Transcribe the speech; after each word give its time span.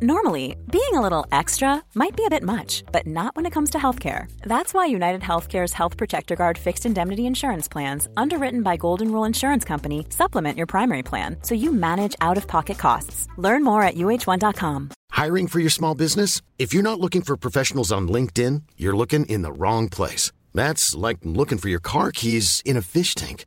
Normally, 0.00 0.54
being 0.70 0.94
a 0.94 1.00
little 1.00 1.26
extra 1.32 1.82
might 1.96 2.14
be 2.14 2.24
a 2.24 2.30
bit 2.30 2.44
much, 2.44 2.84
but 2.92 3.04
not 3.04 3.34
when 3.34 3.46
it 3.46 3.52
comes 3.52 3.70
to 3.70 3.78
healthcare. 3.78 4.30
That's 4.42 4.72
why 4.72 4.86
United 4.86 5.22
Healthcare's 5.22 5.72
Health 5.72 5.96
Protector 5.96 6.36
Guard 6.36 6.56
fixed 6.56 6.86
indemnity 6.86 7.26
insurance 7.26 7.66
plans, 7.66 8.08
underwritten 8.16 8.62
by 8.62 8.76
Golden 8.76 9.10
Rule 9.10 9.24
Insurance 9.24 9.64
Company, 9.64 10.06
supplement 10.10 10.56
your 10.56 10.68
primary 10.68 11.02
plan 11.02 11.38
so 11.42 11.56
you 11.56 11.72
manage 11.72 12.14
out 12.20 12.36
of 12.36 12.46
pocket 12.46 12.78
costs. 12.78 13.26
Learn 13.38 13.64
more 13.64 13.82
at 13.82 13.96
uh1.com. 13.96 14.90
Hiring 15.10 15.48
for 15.48 15.58
your 15.58 15.70
small 15.70 15.96
business? 15.96 16.42
If 16.60 16.72
you're 16.72 16.90
not 16.90 17.00
looking 17.00 17.22
for 17.22 17.36
professionals 17.36 17.90
on 17.90 18.06
LinkedIn, 18.06 18.62
you're 18.76 18.96
looking 18.96 19.26
in 19.26 19.42
the 19.42 19.52
wrong 19.52 19.88
place. 19.88 20.30
That's 20.54 20.94
like 20.94 21.18
looking 21.24 21.58
for 21.58 21.70
your 21.70 21.80
car 21.80 22.12
keys 22.12 22.62
in 22.64 22.76
a 22.76 22.82
fish 22.82 23.16
tank. 23.16 23.46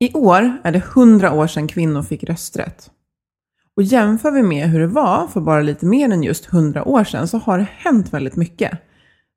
I 0.00 0.12
år 0.14 0.60
är 0.64 0.72
det 0.72 0.78
100 0.78 1.32
år 1.32 1.46
sedan 1.46 1.68
kvinnor 1.68 2.02
fick 2.02 2.24
rösträtt. 2.24 2.90
Och 3.76 3.82
jämför 3.82 4.30
vi 4.30 4.42
med 4.42 4.70
hur 4.70 4.80
det 4.80 4.86
var 4.86 5.26
för 5.26 5.40
bara 5.40 5.60
lite 5.60 5.86
mer 5.86 6.12
än 6.12 6.22
just 6.22 6.52
100 6.52 6.88
år 6.88 7.04
sedan 7.04 7.28
så 7.28 7.38
har 7.38 7.58
det 7.58 7.68
hänt 7.76 8.12
väldigt 8.12 8.36
mycket. 8.36 8.78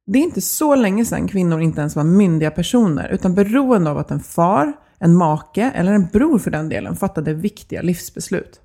Det 0.05 0.19
är 0.19 0.23
inte 0.23 0.41
så 0.41 0.75
länge 0.75 1.05
sedan 1.05 1.27
kvinnor 1.27 1.61
inte 1.61 1.79
ens 1.79 1.95
var 1.95 2.03
myndiga 2.03 2.51
personer 2.51 3.09
utan 3.09 3.35
beroende 3.35 3.89
av 3.89 3.97
att 3.97 4.11
en 4.11 4.19
far, 4.19 4.73
en 4.99 5.15
make 5.15 5.61
eller 5.61 5.93
en 5.93 6.07
bror 6.07 6.39
för 6.39 6.51
den 6.51 6.69
delen 6.69 6.95
fattade 6.95 7.33
viktiga 7.33 7.81
livsbeslut. 7.81 8.61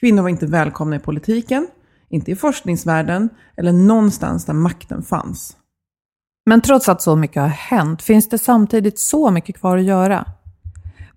Kvinnor 0.00 0.22
var 0.22 0.28
inte 0.28 0.46
välkomna 0.46 0.96
i 0.96 0.98
politiken, 0.98 1.68
inte 2.08 2.30
i 2.30 2.36
forskningsvärlden 2.36 3.28
eller 3.56 3.72
någonstans 3.72 4.44
där 4.44 4.54
makten 4.54 5.02
fanns. 5.02 5.56
Men 6.46 6.60
trots 6.60 6.88
att 6.88 7.02
så 7.02 7.16
mycket 7.16 7.42
har 7.42 7.48
hänt 7.48 8.02
finns 8.02 8.28
det 8.28 8.38
samtidigt 8.38 8.98
så 8.98 9.30
mycket 9.30 9.56
kvar 9.56 9.76
att 9.76 9.84
göra. 9.84 10.24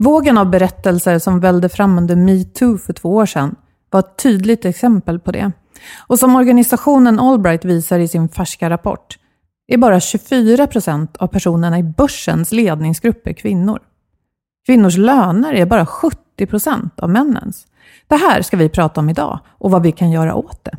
Vågen 0.03 0.37
av 0.37 0.49
berättelser 0.49 1.19
som 1.19 1.39
vällde 1.39 1.69
fram 1.69 1.97
under 1.97 2.15
metoo 2.15 2.77
för 2.77 2.93
två 2.93 3.15
år 3.15 3.25
sedan 3.25 3.55
var 3.89 3.99
ett 3.99 4.17
tydligt 4.17 4.65
exempel 4.65 5.19
på 5.19 5.31
det. 5.31 5.51
Och 6.07 6.19
som 6.19 6.35
organisationen 6.35 7.19
Allbright 7.19 7.65
visar 7.65 7.99
i 7.99 8.07
sin 8.07 8.29
färska 8.29 8.69
rapport 8.69 9.17
är 9.67 9.77
bara 9.77 9.99
24 9.99 10.67
procent 10.67 11.17
av 11.17 11.27
personerna 11.27 11.79
i 11.79 11.83
börsens 11.83 12.51
ledningsgrupper 12.51 13.33
kvinnor. 13.33 13.79
Kvinnors 14.65 14.97
löner 14.97 15.53
är 15.53 15.65
bara 15.65 15.85
70 15.85 16.45
procent 16.45 16.99
av 16.99 17.09
männens. 17.09 17.67
Det 18.07 18.15
här 18.15 18.41
ska 18.41 18.57
vi 18.57 18.69
prata 18.69 19.01
om 19.01 19.09
idag 19.09 19.39
och 19.47 19.71
vad 19.71 19.83
vi 19.83 19.91
kan 19.91 20.11
göra 20.11 20.35
åt 20.35 20.63
det. 20.63 20.77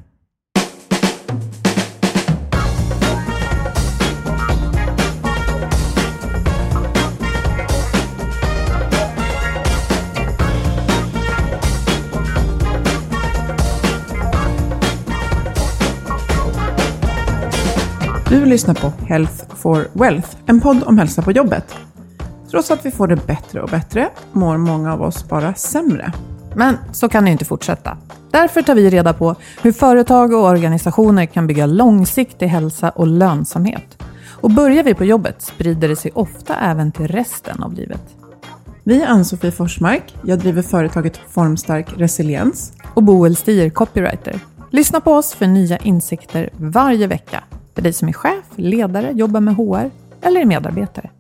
Du 18.44 18.50
lyssnar 18.50 18.75
på 18.75 18.93
Health 19.06 19.56
for 19.56 19.88
Wealth, 19.93 20.28
en 20.47 20.60
podd 20.60 20.82
om 20.82 20.99
hälsa 20.99 21.22
på 21.22 21.32
jobbet. 21.32 21.75
Trots 22.50 22.71
att 22.71 22.87
vi 22.87 22.91
får 22.91 23.09
det 23.09 23.27
bättre 23.27 23.62
och 23.62 23.69
bättre 23.69 24.09
mår 24.32 24.56
många 24.56 24.93
av 24.93 25.03
oss 25.03 25.28
bara 25.28 25.55
sämre. 25.55 26.12
Men 26.56 26.77
så 26.93 27.09
kan 27.09 27.25
det 27.25 27.31
inte 27.31 27.44
fortsätta. 27.44 27.97
Därför 28.31 28.62
tar 28.62 28.75
vi 28.75 28.91
reda 28.91 29.12
på 29.12 29.37
hur 29.62 29.72
företag 29.72 30.32
och 30.32 30.44
organisationer 30.44 31.27
kan 31.27 31.47
bygga 31.47 31.66
långsiktig 31.66 32.47
hälsa 32.47 32.91
och 32.91 33.06
lönsamhet. 33.06 34.03
Och 34.41 34.50
börjar 34.50 34.82
vi 34.82 34.94
på 34.94 35.05
jobbet 35.05 35.43
sprider 35.43 35.88
det 35.88 35.97
sig 35.97 36.11
ofta 36.15 36.56
även 36.56 36.93
till 36.93 37.09
resten 37.09 37.62
av 37.62 37.72
livet. 37.72 38.03
Vi 38.82 39.03
är 39.03 39.06
Ann-Sofie 39.06 39.53
Forsmark. 39.53 40.16
Jag 40.25 40.38
driver 40.38 40.62
företaget 40.62 41.21
Formstark 41.28 41.87
Resiliens. 41.97 42.72
Och 42.94 43.03
Boel 43.03 43.37
Stier, 43.37 43.71
copywriter. 43.71 44.41
Lyssna 44.71 45.00
på 45.00 45.12
oss 45.12 45.34
för 45.34 45.47
nya 45.47 45.78
insikter 45.78 46.50
varje 46.56 47.06
vecka. 47.06 47.44
För 47.75 47.83
dig 47.83 47.93
som 47.93 48.09
är 48.09 48.12
chef, 48.12 48.45
ledare, 48.57 49.12
jobbar 49.12 49.41
med 49.41 49.55
HR 49.55 49.91
eller 50.23 50.41
är 50.41 50.45
medarbetare. 50.45 51.11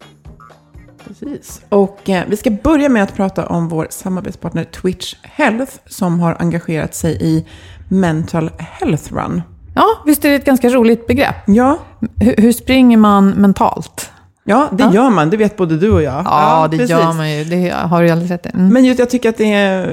Precis. 1.06 1.62
Och 1.68 2.10
eh, 2.10 2.24
vi 2.28 2.36
ska 2.36 2.50
börja 2.50 2.88
med 2.88 3.02
att 3.02 3.16
prata 3.16 3.46
om 3.46 3.68
vår 3.68 3.86
samarbetspartner 3.90 4.64
Twitch 4.64 5.14
Health 5.22 5.72
som 5.86 6.20
har 6.20 6.36
engagerat 6.38 6.94
sig 6.94 7.18
i 7.20 7.46
Mental 7.88 8.50
Health 8.58 9.14
Run. 9.14 9.42
Ja, 9.74 9.86
visst 10.06 10.24
är 10.24 10.28
det 10.30 10.36
ett 10.36 10.44
ganska 10.44 10.68
roligt 10.68 11.06
begrepp? 11.06 11.36
Ja. 11.46 11.78
Hur, 12.20 12.34
hur 12.36 12.52
springer 12.52 12.96
man 12.96 13.30
mentalt? 13.30 14.10
Ja, 14.46 14.68
det 14.72 14.82
Ja. 14.84 14.94
gör 14.94 15.10
man. 15.10 15.30
Det 15.30 15.36
vet 15.36 15.56
både 15.56 15.76
du 15.76 15.90
och 15.92 16.02
jag. 16.02 16.22
Ja, 16.24 16.68
det 16.70 16.76
precis. 16.76 16.90
gör 16.90 17.12
man 17.12 17.30
ju. 17.30 17.44
Det 17.44 17.70
har 17.70 18.02
du 18.02 18.10
alldeles 18.10 18.30
rätt 18.30 18.46
i. 18.46 18.50
Mm. 18.54 18.68
Men 18.72 18.84
just 18.84 18.98
jag 18.98 19.10
tycker 19.10 19.28
att 19.28 19.36
det 19.36 19.52
är, 19.52 19.86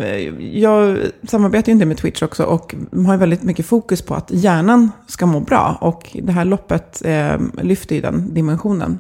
jag 0.57 0.97
samarbetar 1.27 1.67
ju 1.67 1.73
inte 1.73 1.85
med 1.85 1.97
Twitch 1.97 2.21
också 2.23 2.43
och 2.43 2.75
har 3.05 3.13
ju 3.13 3.19
väldigt 3.19 3.43
mycket 3.43 3.65
fokus 3.65 4.01
på 4.01 4.15
att 4.15 4.31
hjärnan 4.31 4.91
ska 5.07 5.25
må 5.25 5.39
bra. 5.39 5.77
Och 5.81 6.17
det 6.23 6.31
här 6.31 6.45
loppet 6.45 7.01
eh, 7.05 7.37
lyfter 7.61 7.95
ju 7.95 8.01
den 8.01 8.33
dimensionen. 8.33 8.99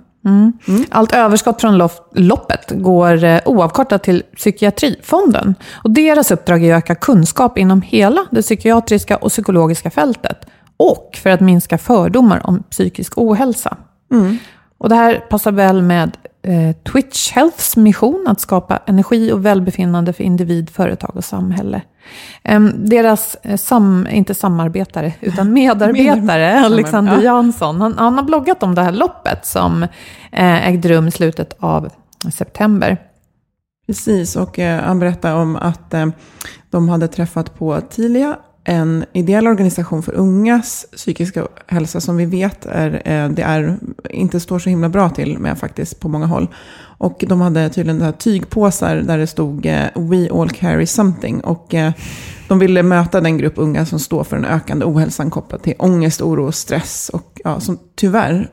Allt 0.89 1.13
överskott 1.13 1.61
från 1.61 1.89
loppet 2.15 2.71
går 2.71 3.23
eh, 3.23 3.39
oavkortat 3.45 4.03
till 4.03 4.23
Psykiatrifonden. 4.35 5.55
Och 5.73 5.91
deras 5.91 6.31
uppdrag 6.31 6.63
är 6.63 6.73
att 6.75 6.77
öka 6.83 6.95
kunskap 6.95 7.57
inom 7.57 7.81
hela 7.81 8.25
det 8.31 8.41
psykiatriska 8.41 9.17
och 9.17 9.29
psykologiska 9.29 9.89
fältet. 9.91 10.37
Och 10.77 11.17
för 11.23 11.29
att 11.29 11.39
minska 11.41 11.77
fördomar 11.77 12.41
om 12.43 12.63
psykisk 12.69 13.13
ohälsa. 13.17 13.77
Och 14.81 14.89
det 14.89 14.95
här 14.95 15.15
passar 15.19 15.51
väl 15.51 15.81
med 15.81 16.17
eh, 16.43 16.75
Twitch 16.91 17.31
Healths 17.31 17.77
mission 17.77 18.25
att 18.27 18.39
skapa 18.39 18.79
energi 18.85 19.31
och 19.31 19.45
välbefinnande 19.45 20.13
för 20.13 20.23
individ, 20.23 20.69
företag 20.69 21.11
och 21.15 21.23
samhälle. 21.23 21.81
Deras, 22.75 23.37
eh, 23.43 23.57
sam, 23.57 24.07
inte 24.11 24.33
samarbetare, 24.33 25.13
utan 25.21 25.53
medarbetare, 25.53 26.59
Alexander 26.59 27.13
Ja. 27.13 27.21
Jansson, 27.23 27.81
han, 27.81 27.97
han 27.97 28.15
har 28.15 28.23
bloggat 28.23 28.63
om 28.63 28.75
det 28.75 28.81
här 28.81 28.91
loppet 28.91 29.45
som 29.45 29.83
eh, 30.31 30.67
ägde 30.67 30.89
rum 30.89 31.07
i 31.07 31.11
slutet 31.11 31.55
av 31.59 31.89
september. 32.33 32.97
Precis, 33.87 34.35
och 34.35 34.59
eh, 34.59 34.83
han 34.83 34.99
berättade 34.99 35.33
om 35.33 35.55
att 35.55 35.93
de 36.69 36.89
hade 36.89 37.07
träffat 37.07 37.55
på 37.59 37.81
Tilia, 37.81 38.37
en 38.63 39.05
ideell 39.13 39.47
organisation 39.47 40.03
för 40.03 40.13
ungas 40.13 40.85
psykiska 40.91 41.47
hälsa 41.67 42.01
som 42.01 42.17
vi 42.17 42.25
vet 42.25 42.65
är, 42.65 43.01
eh, 43.05 43.29
det 43.29 43.41
är, 43.41 43.77
inte 44.09 44.39
står 44.39 44.59
så 44.59 44.69
himla 44.69 44.89
bra 44.89 45.09
till 45.09 45.37
med 45.37 45.57
faktiskt 45.57 45.99
på 45.99 46.09
många 46.09 46.25
håll. 46.25 46.47
Och 46.97 47.23
de 47.27 47.41
hade 47.41 47.69
tydligen 47.69 48.01
här 48.01 48.11
tygpåsar 48.11 48.95
där 48.95 49.17
det 49.17 49.27
stod 49.27 49.65
eh, 49.65 49.85
We 49.95 50.29
all 50.31 50.49
carry 50.49 50.85
something. 50.85 51.41
Och 51.41 51.73
eh, 51.73 51.93
de 52.47 52.59
ville 52.59 52.83
möta 52.83 53.21
den 53.21 53.37
grupp 53.37 53.53
unga 53.55 53.85
som 53.85 53.99
står 53.99 54.23
för 54.23 54.35
den 54.35 54.45
ökande 54.45 54.85
ohälsan 54.85 55.29
kopplat 55.29 55.63
till 55.63 55.75
ångest, 55.77 56.21
oro 56.21 56.47
och 56.47 56.55
stress. 56.55 57.09
Och 57.13 57.41
ja, 57.43 57.59
som 57.59 57.79
tyvärr 57.95 58.49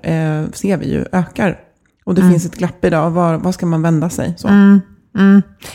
ser 0.53 0.77
vi 0.77 0.93
ju 0.93 1.05
ökar. 1.13 1.59
Och 2.05 2.15
det 2.15 2.23
finns 2.23 2.47
ett 2.47 2.57
glapp 2.57 2.85
idag. 2.85 3.11
Var, 3.11 3.37
var 3.37 3.53
ska 3.53 3.67
man 3.67 3.83
vända 3.83 4.11
sig? 4.11 4.35
Så. 4.37 4.49
Mm. 4.49 4.81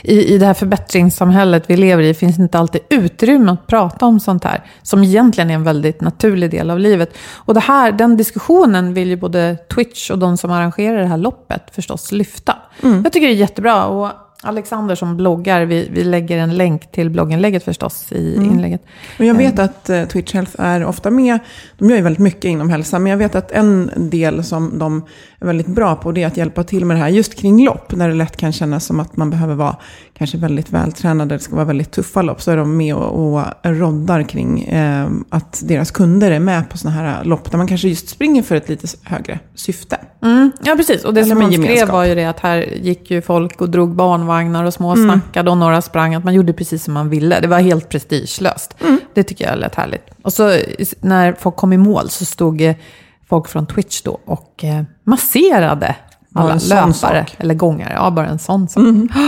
I, 0.04 0.34
I 0.34 0.38
det 0.38 0.46
här 0.46 0.54
förbättringssamhället 0.54 1.64
vi 1.68 1.78
lever 1.78 2.04
i 2.04 2.14
finns 2.14 2.40
inte 2.40 2.60
alltid 2.60 2.82
utrymme 2.90 3.52
att 3.52 3.68
prata 3.68 4.06
om 4.06 4.20
sånt 4.20 4.44
här, 4.44 4.64
som 4.82 5.04
egentligen 5.04 5.50
är 5.50 5.54
en 5.54 5.64
väldigt 5.64 6.02
naturlig 6.02 6.52
del 6.52 6.70
av 6.70 6.80
livet. 6.80 7.18
Och 7.36 7.54
det 7.54 7.60
här, 7.60 7.92
den 7.92 8.18
diskussionen 8.18 8.94
vill 8.94 9.08
ju 9.08 9.16
både 9.16 9.58
Twitch 9.76 10.12
och 10.12 10.20
de 10.20 10.38
som 10.38 10.52
arrangerar 10.52 10.98
det 10.98 11.08
här 11.08 11.18
loppet 11.18 11.64
förstås 11.72 12.12
lyfta. 12.12 12.56
Jag 13.04 13.14
tycker 13.14 13.28
det 13.28 13.34
är 13.34 13.38
jättebra. 13.38 13.86
Och 13.86 14.12
Alexander 14.46 14.96
som 14.96 15.18
bloggar, 15.18 15.66
vi, 15.66 15.90
vi 15.92 16.04
lägger 16.04 16.38
en 16.38 16.58
länk 16.58 16.92
till 16.92 17.10
blogginlägget 17.10 17.64
förstås 17.64 18.12
i 18.12 18.36
inlägget. 18.36 18.82
Och 19.20 19.26
jag 19.26 19.36
vet 19.36 19.60
att 19.60 19.90
eh, 19.90 20.06
Twitch 20.06 20.34
Health 20.34 20.52
är 20.58 20.86
ofta 20.86 21.12
med, 21.12 21.40
de 21.78 21.90
gör 21.90 21.98
ju 21.98 22.04
väldigt 22.04 22.20
mycket 22.20 22.46
inom 22.46 22.70
hälsa, 22.70 23.00
men 23.00 23.10
jag 23.10 23.18
vet 23.18 23.36
att 23.36 23.52
en 23.52 23.92
del 23.96 24.44
som 24.44 24.80
de 24.80 25.06
är 25.44 25.48
väldigt 25.48 25.68
bra 25.68 25.96
på. 25.96 26.12
Det 26.12 26.24
är 26.24 26.28
att 26.28 26.38
hjälpa 26.38 26.64
till 26.64 26.86
med 26.86 26.98
det 26.98 27.02
här 27.02 27.10
just 27.10 27.36
kring 27.36 27.66
lopp. 27.66 27.96
När 27.96 28.08
det 28.10 28.14
lätt 28.16 28.38
kan 28.38 28.52
kännas 28.52 28.86
som 28.86 29.00
att 29.00 29.18
man 29.18 29.30
behöver 29.30 29.56
vara 29.56 29.76
kanske 30.18 30.38
väldigt 30.38 30.70
vältränad. 30.70 31.30
Det 31.30 31.40
ska 31.40 31.56
vara 31.56 31.66
väldigt 31.66 31.92
tuffa 31.92 32.22
lopp. 32.22 32.42
Så 32.42 32.52
är 32.52 32.58
de 32.58 32.78
med 32.78 32.96
och, 32.96 33.34
och 33.36 33.46
roddar 33.64 34.24
kring 34.24 34.64
eh, 34.64 35.08
att 35.30 35.62
deras 35.66 35.92
kunder 35.92 36.32
är 36.32 36.40
med 36.40 36.70
på 36.70 36.78
sådana 36.78 36.98
här 36.98 37.24
lopp. 37.24 37.52
Där 37.52 37.58
man 37.58 37.68
kanske 37.68 37.88
just 37.88 38.10
springer 38.10 38.44
för 38.44 38.56
ett 38.56 38.70
lite 38.70 38.88
högre 39.04 39.40
syfte. 39.56 39.98
Mm, 40.22 40.52
ja, 40.64 40.76
precis. 40.76 41.04
Och 41.04 41.14
det 41.14 41.22
Eller 41.22 41.30
som 41.30 41.40
man 41.40 41.54
skrev 41.54 41.88
var 41.88 42.06
ju 42.06 42.16
det 42.16 42.26
att 42.26 42.40
här 42.40 42.58
gick 42.82 43.12
ju 43.12 43.22
folk 43.22 43.62
och 43.62 43.70
drog 43.70 43.96
barnvagnar 43.96 44.64
och 44.64 44.74
små 44.74 44.94
Mm. 44.94 45.06
snackade 45.06 45.52
och 45.52 45.58
några 45.58 45.82
sprang. 45.82 46.16
Att 46.16 46.24
man 46.24 46.34
gjorde 46.34 46.54
precis 46.54 46.84
som 46.84 46.94
man 46.94 47.10
ville. 47.10 47.40
Det 47.40 47.48
var 47.48 47.60
helt 47.60 47.90
prestigelöst. 47.90 48.76
Mm. 48.82 49.00
Det 49.14 49.24
tycker 49.24 49.50
jag 49.50 49.60
lät 49.60 49.76
härligt. 49.76 50.06
Och 50.22 50.34
så 50.34 50.58
när 51.02 51.34
folk 51.40 51.56
kom 51.56 51.74
i 51.74 51.78
mål 51.78 52.10
så 52.10 52.26
stod 52.26 52.62
eh, 52.62 52.76
folk 53.30 53.48
från 53.48 53.66
Twitch 53.68 54.02
då 54.02 54.20
och 54.26 54.64
eh, 54.64 54.84
masserade 55.04 55.96
alla 56.36 56.56
löpare. 56.70 57.18
Mm. 57.18 57.26
Eller 57.38 57.54
gångare. 57.54 57.94
Ja, 57.96 58.12
bara 58.12 58.28
en 58.28 58.40
sån 58.40 58.70
sak. 58.70 58.84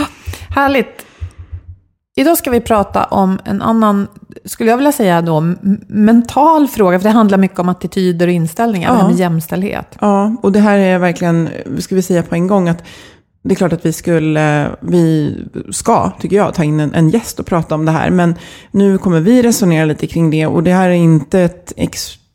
Härligt. 0.48 1.06
Idag 2.18 2.38
ska 2.38 2.50
vi 2.50 2.60
prata 2.60 3.04
om 3.04 3.38
en 3.44 3.62
annan, 3.62 4.08
skulle 4.44 4.70
jag 4.70 4.76
vilja 4.76 4.92
säga 4.92 5.22
då, 5.22 5.40
mental 5.88 6.68
fråga. 6.68 6.98
För 6.98 7.04
det 7.08 7.10
handlar 7.14 7.38
mycket 7.38 7.58
om 7.58 7.68
attityder 7.68 8.26
och 8.26 8.32
inställningar. 8.32 8.88
Det 8.90 8.96
här 8.96 9.02
Ja. 9.04 9.08
med 9.08 9.16
jämställdhet. 9.18 9.96
Ja, 10.00 10.36
och 10.42 10.52
det 10.52 10.60
här 10.60 10.78
är 10.78 10.98
verkligen, 10.98 11.48
ska 11.78 11.94
vi 11.94 12.02
säga 12.02 12.22
på 12.22 12.34
en 12.34 12.46
gång 12.46 12.68
att 12.68 12.82
det 13.42 13.54
är 13.54 13.56
klart 13.56 13.72
att 13.72 13.86
vi 13.86 13.92
skulle, 13.92 14.70
vi 14.80 15.34
ska, 15.70 16.10
tycker 16.20 16.36
jag, 16.36 16.54
ta 16.54 16.64
in 16.64 16.80
en, 16.80 16.94
en 16.94 17.08
gäst 17.10 17.40
och 17.40 17.46
prata 17.46 17.74
om 17.74 17.84
det 17.84 17.92
här. 17.92 18.10
Men 18.10 18.34
nu 18.70 18.98
kommer 18.98 19.20
vi 19.20 19.42
resonera 19.42 19.84
lite 19.84 20.06
kring 20.06 20.30
det 20.30 20.46
och 20.46 20.62
det 20.62 20.72
här 20.72 20.88
är 20.88 20.92
inte 20.94 21.40
ett 21.40 21.72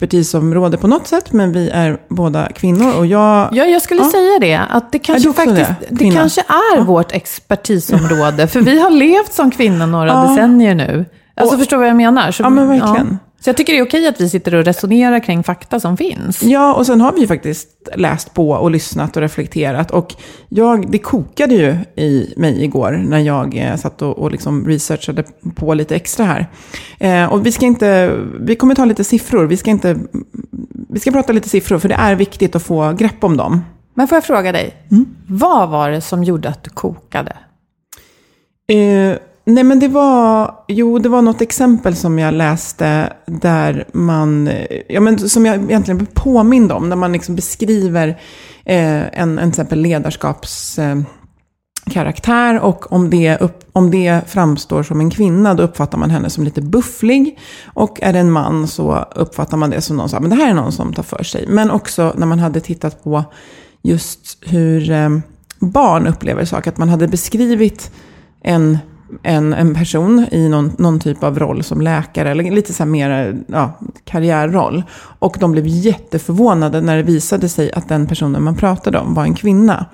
expertisområde 0.06 0.78
på 0.78 0.88
något 0.88 1.08
sätt, 1.08 1.34
men 1.34 1.52
vi 1.52 1.70
är 1.70 1.98
båda 2.10 2.48
kvinnor 2.52 2.94
och 2.98 3.06
jag... 3.06 3.50
Ja, 3.52 3.66
jag 3.66 3.82
skulle 3.82 4.02
Ja. 4.02 4.10
säga 4.12 4.40
det. 4.40 4.62
Att 4.76 4.92
det 4.92 5.00
kanske 5.00 5.30
du 5.30 5.34
faktiskt 5.34 5.72
det, 5.80 5.88
det, 5.90 6.12
kanske 6.12 6.42
är 6.42 6.82
vårt 6.82 7.12
expertisområde. 7.12 8.48
För 8.48 8.62
vi 8.62 8.82
har 8.82 8.90
levt 8.90 9.34
som 9.34 9.52
kvinnor 9.52 9.86
några 9.86 10.08
Ja. 10.08 10.28
decennier 10.30 10.76
nu. 10.76 11.06
Alltså 11.36 11.56
Och- 11.56 11.60
förstår 11.60 11.78
vad 11.78 11.88
jag 11.88 11.96
menar? 11.96 12.32
Så, 12.32 12.44
Ja, 12.44 12.50
men 12.50 12.68
verkligen. 12.68 13.20
Så 13.44 13.50
jag 13.50 13.58
tycker 13.58 13.74
det 13.74 13.80
är 13.80 13.86
okej 13.86 14.08
att 14.08 14.22
vi 14.22 14.30
sitter 14.30 14.56
och 14.56 14.66
resonerar 14.66 15.20
kring 15.20 15.44
fakta 15.44 15.80
som 15.80 15.98
finns. 15.98 16.44
Ja, 16.44 16.74
och 16.74 16.86
sen 16.86 17.02
har 17.02 17.12
vi 17.14 17.22
ju 17.22 17.28
faktiskt 17.28 17.70
läst 17.96 18.34
på 18.34 18.50
och 18.50 18.72
lyssnat 18.72 19.16
och 19.16 19.22
reflekterat. 19.22 19.92
Och 19.92 20.16
jag, 20.50 20.92
det 20.92 20.98
kokade 20.98 21.56
ju 21.56 21.76
i 22.04 22.34
mig 22.38 22.64
igår 22.64 22.92
när 22.92 23.20
jag 23.20 23.58
eh, 23.58 23.76
satt 23.76 24.02
och, 24.02 24.20
och 24.20 24.32
liksom 24.32 24.68
researchade 24.68 25.24
på 25.56 25.74
lite 25.74 25.96
extra 25.96 26.26
här. 26.26 26.48
Eh, 27.00 27.34
och 27.34 27.46
vi 27.46 27.52
ska 27.52 27.66
inte, 27.66 28.18
vi 28.40 28.56
kommer 28.56 28.76
ta 28.76 28.86
lite 28.86 29.04
siffror. 29.04 29.46
Vi 29.46 29.58
ska 29.58 29.72
inte, 29.72 29.98
vi 30.90 31.00
ska 31.00 31.12
prata 31.12 31.34
lite 31.34 31.50
siffror 31.50 31.80
för 31.80 31.90
det 31.90 31.96
är 31.96 32.16
viktigt 32.16 32.56
att 32.56 32.64
få 32.64 32.92
grepp 32.94 33.24
om 33.24 33.38
dem. 33.38 33.62
Men 33.94 34.08
får 34.08 34.16
jag 34.16 34.24
fråga 34.24 34.52
dig, 34.52 34.74
Mm. 34.92 35.06
vad 35.28 35.70
var 35.70 35.90
det 35.90 36.02
som 36.02 36.24
gjorde 36.24 36.50
att 36.50 36.64
du 36.64 36.70
kokade? 36.70 37.38
Eh, 38.68 39.18
nej 39.54 39.64
men 39.64 39.80
det 39.80 39.88
var, 39.88 40.56
jo 40.68 41.00
det 41.00 41.10
var 41.10 41.22
något 41.22 41.42
exempel 41.42 41.96
som 41.96 42.20
jag 42.20 42.34
läste 42.34 43.14
där 43.26 43.86
man, 43.94 44.50
ja 44.90 45.00
men 45.02 45.30
som 45.30 45.46
jag 45.46 45.56
egentligen 45.56 45.98
blev 45.98 46.14
påmind 46.14 46.72
om, 46.72 46.90
När 46.90 46.96
man 46.96 47.14
liksom 47.14 47.36
beskriver 47.36 48.08
eh, 48.66 49.20
en, 49.20 49.20
en 49.20 49.38
till 49.38 49.50
exempel 49.50 49.80
ledarskaps... 49.80 50.80
Eh, 50.80 50.96
karaktär 51.90 52.60
och 52.60 52.92
om 52.92 53.10
det, 53.10 53.38
upp, 53.38 53.64
om 53.74 53.92
det 53.92 54.22
framstår 54.28 54.84
som 54.84 55.00
en 55.00 55.10
kvinna 55.10 55.54
då 55.54 55.64
uppfattar 55.64 55.98
man 55.98 56.10
henne 56.10 56.30
som 56.30 56.44
lite 56.44 56.62
bufflig. 56.62 57.40
Och 57.66 58.00
är 58.02 58.14
det 58.14 58.20
en 58.20 58.32
man 58.32 58.68
så 58.68 59.06
uppfattar 59.16 59.58
man 59.58 59.70
det 59.70 59.82
som 59.82 59.98
någon 59.98 60.10
som, 60.10 60.24
men 60.24 60.30
det 60.30 60.36
här 60.36 60.50
är 60.50 60.54
någon 60.54 60.72
som 60.72 60.94
tar 60.94 61.04
för 61.04 61.24
sig. 61.24 61.46
Men 61.48 61.72
också 61.72 62.14
när 62.18 62.28
man 62.28 62.40
hade 62.40 62.60
tittat 62.60 63.04
på 63.04 63.24
just 63.82 64.38
hur 64.42 64.92
eh, 64.92 65.10
barn 65.60 66.08
upplever 66.08 66.46
saker, 66.46 66.72
att 66.72 66.78
man 66.78 66.90
hade 66.90 67.08
beskrivit 67.08 67.92
en, 68.44 68.78
en, 69.24 69.54
en 69.54 69.76
person 69.76 70.26
i 70.32 70.50
någon, 70.50 70.72
någon 70.78 71.00
typ 71.00 71.24
av 71.24 71.40
roll 71.40 71.64
som 71.64 71.82
läkare, 71.82 72.32
eller 72.32 72.52
lite 72.52 72.74
så 72.74 72.84
här 72.84 72.90
mer 72.90 73.38
ja, 73.48 73.80
karriärroll. 74.06 74.84
Och 75.20 75.38
de 75.40 75.52
blev 75.52 75.68
jätteförvånade 75.68 76.82
när 76.82 76.98
det 76.98 77.04
visade 77.04 77.50
sig 77.50 77.72
att 77.72 77.90
den 77.90 78.08
personen 78.08 78.44
man 78.44 78.56
pratade 78.56 78.98
om 78.98 79.14
var 79.14 79.24
en 79.24 79.36
kvinna. 79.36 79.86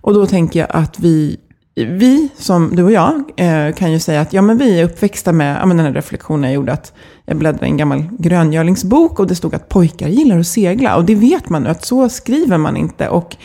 Och 0.00 0.14
då 0.14 0.26
tänker 0.26 0.60
jag 0.60 0.68
att 0.70 0.98
vi, 0.98 1.36
vi 1.74 2.28
som 2.36 2.76
du 2.76 2.82
och 2.82 2.92
jag, 2.92 3.22
eh, 3.36 3.74
kan 3.74 3.92
ju 3.92 4.00
säga 4.00 4.20
att 4.20 4.32
ja, 4.32 4.42
men 4.42 4.58
vi 4.58 4.80
är 4.80 4.84
uppväxta 4.84 5.32
med 5.32 5.56
ja, 5.60 5.66
men 5.66 5.76
den 5.76 5.86
här 5.86 5.92
reflektionen 5.92 6.42
jag 6.42 6.52
gjorde 6.52 6.72
att 6.72 6.92
jag 7.24 7.36
bläddrade 7.36 7.66
i 7.66 7.68
en 7.68 7.76
gammal 7.76 8.04
gröngölingsbok 8.18 9.20
och 9.20 9.26
det 9.26 9.34
stod 9.34 9.54
att 9.54 9.68
pojkar 9.68 10.08
gillar 10.08 10.38
att 10.38 10.46
segla. 10.46 10.96
Och 10.96 11.04
det 11.04 11.14
vet 11.14 11.48
man 11.48 11.62
nu 11.62 11.68
att 11.68 11.84
så 11.84 12.08
skriver 12.08 12.58
man 12.58 12.76
inte. 12.76 13.08
Och 13.08 13.36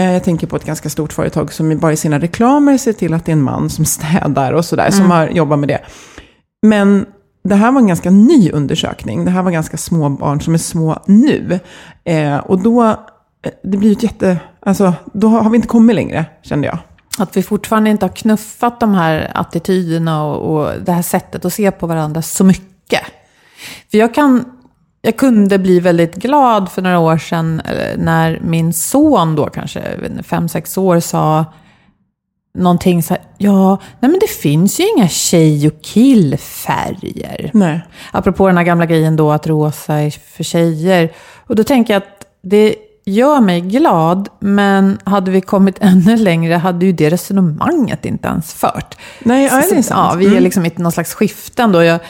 jag 0.00 0.24
tänker 0.24 0.46
på 0.46 0.56
ett 0.56 0.64
ganska 0.64 0.90
stort 0.90 1.12
företag 1.12 1.52
som 1.52 1.78
bara 1.78 1.92
i 1.92 1.96
sina 1.96 2.18
reklamer 2.18 2.78
ser 2.78 2.92
till 2.92 3.14
att 3.14 3.24
det 3.24 3.30
är 3.30 3.36
en 3.36 3.42
man 3.42 3.70
som 3.70 3.84
städar 3.96 4.52
och 4.52 4.64
sådär, 4.64 4.90
som 4.90 5.10
har 5.10 5.28
jobbat 5.28 5.58
med 5.58 5.68
det. 5.68 5.80
Men 6.62 7.06
det 7.44 7.54
här 7.54 7.72
var 7.72 7.80
en 7.80 7.86
ganska 7.86 8.10
ny 8.10 8.50
undersökning. 8.50 9.24
Det 9.24 9.30
här 9.30 9.42
var 9.42 9.50
ganska 9.50 9.76
små 9.76 10.08
barn 10.08 10.40
som 10.40 10.54
är 10.54 10.58
små 10.58 11.02
nu. 11.06 11.60
Eh, 12.04 12.36
och 12.36 12.58
då, 12.58 12.84
eh, 12.84 12.96
det 13.62 13.78
blir 13.78 13.88
ju 13.88 13.92
ett 13.92 14.02
jätte, 14.02 14.38
alltså, 14.60 14.94
då 15.12 15.28
har 15.28 15.50
vi 15.50 15.56
inte 15.56 15.68
kommit 15.68 15.96
längre, 15.96 16.24
kände 16.42 16.66
jag. 16.66 16.78
Att 17.18 17.36
vi 17.36 17.42
fortfarande 17.42 17.90
inte 17.90 18.06
har 18.06 18.16
knuffat 18.16 18.80
de 18.80 18.94
här 18.94 19.30
attityderna 19.34 20.24
och, 20.24 20.56
och 20.56 20.72
det 20.80 20.92
här 20.92 21.02
sättet 21.02 21.44
att 21.44 21.52
se 21.52 21.70
på 21.70 21.86
varandra 21.86 22.22
så 22.22 22.44
mycket. 22.44 23.02
För 23.90 23.98
jag 23.98 24.14
kan... 24.14 24.44
Jag 25.06 25.16
kunde 25.16 25.58
bli 25.58 25.80
väldigt 25.80 26.14
glad 26.14 26.72
för 26.72 26.82
några 26.82 26.98
år 26.98 27.18
sedan 27.18 27.60
eh, 27.60 27.98
när 27.98 28.40
min 28.42 28.72
son 28.72 29.36
då 29.36 29.46
kanske, 29.46 29.82
fem 30.22 30.48
sex 30.48 30.78
år, 30.78 31.00
sa 31.00 31.44
någonting 32.58 33.02
så 33.02 33.14
här, 33.14 33.22
ja, 33.38 33.78
nej 34.00 34.10
men 34.10 34.20
det 34.20 34.30
finns 34.30 34.80
ju 34.80 34.84
inga 34.96 35.08
tjej 35.08 35.66
och 35.68 35.82
killfärger. 35.82 37.50
Nej. 37.54 37.80
Apropå 38.12 38.46
den 38.46 38.56
här 38.56 38.64
gamla 38.64 38.86
grejen 38.86 39.16
då 39.16 39.32
att 39.32 39.46
rosa 39.46 39.94
är 39.94 40.10
för 40.10 40.44
tjejer. 40.44 41.12
Och 41.46 41.56
då 41.56 41.64
tänker 41.64 41.94
jag 41.94 42.02
att 42.02 42.26
det 42.42 42.74
gör 43.04 43.40
mig 43.40 43.60
glad, 43.60 44.28
men 44.40 44.98
hade 45.04 45.30
vi 45.30 45.40
kommit 45.40 45.76
ännu 45.80 46.16
längre 46.16 46.54
hade 46.54 46.86
ju 46.86 46.92
det 46.92 47.10
resonemanget 47.10 48.04
inte 48.04 48.28
ens 48.28 48.54
fört. 48.54 48.96
Nej, 49.18 49.44
ja, 49.44 49.62
det 49.70 49.76
är 49.76 49.82
sant. 49.82 49.86
Ja, 49.90 50.14
vi 50.18 50.24
är 50.26 50.30
Mm. 50.30 50.42
liksom 50.44 50.66
i 50.66 50.72
någon 50.76 50.92
slags 50.92 51.14
skiften 51.14 51.72
då. 51.72 51.82
Jag, 51.82 52.00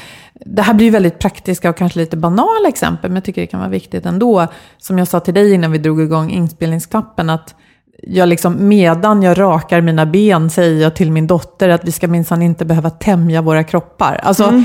det 0.44 0.62
här 0.62 0.74
blir 0.74 0.86
ju 0.86 0.90
väldigt 0.92 1.18
praktiska 1.18 1.70
och 1.70 1.76
kanske 1.76 1.98
lite 1.98 2.16
banala 2.16 2.68
exempel, 2.68 3.10
men 3.10 3.14
jag 3.16 3.24
tycker 3.24 3.40
det 3.40 3.46
kan 3.46 3.60
vara 3.60 3.70
viktigt 3.70 4.06
ändå. 4.06 4.46
Som 4.78 4.98
jag 4.98 5.08
sa 5.08 5.20
till 5.20 5.34
dig 5.34 5.52
innan 5.52 5.72
vi 5.72 5.78
drog 5.78 6.00
igång 6.00 6.30
inspelningsknappen, 6.30 7.30
att 7.30 7.54
jag 8.02 8.28
liksom, 8.28 8.68
medan 8.68 9.22
jag 9.22 9.38
rakar 9.38 9.80
mina 9.80 10.06
ben 10.06 10.50
säger 10.50 10.82
jag 10.82 10.96
till 10.96 11.12
min 11.12 11.26
dotter 11.26 11.68
att 11.68 11.84
vi 11.84 11.92
ska 11.92 12.08
minsann 12.08 12.42
inte 12.42 12.64
behöva 12.64 12.90
tämja 12.90 13.42
våra 13.42 13.64
kroppar. 13.64 14.20
Alltså, 14.22 14.44
Mm. 14.44 14.64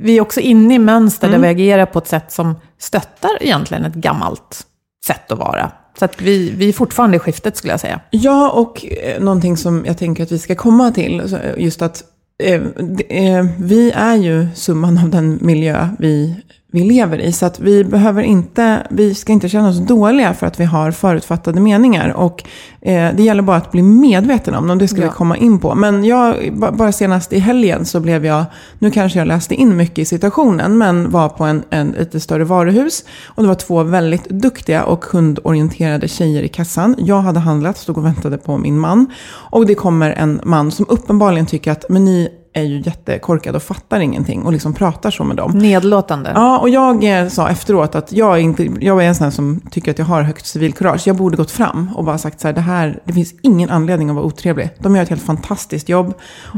vi 0.00 0.16
är 0.16 0.20
också 0.20 0.40
inne 0.40 0.74
i 0.74 0.78
mönster 0.78 1.28
där 1.30 1.38
vi 1.38 1.48
agerar 1.48 1.86
på 1.86 1.98
ett 1.98 2.08
sätt 2.08 2.32
som 2.32 2.54
stöttar 2.78 3.30
egentligen 3.40 3.84
ett 3.84 3.94
gammalt 3.94 4.62
sätt 5.06 5.32
att 5.32 5.38
vara. 5.38 5.70
Så 5.98 6.04
att 6.04 6.20
vi, 6.22 6.50
vi 6.50 6.68
är 6.68 6.72
fortfarande 6.72 7.16
i 7.16 7.20
skiftet 7.20 7.56
skulle 7.56 7.72
jag 7.72 7.80
säga. 7.80 8.00
Ja, 8.10 8.50
och 8.50 8.86
eh, 8.86 9.22
någonting 9.22 9.56
som 9.56 9.84
jag 9.86 9.98
tänker 9.98 10.22
att 10.22 10.32
vi 10.32 10.38
ska 10.38 10.54
komma 10.54 10.90
till, 10.90 11.36
just 11.56 11.82
att 11.82 12.02
Eh, 12.38 12.62
eh, 13.08 13.46
vi 13.58 13.90
är 13.90 14.16
ju 14.16 14.46
summan 14.54 14.98
av 14.98 15.10
den 15.10 15.38
miljö 15.42 15.88
vi, 15.98 16.36
vi 16.74 16.84
lever 16.84 17.18
i. 17.18 17.32
Så 17.32 17.46
att 17.46 17.60
vi 17.60 17.84
behöver 17.84 18.22
inte, 18.22 18.86
vi 18.90 19.14
ska 19.14 19.32
inte 19.32 19.48
känna 19.48 19.68
oss 19.68 19.78
dåliga 19.78 20.34
för 20.34 20.46
att 20.46 20.60
vi 20.60 20.64
har 20.64 20.90
förutfattade 20.90 21.60
meningar. 21.60 22.08
Och 22.16 22.44
eh, 22.80 23.10
det 23.16 23.22
gäller 23.22 23.42
bara 23.42 23.56
att 23.56 23.72
bli 23.72 23.82
medveten 23.82 24.54
om 24.54 24.66
dem, 24.68 24.78
det 24.78 24.88
ska 24.88 25.00
Ja. 25.00 25.06
vi 25.06 25.12
komma 25.12 25.36
in 25.36 25.58
på. 25.58 25.74
Men 25.74 26.04
jag, 26.04 26.34
ba- 26.56 26.72
bara 26.72 26.92
senast 26.92 27.32
i 27.32 27.38
helgen 27.38 27.84
så 27.84 28.00
blev 28.00 28.26
jag, 28.26 28.44
nu 28.78 28.90
kanske 28.90 29.18
jag 29.18 29.28
läste 29.28 29.54
in 29.54 29.76
mycket 29.76 29.98
i 29.98 30.04
situationen, 30.04 30.78
men 30.78 31.10
var 31.10 31.28
på 31.28 31.44
en, 31.44 31.62
en 31.70 31.94
lite 31.98 32.20
större 32.20 32.44
varuhus. 32.44 33.04
Och 33.26 33.42
det 33.42 33.48
var 33.48 33.54
två 33.54 33.82
väldigt 33.82 34.24
duktiga 34.28 34.84
och 34.84 35.00
kundorienterade 35.02 36.08
tjejer 36.08 36.42
i 36.42 36.48
kassan. 36.48 36.94
Jag 36.98 37.20
hade 37.20 37.40
handlat, 37.40 37.78
stod 37.78 37.98
och 37.98 38.04
väntade 38.04 38.38
på 38.38 38.58
min 38.58 38.78
man. 38.78 39.06
Och 39.50 39.66
det 39.66 39.74
kommer 39.74 40.10
en 40.10 40.40
man 40.44 40.70
som 40.70 40.86
uppenbarligen 40.88 41.46
tycker 41.46 41.70
att, 41.72 41.84
men 41.88 42.04
ni 42.04 42.28
är 42.54 42.62
ju 42.62 42.80
jättekorkade 42.80 43.56
och 43.56 43.62
fattar 43.62 44.00
ingenting 44.00 44.42
och 44.42 44.52
liksom 44.52 44.74
pratar 44.74 45.10
så 45.10 45.24
med 45.24 45.36
dem. 45.36 45.58
Nedlåtande. 45.58 46.32
Ja, 46.34 46.58
och 46.58 46.68
jag 46.68 47.04
eh, 47.04 47.28
sa 47.28 47.48
efteråt 47.48 47.94
att 47.94 48.12
jag 48.12 48.34
är, 48.34 48.40
inte, 48.40 48.68
jag 48.80 49.04
är 49.04 49.08
en 49.08 49.14
sån 49.14 49.24
här 49.24 49.30
som 49.30 49.60
tycker 49.70 49.90
att 49.90 49.98
jag 49.98 50.06
har 50.06 50.22
högt 50.22 50.46
civilkurage. 50.46 51.06
Jag 51.06 51.16
borde 51.16 51.36
gått 51.36 51.50
fram 51.50 51.90
och 51.96 52.04
bara 52.04 52.18
sagt 52.18 52.40
så 52.40 52.48
här, 52.48 52.54
det 52.54 52.60
här, 52.60 53.00
det 53.04 53.12
finns 53.12 53.34
ingen 53.42 53.70
anledning 53.70 54.08
att 54.08 54.16
vara 54.16 54.24
otrevlig. 54.24 54.70
De 54.78 54.96
gör 54.96 55.02
ett 55.02 55.08
helt 55.08 55.22
fantastiskt 55.22 55.88
jobb 55.88 56.14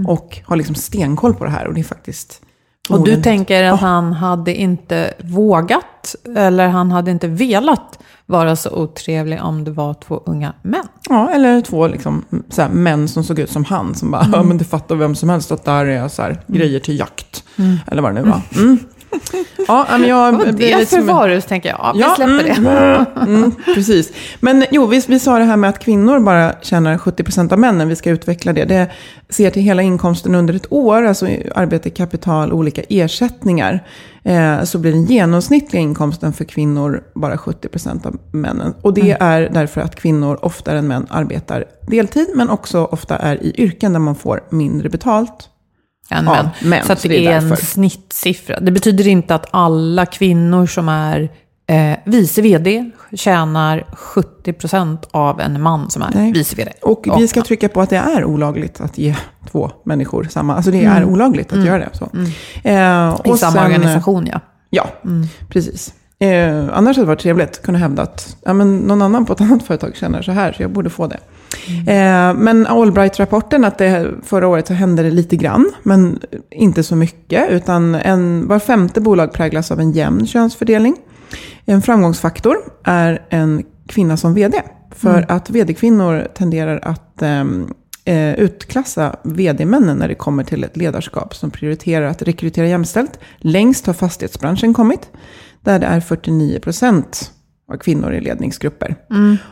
och 0.07 0.38
har 0.45 0.57
liksom 0.57 0.75
stenkoll 0.75 1.35
på 1.35 1.45
det 1.45 1.50
här 1.50 1.67
och 1.67 1.75
det 1.75 1.81
är 1.81 1.85
faktiskt... 1.85 2.43
Och 2.88 3.05
du 3.05 3.23
tänker 3.23 3.65
att 3.65 3.81
han 3.81 4.12
hade 4.12 4.55
inte 4.55 5.15
vågat 5.19 6.15
eller 6.37 6.69
han 6.69 6.91
hade 6.91 7.11
inte 7.11 7.29
velat 7.29 7.99
vara 8.26 8.56
så 8.56 8.71
otrevlig 8.71 9.42
om 9.42 9.64
det 9.64 9.71
var 9.71 9.95
två 9.95 10.23
unga 10.26 10.52
män. 10.62 10.88
Ja, 11.09 11.30
eller 11.30 11.61
två 11.61 11.87
liksom, 11.87 12.25
här, 12.56 12.68
män 12.68 13.09
som 13.09 13.25
såg 13.25 13.38
ut 13.38 13.50
som 13.50 13.64
han. 13.64 13.95
Som 13.95 14.11
bara, 14.11 14.28
ja 14.33 14.42
men 14.42 14.59
det 14.59 14.64
fattar 14.64 14.95
vem 14.95 15.14
som 15.14 15.28
helst 15.28 15.52
att 15.52 15.64
där 15.64 15.87
är 15.87 16.09
så 16.09 16.23
här, 16.23 16.40
grejer 16.47 16.80
till 16.80 16.99
jakt. 16.99 17.45
Eller 17.87 18.02
vad 18.02 18.14
det 18.14 18.23
nu 18.23 18.30
var. 18.30 18.40
Mm. 18.56 18.78
Ja, 19.68 19.86
men 19.90 20.08
jag... 20.08 20.32
Vad 20.32 20.48
är 20.48 20.52
blir 20.52 20.76
det 20.76 20.86
för 20.86 21.00
varus, 21.00 21.44
tänker 21.44 21.68
jag. 21.68 21.78
Ja, 21.78 21.92
vi 21.94 22.00
Ja, 22.00 22.14
släpper 22.16 22.44
det. 22.44 22.50
mm, 23.22 23.36
mm, 23.36 23.52
precis. 23.75 24.12
Men 24.40 24.64
jo, 24.70 24.86
vi, 24.86 25.02
vi 25.08 25.18
sa 25.18 25.38
det 25.38 25.44
här 25.44 25.56
med 25.56 25.70
att 25.70 25.78
kvinnor 25.78 26.18
bara 26.20 26.52
tjänar 26.62 26.98
70% 26.98 27.52
av 27.52 27.58
männen. 27.58 27.88
Vi 27.88 27.96
ska 27.96 28.10
utveckla 28.10 28.52
det. 28.52 28.64
Det 28.64 28.90
ser 29.28 29.50
till 29.50 29.62
hela 29.62 29.82
inkomsten 29.82 30.34
under 30.34 30.54
ett 30.54 30.72
år, 30.72 31.02
alltså 31.02 31.26
arbete, 31.54 31.90
kapital, 31.90 32.52
olika 32.52 32.82
ersättningar. 32.88 33.84
Eh, 34.25 34.62
så 34.62 34.78
blir 34.78 34.92
den 34.92 35.04
genomsnittliga 35.04 35.82
inkomsten 35.82 36.32
för 36.32 36.44
kvinnor 36.44 37.02
bara 37.14 37.36
70% 37.36 38.06
av 38.06 38.16
männen. 38.32 38.75
Och 38.82 38.94
det 38.94 39.00
Mm. 39.00 39.16
är 39.20 39.48
därför 39.52 39.80
att 39.80 39.94
kvinnor 39.96 40.38
oftare 40.42 40.78
än 40.78 40.88
män 40.88 41.06
arbetar 41.10 41.64
deltid, 41.86 42.26
men 42.34 42.50
också 42.50 42.84
ofta 42.84 43.16
är 43.16 43.42
i 43.42 43.54
yrken 43.62 43.92
där 43.92 44.00
man 44.00 44.14
får 44.16 44.40
mindre 44.50 44.88
betalt. 44.88 45.48
Än 46.10 46.25
Ja, 46.25 46.32
män. 46.32 46.48
män, 46.70 46.82
Så 46.86 46.96
så 46.96 47.08
det, 47.08 47.14
det 47.14 47.26
är 47.26 47.30
är 47.32 47.36
en 47.36 47.48
därför. 47.48 47.66
snittsiffra. 47.66 48.60
Det 48.60 48.70
betyder 48.72 49.08
inte 49.08 49.34
att 49.34 49.46
alla 49.50 50.06
kvinnor 50.06 50.66
som 50.66 50.88
är 50.88 51.28
eh, 51.66 51.96
vice 52.04 52.42
vd 52.42 52.90
tjänar 53.12 53.86
70% 53.92 54.98
av 55.10 55.40
en 55.40 55.62
man 55.62 55.90
som 55.90 56.02
är 56.02 56.10
Nej. 56.14 56.32
vice 56.32 56.56
vd. 56.56 56.72
Och 56.82 57.06
vi 57.18 57.28
ska 57.28 57.42
trycka 57.42 57.68
på 57.68 57.80
att 57.80 57.90
det 57.90 57.96
är 57.96 58.25
olagligt 58.25 58.80
att 58.80 58.98
ge 58.98 59.16
två 59.50 59.70
människor 59.84 60.28
samma. 60.30 60.54
Alltså 60.56 60.70
det 60.70 60.84
är 60.84 61.04
olagligt 61.04 61.52
att 61.52 61.64
göra 61.64 61.78
det. 61.78 61.88
Så. 61.92 62.04
Eh, 62.04 62.10
Mm. 62.76 63.14
I 63.25 63.30
och 63.30 63.38
samma 63.38 63.52
sen, 63.52 63.64
organisation, 63.64 64.26
ja. 64.32 64.40
Ja, 64.70 64.86
precis. 65.48 65.94
Eh, 66.18 66.68
annars 66.73 66.96
hade 66.96 67.06
det 67.06 67.08
varit 67.08 67.20
trevligt 67.20 67.50
att 67.50 67.62
kunna 67.62 67.78
hävda 67.78 68.02
att 68.02 68.37
ja, 68.44 68.52
men 68.52 68.78
någon 68.78 69.02
annan 69.02 69.26
på 69.26 69.32
ett 69.32 69.40
annat 69.50 69.62
företag 69.62 69.96
känner 69.96 70.23
så 70.23 70.32
här, 70.32 70.52
så 70.52 70.62
jag 70.62 70.70
borde 70.70 70.90
få 70.90 71.06
det. 71.06 71.18
Eh, 71.92 72.35
men 72.35 72.66
Allbright-rapporten, 72.66 73.64
att 73.64 73.78
det, 73.78 74.14
förra 74.23 74.49
året 74.49 74.66
så 74.66 74.75
hände 74.75 75.02
det 75.02 75.11
lite 75.11 75.37
grann, 75.37 75.73
men 75.82 76.20
inte 76.50 76.82
så 76.82 76.96
mycket. 76.96 77.50
Utan 77.50 77.94
en, 77.94 78.49
var 78.49 78.58
femte 78.58 79.00
bolag 79.00 79.32
präglas 79.32 79.70
av 79.70 79.80
en 79.80 79.92
jämn 79.92 80.26
könsfördelning. 80.26 80.96
En 81.64 81.82
framgångsfaktor 81.82 82.56
är 82.85 83.26
en 83.28 83.64
kvinna 83.87 84.16
som 84.16 84.35
vd. 84.35 84.62
För 84.90 85.26
att 85.28 85.50
vd-kvinnor 85.50 86.28
tenderar 86.35 86.80
att 86.82 87.23
ehm, 87.23 87.75
eh, 88.04 88.35
utklassa 88.35 89.16
vd-männen 89.23 89.96
när 89.96 90.08
det 90.08 90.14
kommer 90.14 90.44
till 90.44 90.64
ett 90.64 90.76
ledarskap 90.76 91.35
som 91.35 91.50
prioriterar 91.50 92.06
att 92.06 92.23
rekrytera 92.23 92.66
jämställt. 92.66 93.18
Längst 93.38 93.87
har 93.87 93.94
fastighetsbranschen 93.94 94.75
kommit, 94.75 95.11
där 95.66 95.78
det 95.78 95.87
är 95.87 96.00
49 96.00 96.58
procent 96.61 97.32
av 97.73 97.76
kvinnor 97.76 98.12
i 98.12 98.20
ledningsgrupper. 98.20 98.94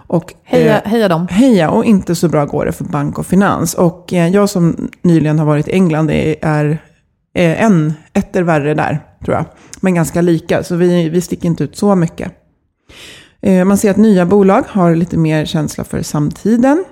Och, 0.07 0.35
Heja, 0.45 0.81
eh, 0.81 0.91
heja 0.91 1.09
dem. 1.09 1.29
Heja, 1.31 1.71
och 1.71 1.85
inte 1.85 2.15
så 2.15 2.29
bra 2.29 2.45
går 2.45 2.67
det 2.67 2.73
för 2.73 2.85
bank 2.85 3.19
och 3.19 3.27
finans. 3.27 3.75
Och 3.75 4.13
eh, 4.13 4.29
jag 4.29 4.51
som 4.51 4.91
nyligen 5.03 5.39
har 5.39 5.47
varit 5.47 5.69
i 5.69 5.73
England 5.73 6.11
är, 6.11 6.79
är 7.35 7.55
en 7.55 7.95
etter 8.13 8.43
värre 8.43 8.75
där, 8.75 9.01
tror 9.25 9.37
jag. 9.37 9.45
Men 9.81 9.95
ganska 9.95 10.21
lika, 10.21 10.63
så 10.63 10.77
vi, 10.77 11.09
vi 11.09 11.21
sticker 11.21 11.47
inte 11.47 11.65
ut 11.65 11.77
så 11.77 11.95
mycket. 11.95 12.33
Eh, 13.43 13.65
man 13.65 13.79
ser 13.79 13.91
att 13.91 13.97
nya 13.97 14.27
bolag 14.27 14.65
har 14.69 14.95
lite 14.95 15.17
mer 15.17 15.45
känsla 15.45 15.85
för 15.85 16.03
samtiden. 16.03 16.85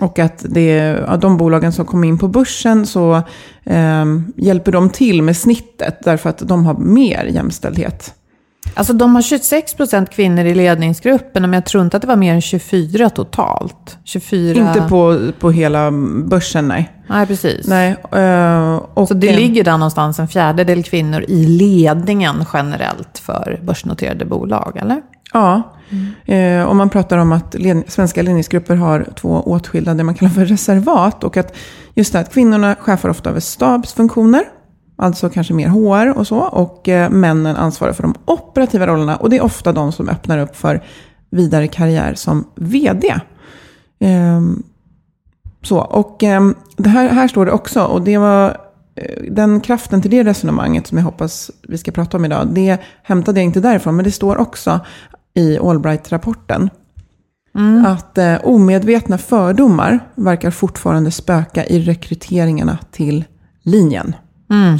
Och 0.00 0.18
att 0.18 0.44
det, 0.48 1.04
ja, 1.06 1.16
de 1.16 1.36
bolagen 1.36 1.72
som 1.72 1.84
kommer 1.84 2.08
in 2.08 2.18
på 2.18 2.28
börsen 2.28 2.86
så 2.86 3.22
eh, 3.64 4.04
hjälper 4.36 4.72
de 4.72 4.90
till 4.90 5.22
med 5.22 5.36
snittet 5.36 5.98
därför 6.04 6.30
att 6.30 6.38
de 6.38 6.66
har 6.66 6.74
mer 6.74 7.24
jämställdhet. 7.24 8.14
Alltså 8.74 8.92
de 8.92 9.14
har 9.14 9.22
26% 9.22 10.06
kvinnor 10.06 10.44
i 10.44 10.54
ledningsgruppen, 10.54 11.42
men 11.42 11.52
jag 11.52 11.66
tror 11.66 11.84
inte 11.84 11.96
att 11.96 12.00
det 12.00 12.06
var 12.06 12.16
mer 12.16 12.34
än 12.34 12.40
24 12.40 13.10
totalt. 13.10 13.98
24... 14.04 14.68
Inte 14.68 14.86
på, 14.88 15.30
på 15.40 15.50
hela 15.50 15.90
börsen, 16.24 16.68
nej. 16.68 16.92
Nej, 17.06 17.26
precis. 17.26 17.66
nej 17.68 17.96
eh, 18.12 18.76
och, 18.94 19.08
Så 19.08 19.14
det 19.14 19.36
ligger 19.36 19.64
där 19.64 19.78
någonstans 19.78 20.18
en 20.18 20.28
fjärdedel 20.28 20.82
kvinnor 20.82 21.24
i 21.28 21.46
ledningen 21.46 22.44
generellt 22.52 23.18
för 23.18 23.60
börsnoterade 23.62 24.24
bolag, 24.24 24.76
eller? 24.76 25.02
Ja, 25.32 25.62
eh, 26.24 26.68
om 26.68 26.76
man 26.76 26.90
pratar 26.90 27.18
om 27.18 27.32
att 27.32 27.54
led, 27.54 27.82
svenska 27.88 28.22
ledningsgrupper 28.22 28.76
har 28.76 29.06
två 29.16 29.28
åtskilda, 29.28 29.94
det 29.94 30.04
man 30.04 30.14
kallar 30.14 30.30
för 30.30 30.44
reservat. 30.44 31.24
Och 31.24 31.36
att 31.36 31.56
just 31.94 32.12
det 32.12 32.20
att 32.20 32.32
kvinnorna 32.32 32.74
chefar 32.74 33.08
ofta 33.08 33.30
över 33.30 33.40
stabsfunktioner, 33.40 34.44
alltså 34.96 35.28
kanske 35.28 35.54
mer 35.54 35.68
HR 35.68 36.18
och 36.18 36.26
så. 36.26 36.38
Och 36.38 36.88
eh, 36.88 37.10
männen 37.10 37.56
ansvarar 37.56 37.92
för 37.92 38.02
de 38.02 38.14
operativa 38.24 38.86
rollerna. 38.86 39.16
Och 39.16 39.30
det 39.30 39.36
är 39.36 39.44
ofta 39.44 39.72
de 39.72 39.92
som 39.92 40.08
öppnar 40.08 40.38
upp 40.38 40.56
för 40.56 40.82
vidare 41.30 41.68
karriär 41.68 42.14
som 42.14 42.44
vd. 42.54 43.14
Ehm, 43.98 44.62
så, 45.62 45.78
och 45.78 46.22
ehm, 46.22 46.54
det 46.76 46.88
här, 46.88 47.08
här 47.08 47.28
står 47.28 47.46
det 47.46 47.52
också, 47.52 47.84
och 47.84 48.02
det 48.02 48.18
var 48.18 48.56
eh, 48.94 49.22
den 49.30 49.60
kraften 49.60 50.02
till 50.02 50.10
det 50.10 50.24
resonemanget 50.24 50.86
som 50.86 50.98
jag 50.98 51.04
hoppas 51.04 51.50
vi 51.68 51.78
ska 51.78 51.90
prata 51.90 52.16
om 52.16 52.24
idag, 52.24 52.48
det 52.50 52.78
hämtade 53.02 53.40
jag 53.40 53.44
inte 53.44 53.60
därifrån, 53.60 53.96
men 53.96 54.04
det 54.04 54.10
står 54.10 54.36
också 54.36 54.80
i 55.34 55.58
Allbright-rapporten. 55.58 56.70
Att 57.86 58.18
eh, 58.18 58.36
omedvetna 58.44 59.18
fördomar 59.18 60.00
verkar 60.14 60.50
fortfarande 60.50 61.10
spöka 61.10 61.66
i 61.66 61.80
rekryteringarna 61.80 62.78
till 62.90 63.24
linjen. 63.62 64.14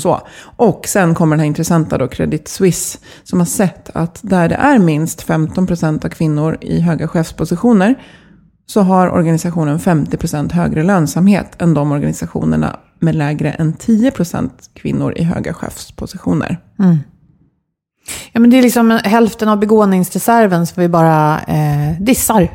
Så. 0.00 0.20
Och 0.56 0.85
sen 0.88 1.14
kommer 1.14 1.37
den 1.37 1.40
här 1.40 1.46
intressanta 1.46 1.99
då, 1.99 2.08
Credit 2.08 2.49
Suisse, 2.49 2.99
som 3.25 3.38
har 3.38 3.46
sett 3.46 3.90
att 3.94 4.18
där 4.23 4.49
det 4.49 4.54
är 4.54 4.78
minst 4.78 5.26
15% 5.28 6.04
av 6.04 6.08
kvinnor 6.08 6.58
i 6.61 6.80
höga 6.80 7.08
chefspositioner, 7.08 7.94
så 8.66 8.80
har 8.80 9.11
organisationen 9.11 9.78
50% 9.78 10.52
högre 10.52 10.82
lönsamhet 10.82 11.62
än 11.62 11.75
de 11.75 11.92
organisationerna 11.92 12.76
med 12.99 13.14
lägre 13.14 13.50
än 13.50 13.75
10% 13.75 14.50
kvinnor 14.75 15.12
i 15.16 15.23
höga 15.23 15.54
chefspositioner. 15.54 16.58
Ja, 18.32 18.40
men 18.40 18.50
det 18.50 18.58
är 18.58 18.62
liksom 18.62 18.90
hälften 19.04 19.49
av 19.49 19.58
begåvningsreserven 19.58 20.66
som 20.66 20.80
vi 20.80 20.88
bara 20.88 21.40
eh, 21.40 22.00
dissar 22.00 22.49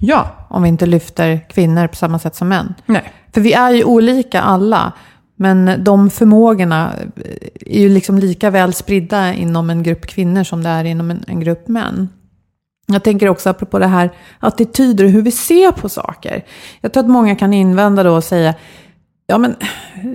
Ja, 0.00 0.46
om 0.50 0.62
vi 0.62 0.68
inte 0.68 0.86
lyfter 0.86 1.48
kvinnor 1.48 1.86
på 1.86 1.96
samma 1.96 2.18
sätt 2.18 2.34
som 2.36 2.48
män. 2.48 2.74
nej. 2.86 3.12
För 3.34 3.40
vi 3.40 3.52
är 3.52 3.70
ju 3.70 3.84
olika 3.84 4.40
alla, 4.40 4.92
men 5.36 5.84
de 5.84 6.10
förmågorna 6.10 6.92
är 7.66 7.80
ju 7.80 7.88
liksom 7.88 8.18
lika 8.18 8.50
väl 8.50 8.74
spridda 8.74 9.34
inom 9.34 9.70
en 9.70 9.82
grupp 9.82 10.06
kvinnor 10.06 10.44
som 10.44 10.62
det 10.62 10.68
är 10.68 10.84
inom 10.84 11.10
en, 11.10 11.24
en 11.26 11.40
grupp 11.40 11.68
män. 11.68 12.08
Jag 12.86 13.02
tänker 13.02 13.28
också 13.28 13.50
apropå 13.50 13.78
det 13.78 13.86
här 13.86 14.10
attityder 14.38 15.04
och 15.04 15.10
hur 15.10 15.22
vi 15.22 15.30
ser 15.30 15.70
på 15.70 15.88
saker. 15.88 16.44
Jag 16.80 16.92
tror 16.92 17.04
att 17.04 17.10
många 17.10 17.36
kan 17.36 17.54
invända 17.54 18.02
då 18.02 18.16
och 18.16 18.24
säga, 18.24 18.54
ja 19.26 19.38
men 19.38 19.56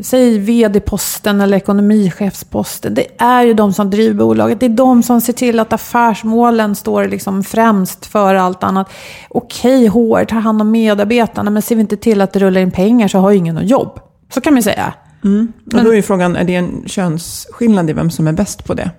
säg 0.01 0.39
vd-posten 0.39 1.41
eller 1.41 1.57
ekonomichefsposten. 1.57 2.93
Det 2.93 3.07
är 3.17 3.43
ju 3.43 3.53
de 3.53 3.73
som 3.73 3.89
driver 3.89 4.13
bolaget. 4.13 4.59
Det 4.59 4.65
är 4.65 4.69
de 4.69 5.03
som 5.03 5.21
ser 5.21 5.33
till 5.33 5.59
att 5.59 5.73
affärsmålen 5.73 6.75
står 6.75 7.07
liksom 7.07 7.43
främst 7.43 8.05
för 8.05 8.35
allt 8.35 8.63
annat. 8.63 8.89
Okej, 9.29 9.87
HR 9.87 10.25
tar 10.25 10.37
hand 10.37 10.61
om 10.61 10.71
medarbetarna, 10.71 11.49
men 11.49 11.61
ser 11.61 11.75
vi 11.75 11.81
inte 11.81 11.97
till 11.97 12.21
att 12.21 12.33
det 12.33 12.39
rullar 12.39 12.61
in 12.61 12.71
pengar 12.71 13.07
så 13.07 13.19
har 13.19 13.31
ju 13.31 13.37
ingen 13.37 13.55
något 13.55 13.69
jobb. 13.69 13.99
Så 14.33 14.41
kan 14.41 14.53
man 14.53 14.63
säga 14.63 14.93
säga. 15.21 15.47
Och 15.73 15.83
då 15.83 15.91
är 15.91 15.95
ju 15.95 16.01
frågan, 16.01 16.35
är 16.35 16.43
det 16.43 16.55
en 16.55 16.83
könsskillnad 16.85 17.89
i 17.89 17.93
vem 17.93 18.11
som 18.11 18.27
är 18.27 18.33
bäst 18.33 18.65
på 18.65 18.73
det? 18.73 18.91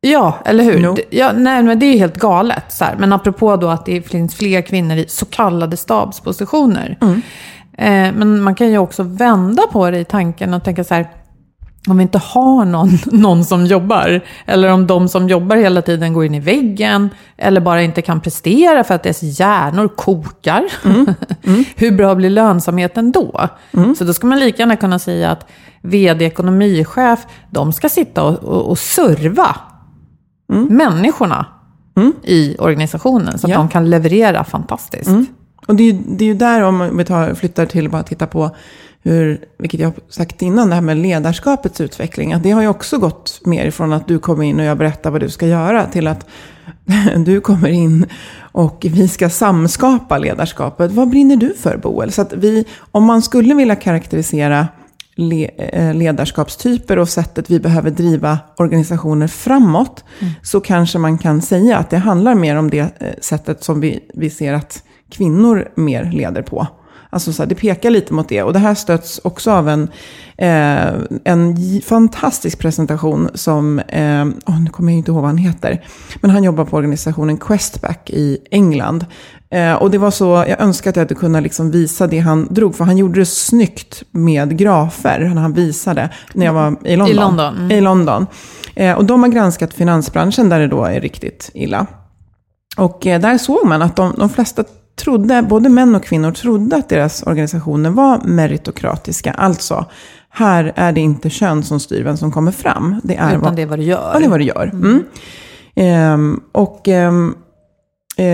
Ja, 0.00 0.38
eller 0.44 0.64
hur? 0.64 0.80
No. 0.80 0.96
Ja, 1.10 1.32
nej, 1.32 1.62
men 1.62 1.78
det 1.78 1.86
är 1.86 1.92
ju 1.92 1.98
helt 1.98 2.16
galet. 2.16 2.64
Så 2.68 2.84
här. 2.84 2.96
Men 2.98 3.12
apropå 3.12 3.56
då 3.56 3.68
att 3.68 3.86
det 3.86 4.02
finns 4.02 4.34
fler 4.34 4.62
kvinnor 4.62 4.96
i 4.96 5.04
så 5.08 5.26
kallade 5.26 5.76
stabspositioner. 5.76 6.96
Eh, 7.78 8.12
men 8.14 8.42
man 8.42 8.54
kan 8.54 8.70
ju 8.70 8.78
också 8.78 9.02
vända 9.02 9.62
på 9.72 9.90
det 9.90 9.98
i 9.98 10.04
tanken 10.04 10.54
och 10.54 10.64
tänka 10.64 10.84
så 10.84 10.94
här. 10.94 11.06
Om 11.88 11.96
vi 11.96 12.02
inte 12.02 12.18
har 12.18 12.64
någon, 12.64 12.88
någon 13.06 13.44
som 13.44 13.66
jobbar, 13.66 14.20
eller 14.46 14.68
om 14.72 14.86
de 14.86 15.08
som 15.08 15.28
jobbar 15.28 15.56
hela 15.56 15.82
tiden 15.82 16.12
går 16.12 16.24
in 16.24 16.34
i 16.34 16.40
väggen, 16.40 17.10
eller 17.36 17.60
bara 17.60 17.82
inte 17.82 18.02
kan 18.02 18.20
prestera 18.20 18.84
för 18.84 18.94
att 18.94 19.02
deras 19.02 19.22
hjärnor 19.22 19.88
kokar. 19.88 20.64
Hur 21.76 21.92
bra 21.96 22.14
blir 22.14 22.30
lönsamheten 22.30 23.12
då? 23.12 23.48
Så 23.98 24.04
då 24.04 24.14
ska 24.14 24.26
man 24.26 24.38
lika 24.40 24.62
gärna 24.62 24.76
kunna 24.76 24.98
säga 24.98 25.30
att 25.30 25.46
vd, 25.82 26.24
ekonomichef, 26.24 27.20
de 27.50 27.72
ska 27.72 27.88
sitta 27.88 28.22
och, 28.24 28.34
och, 28.44 28.70
och 28.70 28.78
serva 28.78 29.56
människorna 30.68 31.46
i 32.22 32.56
organisationen 32.58 33.38
så 33.38 33.46
att 33.46 33.50
Ja. 33.50 33.56
de 33.58 33.68
kan 33.68 33.90
leverera 33.90 34.44
fantastiskt. 34.44 35.10
Och 35.66 35.74
det 35.76 35.82
är, 35.82 35.92
ju, 35.92 35.98
det 36.06 36.24
är 36.24 36.28
ju 36.28 36.34
där, 36.34 36.60
om 36.62 36.96
vi 36.98 37.04
tar, 37.04 37.34
flyttar 37.34 37.66
till 37.66 37.90
bara 37.90 38.02
titta 38.02 38.26
på 38.26 38.50
hur, 39.04 39.44
vilket 39.58 39.80
jag 39.80 39.88
har 39.88 39.94
sagt 40.08 40.42
innan, 40.42 40.68
det 40.68 40.74
här 40.74 40.82
med 40.82 40.96
ledarskapets 40.96 41.80
utveckling. 41.80 42.32
Att 42.32 42.42
det 42.42 42.50
har 42.50 42.62
ju 42.62 42.68
också 42.68 42.98
gått 42.98 43.40
mer 43.44 43.66
ifrån 43.66 43.92
att 43.92 44.08
du 44.08 44.18
kommer 44.18 44.44
in 44.44 44.60
och 44.60 44.64
jag 44.64 44.78
berättar 44.78 45.10
vad 45.10 45.20
du 45.20 45.30
ska 45.30 45.46
göra 45.46 45.86
till 45.86 46.06
att 46.06 46.26
du 47.16 47.40
kommer 47.40 47.68
in 47.68 48.06
och 48.38 48.86
vi 48.90 49.08
ska 49.08 49.30
samskapa 49.30 50.18
ledarskapet. 50.18 50.92
Vad 50.92 51.08
brinner 51.08 51.36
du 51.36 51.54
för 51.54 51.76
Boel? 51.76 52.12
Så 52.12 52.22
att 52.22 52.32
vi, 52.32 52.64
om 52.90 53.04
man 53.04 53.22
skulle 53.22 53.54
vilja 53.54 53.76
karaktärisera 53.76 54.68
le, 55.16 55.50
eh, 55.58 55.94
ledarskapstyper 55.94 56.98
och 56.98 57.08
sättet 57.08 57.50
vi 57.50 57.60
behöver 57.60 57.90
driva 57.90 58.38
organisationer 58.56 59.26
framåt, 59.26 60.04
så 60.42 60.60
kanske 60.60 60.98
man 60.98 61.18
kan 61.18 61.42
säga 61.42 61.78
att 61.78 61.90
det 61.90 61.98
handlar 61.98 62.34
mer 62.34 62.56
om 62.56 62.70
det 62.70 62.78
eh, 62.78 63.08
sättet 63.20 63.64
som 63.64 63.80
vi, 63.80 64.00
vi 64.14 64.30
ser 64.30 64.52
att 64.52 64.82
kvinnor 65.10 65.68
mer 65.74 66.10
leder 66.12 66.42
på. 66.42 66.66
Alltså 67.14 67.32
så 67.32 67.42
här, 67.42 67.48
det 67.48 67.54
pekar 67.54 67.90
lite 67.90 68.14
mot 68.14 68.28
det. 68.28 68.42
Och 68.42 68.52
det 68.52 68.58
här 68.58 68.74
stöts 68.74 69.20
också 69.24 69.50
av 69.50 69.68
en, 69.68 69.90
eh, 70.38 70.94
en 71.24 71.56
fantastisk 71.84 72.58
presentation 72.58 73.30
som, 73.34 73.78
eh, 73.78 74.26
åh, 74.46 74.60
nu 74.60 74.70
kommer 74.70 74.92
jag 74.92 74.98
inte 74.98 75.10
ihåg 75.10 75.20
vad 75.20 75.30
han 75.30 75.36
heter, 75.36 75.84
men 76.20 76.30
han 76.30 76.44
jobbar 76.44 76.64
på 76.64 76.76
organisationen 76.76 77.36
Questback 77.36 78.10
i 78.10 78.38
England. 78.50 79.06
Eh, 79.50 79.72
och 79.72 79.90
det 79.90 79.98
var 79.98 80.10
så, 80.10 80.44
jag 80.48 80.60
önskar 80.60 80.90
att 80.90 80.96
jag 80.96 81.04
hade 81.04 81.14
kunnat 81.14 81.42
liksom 81.42 81.70
visa 81.70 82.06
det 82.06 82.18
han 82.18 82.48
drog, 82.50 82.74
för 82.74 82.84
han 82.84 82.98
gjorde 82.98 83.20
det 83.20 83.26
snyggt 83.26 84.02
med 84.10 84.58
grafer 84.58 85.30
när 85.34 85.42
han 85.42 85.52
visade 85.52 86.08
när 86.32 86.46
jag 86.46 86.52
var 86.52 86.76
i 86.84 86.96
London. 86.96 87.14
I 87.14 87.14
London, 87.14 87.56
mm. 87.56 87.70
I 87.70 87.80
London. 87.80 88.26
Eh, 88.74 88.92
och 88.92 89.04
de 89.04 89.22
har 89.22 89.30
granskat 89.30 89.74
finansbranschen 89.74 90.48
där 90.48 90.60
det 90.60 90.68
då 90.68 90.84
är 90.84 91.00
riktigt 91.00 91.50
illa. 91.54 91.86
Och 92.76 93.06
eh, 93.06 93.20
där 93.20 93.38
såg 93.38 93.66
man 93.66 93.82
att 93.82 93.96
de, 93.96 94.14
de 94.18 94.28
flesta 94.28 94.64
trodde, 94.96 95.42
både 95.42 95.68
män 95.68 95.94
och 95.94 96.04
kvinnor 96.04 96.32
trodde 96.32 96.76
att 96.76 96.88
deras 96.88 97.22
organisationer 97.22 97.90
var 97.90 98.20
meritokratiska. 98.24 99.32
Alltså, 99.32 99.84
här 100.30 100.72
är 100.76 100.92
det 100.92 101.00
inte 101.00 101.30
kön 101.30 101.62
som 101.62 101.80
styr 101.80 102.04
vem 102.04 102.16
som 102.16 102.32
kommer 102.32 102.52
fram. 102.52 103.00
Det 103.04 103.16
är 103.16 103.28
Utan 103.28 103.40
vad, 103.40 103.56
det 103.56 103.62
är 103.62 103.66
vad 103.66 103.78
du 103.78 103.82
gör. 103.84 104.10
Ja, 104.14 104.18
det 104.18 104.24
är 104.24 104.28
vad 104.30 104.40
du 104.40 104.44
gör. 104.44 104.70
Mm. 104.72 105.04
Ehm, 105.76 106.40
och 106.52 106.88
ehm, 106.88 107.34
eh, 108.16 108.24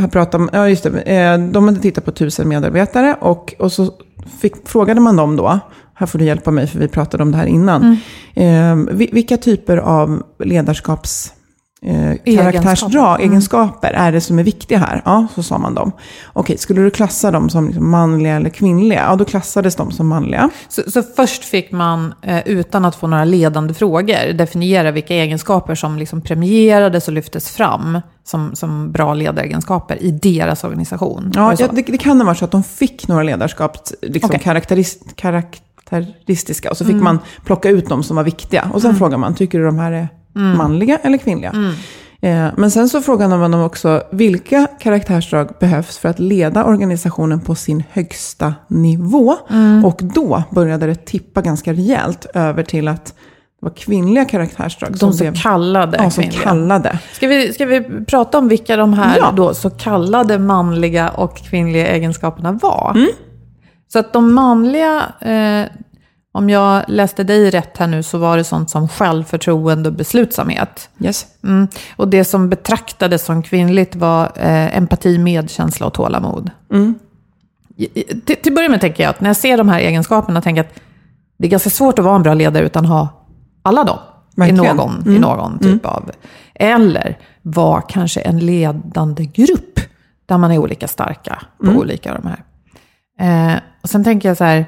här 0.00 0.08
pratar 0.12 0.48
ja 0.52 0.68
just 0.68 0.82
det, 0.82 1.00
eh, 1.00 1.38
de 1.38 1.64
hade 1.68 1.80
tittat 1.80 2.04
på 2.04 2.12
tusen 2.12 2.48
medarbetare 2.48 3.16
och, 3.20 3.54
och 3.58 3.72
så 3.72 3.92
fick, 4.40 4.68
frågade 4.68 5.00
man 5.00 5.16
dem 5.16 5.36
då, 5.36 5.60
här 5.94 6.06
får 6.06 6.18
du 6.18 6.24
hjälpa 6.24 6.50
mig 6.50 6.66
för 6.66 6.78
vi 6.78 6.88
pratade 6.88 7.22
om 7.22 7.32
det 7.32 7.38
här 7.38 7.46
innan. 7.46 7.96
Ehm, 8.34 8.88
vi- 8.92 9.10
vilka 9.12 9.36
typer 9.36 9.76
av 9.76 10.22
ledarskaps 10.44 11.32
eh, 11.82 12.36
karaktärsdrag, 12.36 13.20
egenskaper 13.20 13.92
är 13.92 14.12
det 14.12 14.20
som 14.20 14.38
är 14.38 14.42
viktiga 14.42 14.78
här? 14.78 15.02
Ja, 15.04 15.26
så 15.34 15.42
sa 15.42 15.58
man 15.58 15.74
dem. 15.74 15.92
Okej, 16.32 16.58
skulle 16.58 16.80
du 16.80 16.90
klassa 16.90 17.30
dem 17.30 17.50
som 17.50 17.66
liksom 17.66 17.90
manliga 17.90 18.36
eller 18.36 18.50
kvinnliga? 18.50 19.04
Ja, 19.08 19.16
då 19.16 19.24
klassades 19.24 19.76
de 19.76 19.90
som 19.90 20.08
manliga. 20.08 20.50
Så, 20.68 20.90
så 20.90 21.02
först 21.02 21.44
fick 21.44 21.72
man, 21.72 22.14
eh, 22.22 22.48
utan 22.48 22.84
att 22.84 22.96
få 22.96 23.06
några 23.06 23.24
ledande 23.24 23.74
frågor, 23.74 24.32
definiera 24.32 24.90
vilka 24.90 25.14
egenskaper 25.14 25.74
som 25.74 25.98
liksom 25.98 26.20
premierades 26.20 27.08
och 27.08 27.14
lyftes 27.14 27.50
fram 27.50 28.00
som, 28.24 28.54
som 28.54 28.92
bra 28.92 29.14
ledaregenskaper 29.14 30.02
i 30.02 30.10
deras 30.10 30.64
organisation. 30.64 31.32
Ja, 31.34 31.50
det 31.50 31.62
ja 31.62 31.68
det, 31.72 31.82
det 31.82 31.98
kan 31.98 32.20
ha 32.20 32.26
varit 32.26 32.38
så 32.38 32.44
att 32.44 32.50
de 32.50 32.62
fick 32.62 33.08
några 33.08 33.22
ledarskap, 33.22 33.76
liksom 34.02 34.30
karaktäris- 34.30 35.14
karaktäristiska. 35.14 36.70
Och 36.70 36.76
så 36.76 36.84
fick 36.84 36.96
man 36.96 37.18
plocka 37.44 37.68
ut 37.68 37.88
dem 37.88 38.02
som 38.02 38.16
var 38.16 38.24
viktiga. 38.24 38.70
Och 38.72 38.82
sen 38.82 38.96
frågar 38.96 39.18
man, 39.18 39.34
tycker 39.34 39.58
du 39.58 39.64
de 39.64 39.78
här 39.78 39.92
är 39.92 40.08
manliga 40.36 40.98
eller 41.02 41.18
kvinnliga? 41.18 41.52
Eh, 42.20 42.48
men 42.56 42.70
sen 42.70 42.88
så 42.88 43.02
frågade 43.02 43.36
man 43.36 43.50
dem 43.50 43.60
också, 43.62 44.02
vilka 44.12 44.66
karaktärsdrag 44.80 45.48
behövs 45.60 45.98
för 45.98 46.08
att 46.08 46.18
leda 46.18 46.64
organisationen 46.64 47.40
på 47.40 47.54
sin 47.54 47.82
högsta 47.92 48.54
nivå? 48.68 49.34
Och 49.84 50.00
då 50.02 50.42
började 50.50 50.86
det 50.86 50.94
tippa 51.06 51.40
ganska 51.42 51.72
rejält 51.72 52.26
över 52.34 52.62
till 52.62 52.88
att 52.88 53.06
det 53.06 53.66
var 53.66 53.70
kvinnliga 53.70 54.24
karaktärsdrag 54.24 54.96
De 54.98 55.12
så 55.12 55.24
blev 55.24 55.34
kallade 55.34 55.96
ja, 56.02 56.10
som 56.10 56.22
kvinnliga. 56.22 56.42
kallade. 56.42 56.98
Ska 57.12 57.26
vi, 57.28 57.52
ska 57.52 57.66
vi 57.66 57.80
prata 58.06 58.38
om 58.38 58.48
vilka 58.48 58.76
de 58.76 58.92
här 58.92 59.18
Ja. 59.18 59.32
då, 59.36 59.54
så 59.54 59.70
kallade 59.70 60.38
manliga 60.38 61.08
och 61.10 61.36
kvinnliga 61.36 61.86
egenskaperna 61.86 62.52
var? 62.52 62.92
Mm. 62.94 63.08
Så 63.88 63.98
att 63.98 64.12
de 64.12 64.32
manliga, 64.34 65.02
eh, 65.20 65.66
om 66.36 66.50
jag 66.50 66.82
läste 66.88 67.24
dig 67.24 67.50
rätt 67.50 67.76
här 67.76 67.86
nu, 67.86 68.02
så 68.02 68.18
var 68.18 68.36
det 68.36 68.44
sånt 68.44 68.70
som 68.70 68.88
självförtroende 68.88 69.88
och 69.88 69.94
beslutsamhet. 69.94 70.88
Yes. 71.00 71.26
Mm. 71.44 71.68
Och 71.96 72.08
det 72.08 72.24
som 72.24 72.48
betraktades 72.48 73.24
som 73.24 73.42
kvinnligt 73.42 73.94
var 73.96 74.24
eh, 74.36 74.76
empati, 74.76 75.18
medkänsla 75.18 75.86
och 75.86 75.94
tålamod. 75.94 76.50
Mm. 76.72 76.94
Till, 77.76 78.36
till 78.36 78.52
att 78.52 78.54
börja 78.54 78.68
med 78.68 78.80
tänker 78.80 79.02
jag 79.02 79.10
att 79.10 79.20
när 79.20 79.28
jag 79.28 79.36
ser 79.36 79.56
de 79.56 79.68
här 79.68 79.78
egenskaperna 79.78 80.40
tänker 80.42 80.58
jag 80.62 80.66
att 80.70 80.80
det 81.38 81.46
är 81.46 81.50
ganska 81.50 81.70
svårt 81.70 81.98
att 81.98 82.04
vara 82.04 82.16
en 82.16 82.22
bra 82.22 82.34
ledare 82.34 82.64
utan 82.66 82.84
att 82.84 82.90
ha 82.90 83.08
alla 83.62 83.84
dem. 83.84 83.98
I 84.36 84.40
Verkligen. 84.40 84.76
någon, 84.76 85.00
Mm. 85.00 85.16
i 85.16 85.18
någon 85.18 85.58
typ 85.58 85.86
av... 85.86 86.10
Eller 86.54 87.18
vara 87.42 87.80
kanske 87.80 88.20
en 88.20 88.38
ledande 88.38 89.24
grupp 89.24 89.80
där 90.26 90.38
man 90.38 90.50
är 90.52 90.58
olika 90.58 90.88
starka 90.88 91.42
på 91.58 91.66
Mm. 91.66 91.78
olika 91.78 92.12
av 92.14 92.18
de 92.22 92.28
här. 92.28 92.42
Eh, 93.54 93.60
och 93.82 93.88
sen 93.90 94.04
tänker 94.04 94.28
jag 94.28 94.36
så 94.36 94.44
här, 94.44 94.64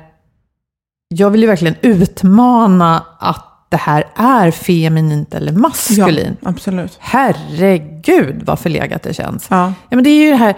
jag 1.08 1.30
vill 1.30 1.40
ju 1.40 1.46
verkligen 1.46 1.74
utmana 1.82 3.04
att 3.18 3.44
det 3.70 3.76
här 3.76 4.04
är 4.16 4.50
feminint 4.50 5.34
eller 5.34 5.52
Ja, 5.52 5.58
maskulint. 5.58 6.38
absolut. 6.42 6.96
Herregud 7.00 8.42
vad 8.46 8.58
förlegat 8.58 9.02
det 9.02 9.14
känns. 9.14 9.46
Ja. 9.50 9.72
Ja, 9.88 9.96
men 9.96 10.04
det 10.04 10.10
är 10.10 10.24
ju 10.24 10.30
det 10.30 10.36
här, 10.36 10.56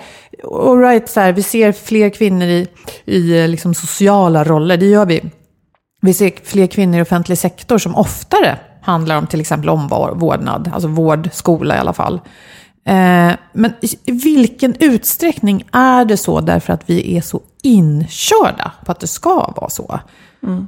all 0.66 0.79
right, 0.79 1.09
så 1.11 1.20
här, 1.20 1.33
vi 1.33 1.42
ser 1.42 1.72
fler 1.72 2.11
kvinnor 2.11 2.46
i, 2.48 2.68
i 3.05 3.40
eh, 3.42 3.48
liksom 3.48 3.74
sociala 3.74 4.44
roller, 4.44 4.77
det 4.77 4.87
gör 4.87 5.07
vi. 5.07 5.22
Vi 6.03 6.14
ser 6.14 6.33
fler 6.44 6.66
kvinnor 6.66 6.98
i 6.98 7.03
offentlig 7.03 7.38
sektor 7.38 7.79
som 7.79 7.96
oftare 7.96 8.59
handlar 8.83 9.16
om 9.18 9.27
till 9.27 9.40
exempel 9.40 9.68
omvårdnad, 9.68 10.70
alltså 10.74 10.88
vård, 10.88 11.29
skola 11.33 11.77
i 11.77 11.79
alla 11.79 11.92
fall. 11.92 12.14
Eh, 12.87 13.33
men 13.53 13.72
i 14.07 14.12
vilken 14.12 14.74
utsträckning 14.81 15.64
är 15.72 16.05
det 16.05 16.16
så 16.16 16.40
därför 16.40 16.72
att 16.72 16.83
vi 16.90 17.16
är 17.16 17.20
så 17.20 17.40
inkörda 17.62 18.72
på 18.87 18.92
att 18.92 19.01
det 19.01 19.07
ska 19.07 19.53
vara 19.57 19.70
så? 19.70 20.01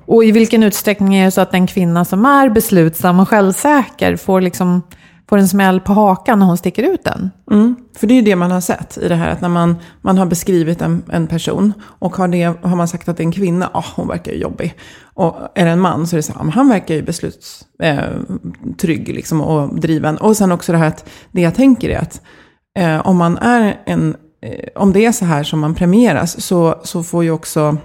Och 0.06 0.24
i 0.24 0.32
vilken 0.32 0.62
utsträckning 0.62 1.14
är 1.14 1.24
det 1.24 1.30
så 1.30 1.40
att 1.40 1.54
en 1.54 1.66
kvinna 1.66 2.04
som 2.04 2.24
är 2.24 2.50
beslutsam 2.50 3.20
och 3.20 3.28
självsäker 3.28 4.16
får, 4.16 4.40
liksom, 4.40 4.82
får 5.28 5.38
en 5.38 5.48
smäll 5.48 5.80
på 5.80 5.92
hakan 5.92 6.38
när 6.38 6.46
hon 6.46 6.58
sticker 6.58 6.82
ut 6.82 7.04
den? 7.04 7.30
Mm. 7.50 7.76
För 7.96 8.06
det 8.06 8.14
är 8.14 8.16
ju 8.16 8.22
det 8.22 8.37
man 8.37 8.50
har 8.50 8.61
sett 8.61 8.98
i 8.98 9.08
det 9.08 9.14
här, 9.14 9.30
att 9.30 9.40
när 9.40 9.48
man, 9.48 9.76
man 10.00 10.18
har 10.18 10.26
beskrivit 10.26 10.82
en, 10.82 11.02
en 11.11 11.26
person 11.26 11.72
och 11.82 12.16
har, 12.16 12.28
det, 12.28 12.42
har 12.42 12.76
man 12.76 12.88
sagt 12.88 13.08
att 13.08 13.16
det 13.16 13.22
är 13.22 13.26
en 13.26 13.32
kvinna, 13.32 13.70
ah, 13.72 13.85
hon 13.96 14.08
verkar 14.08 14.32
ju 14.32 14.38
jobbig. 14.38 14.74
Och 15.14 15.37
är 15.54 15.64
det 15.64 15.70
en 15.70 15.80
man 15.80 16.06
så 16.06 16.16
är 16.16 16.18
det 16.18 16.22
så 16.22 16.32
här, 16.32 16.40
ah, 16.40 16.50
han 16.50 16.68
verkar 16.68 16.94
ju 16.94 17.02
beslutstrygg 17.02 19.08
eh, 19.08 19.14
liksom, 19.14 19.40
och 19.40 19.80
driven. 19.80 20.18
Och 20.18 20.37
sen 20.37 20.52
också 20.52 20.72
det 20.72 20.78
här 20.78 20.88
att 20.88 21.08
det 21.30 21.40
jag 21.40 21.54
tänker 21.54 21.90
är 21.90 21.98
att 21.98 22.20
eh, 22.78 23.06
om 23.06 23.16
man 23.16 23.38
är 23.38 23.80
en, 23.87 24.16
eh, 24.42 24.68
om 24.74 24.92
det 24.92 25.06
är 25.06 25.12
så 25.12 25.24
här 25.24 25.42
som 25.42 25.61
man 25.61 25.74
premieras 25.74 26.44
så, 26.44 26.80
så 26.85 27.02
får 27.02 27.24
ju 27.24 27.30
också 27.30 27.76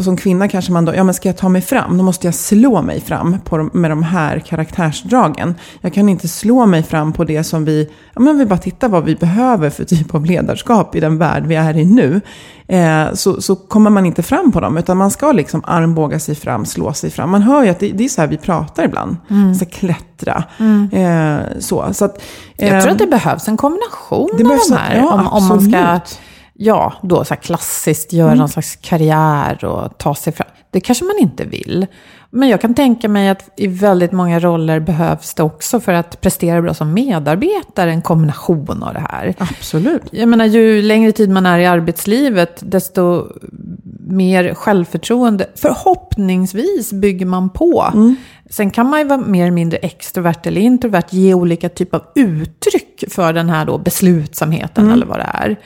som 0.00 0.16
kvinna 0.16 0.48
kanske 0.48 0.72
man 0.72 0.84
då, 0.84 0.94
ja 0.94 1.04
men 1.04 1.14
ska 1.14 1.28
jag 1.28 1.36
ta 1.36 1.48
mig 1.48 1.62
fram, 1.62 1.96
då 1.98 2.04
måste 2.04 2.26
jag 2.26 2.34
slå 2.34 2.82
mig 2.82 3.00
fram 3.00 3.36
på 3.44 3.56
de, 3.56 3.70
med 3.72 3.90
de 3.90 4.02
här 4.02 4.38
karaktärsdragen. 4.38 5.54
Jag 5.80 5.94
kan 5.94 6.08
inte 6.08 6.28
slå 6.28 6.66
mig 6.66 6.82
fram 6.82 7.12
på 7.12 7.24
det 7.24 7.44
som 7.44 7.64
vi, 7.64 7.90
ja 8.14 8.20
men 8.20 8.38
vi 8.38 8.46
bara 8.46 8.58
tittar 8.58 8.88
vad 8.88 9.04
vi 9.04 9.14
behöver 9.14 9.70
för 9.70 9.84
typ 9.84 10.14
av 10.14 10.24
ledarskap 10.24 10.94
i 10.94 11.00
den 11.00 11.18
värld 11.18 11.46
vi 11.46 11.54
är 11.54 11.76
i 11.76 11.84
nu. 11.84 12.20
Eh, 12.68 13.12
så, 13.14 13.42
så 13.42 13.56
kommer 13.56 13.90
man 13.90 14.06
inte 14.06 14.22
fram 14.22 14.52
på 14.52 14.60
dem, 14.60 14.76
utan 14.76 14.96
man 14.96 15.10
ska 15.10 15.32
liksom 15.32 15.62
armbåga 15.64 16.18
sig 16.18 16.34
fram, 16.34 16.66
slå 16.66 16.92
sig 16.92 17.10
fram. 17.10 17.30
Man 17.30 17.42
hör 17.42 17.62
ju 17.64 17.68
att 17.68 17.80
det, 17.80 17.88
det 17.88 18.04
är 18.04 18.08
så 18.08 18.20
här 18.20 18.28
vi 18.28 18.36
pratar 18.36 18.84
ibland. 18.84 19.16
Mm. 19.30 19.54
Så 19.54 19.64
klättra. 19.64 20.44
Eh, 20.92 21.58
så, 21.58 21.88
så 21.92 22.04
att, 22.04 22.22
Jag 22.56 22.68
tror 22.68 22.88
eh, 22.88 22.92
att 22.92 22.98
det 22.98 23.06
behövs 23.06 23.48
en 23.48 23.56
kombination 23.56 24.30
det 24.36 24.42
av 24.42 24.48
behövs 24.48 24.68
de 24.68 24.76
här. 24.76 24.96
ja, 24.96 25.14
om, 25.14 25.26
om 25.26 25.48
man 25.48 25.60
ska. 25.60 26.00
Ja, 26.54 26.92
då 27.02 27.24
så 27.24 27.34
här 27.34 27.40
klassiskt 27.40 28.12
göra 28.12 28.34
någon 28.34 28.48
slags 28.48 28.76
karriär 28.76 29.64
och 29.64 29.98
ta 29.98 30.14
sig 30.14 30.32
fram. 30.32 30.48
Det 30.70 30.80
kanske 30.80 31.04
man 31.04 31.18
inte 31.18 31.44
vill. 31.44 31.86
Men 32.30 32.48
jag 32.48 32.60
kan 32.60 32.74
tänka 32.74 33.08
mig 33.08 33.28
att 33.28 33.50
i 33.56 33.66
väldigt 33.66 34.12
många 34.12 34.40
roller 34.40 34.80
behövs 34.80 35.34
det 35.34 35.42
också 35.42 35.80
för 35.80 35.92
att 35.92 36.20
prestera 36.20 36.62
bra 36.62 36.74
som 36.74 36.94
medarbetare, 36.94 37.90
en 37.90 38.02
kombination 38.02 38.82
av 38.82 38.94
det 38.94 39.06
här. 39.10 39.34
absolut. 39.38 40.02
Jag 40.10 40.28
menar, 40.28 40.44
ju 40.44 40.82
längre 40.82 41.12
tid 41.12 41.30
man 41.30 41.46
är 41.46 41.58
i 41.58 41.66
arbetslivet, 41.66 42.62
desto 42.66 43.26
mer 44.06 44.54
självförtroende, 44.54 45.46
förhoppningsvis, 45.56 46.92
bygger 46.92 47.26
man 47.26 47.50
på. 47.50 47.90
Sen 48.50 48.70
kan 48.70 48.90
man 48.90 49.00
ju 49.00 49.06
vara 49.06 49.18
mer 49.18 49.42
eller 49.42 49.52
mindre 49.52 49.78
extrovert 49.78 50.46
eller 50.46 50.60
introvert, 50.60 51.06
ge 51.10 51.34
olika 51.34 51.68
typer 51.68 51.96
av 51.96 52.04
uttryck 52.14 53.04
för 53.08 53.32
den 53.32 53.50
här 53.50 53.64
då 53.64 53.78
beslutsamheten 53.78 54.90
eller 54.90 55.06
vad 55.06 55.18
det 55.18 55.30
är. 55.34 55.56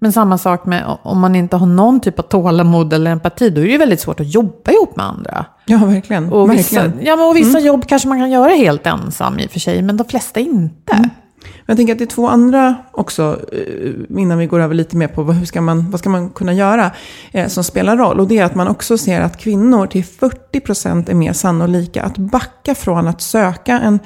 Men 0.00 0.12
samma 0.12 0.38
sak 0.38 0.66
med 0.66 0.96
om 1.02 1.20
man 1.20 1.36
inte 1.36 1.56
har 1.56 1.66
någon 1.66 2.00
typ 2.00 2.18
av 2.18 2.22
tålamod 2.22 2.92
eller 2.92 3.10
empati, 3.10 3.50
då 3.50 3.60
är 3.60 3.64
det 3.64 3.70
ju 3.70 3.78
väldigt 3.78 4.00
svårt 4.00 4.20
att 4.20 4.34
jobba 4.34 4.72
ihop 4.72 4.96
med 4.96 5.06
andra. 5.06 5.46
Ja, 5.66 5.78
verkligen. 5.78 6.32
Och 6.32 6.52
vissa, 6.52 6.82
verkligen. 6.82 7.06
ja, 7.06 7.16
men 7.16 7.28
och 7.28 7.36
vissa 7.36 7.60
jobb 7.60 7.86
kanske 7.86 8.08
man 8.08 8.18
kan 8.18 8.30
göra 8.30 8.50
helt 8.50 8.86
ensam 8.86 9.38
i 9.38 9.46
och 9.46 9.50
för 9.50 9.60
sig, 9.60 9.82
men 9.82 9.96
de 9.96 10.04
flesta 10.04 10.40
inte. 10.40 11.10
Jag 11.66 11.76
tänker 11.76 11.92
att 11.92 11.98
det 11.98 12.04
är 12.04 12.06
två 12.06 12.28
andra 12.28 12.74
också, 12.92 13.40
eh, 13.52 14.20
innan 14.20 14.38
vi 14.38 14.46
går 14.46 14.60
över 14.60 14.74
lite 14.74 14.96
mer 14.96 15.08
på 15.08 15.22
vad, 15.22 15.36
hur 15.36 15.46
ska 15.46 15.60
man, 15.60 15.90
vad 15.90 16.00
ska 16.00 16.10
man 16.10 16.30
kunna 16.30 16.52
göra, 16.52 16.90
eh, 17.32 17.48
som 17.48 17.64
spelar 17.64 17.96
roll. 17.96 18.20
Och 18.20 18.28
det 18.28 18.38
är 18.38 18.44
att 18.44 18.54
man 18.54 18.68
också 18.68 18.98
ser 18.98 19.20
att 19.20 19.36
kvinnor 19.36 19.86
till 19.86 20.04
40% 20.04 21.10
är 21.10 21.14
mer 21.14 21.32
sannolika 21.32 22.02
att 22.02 22.18
backa 22.18 22.74
från 22.74 23.08
att 23.08 23.20
söka 23.20 23.80
en 23.80 23.98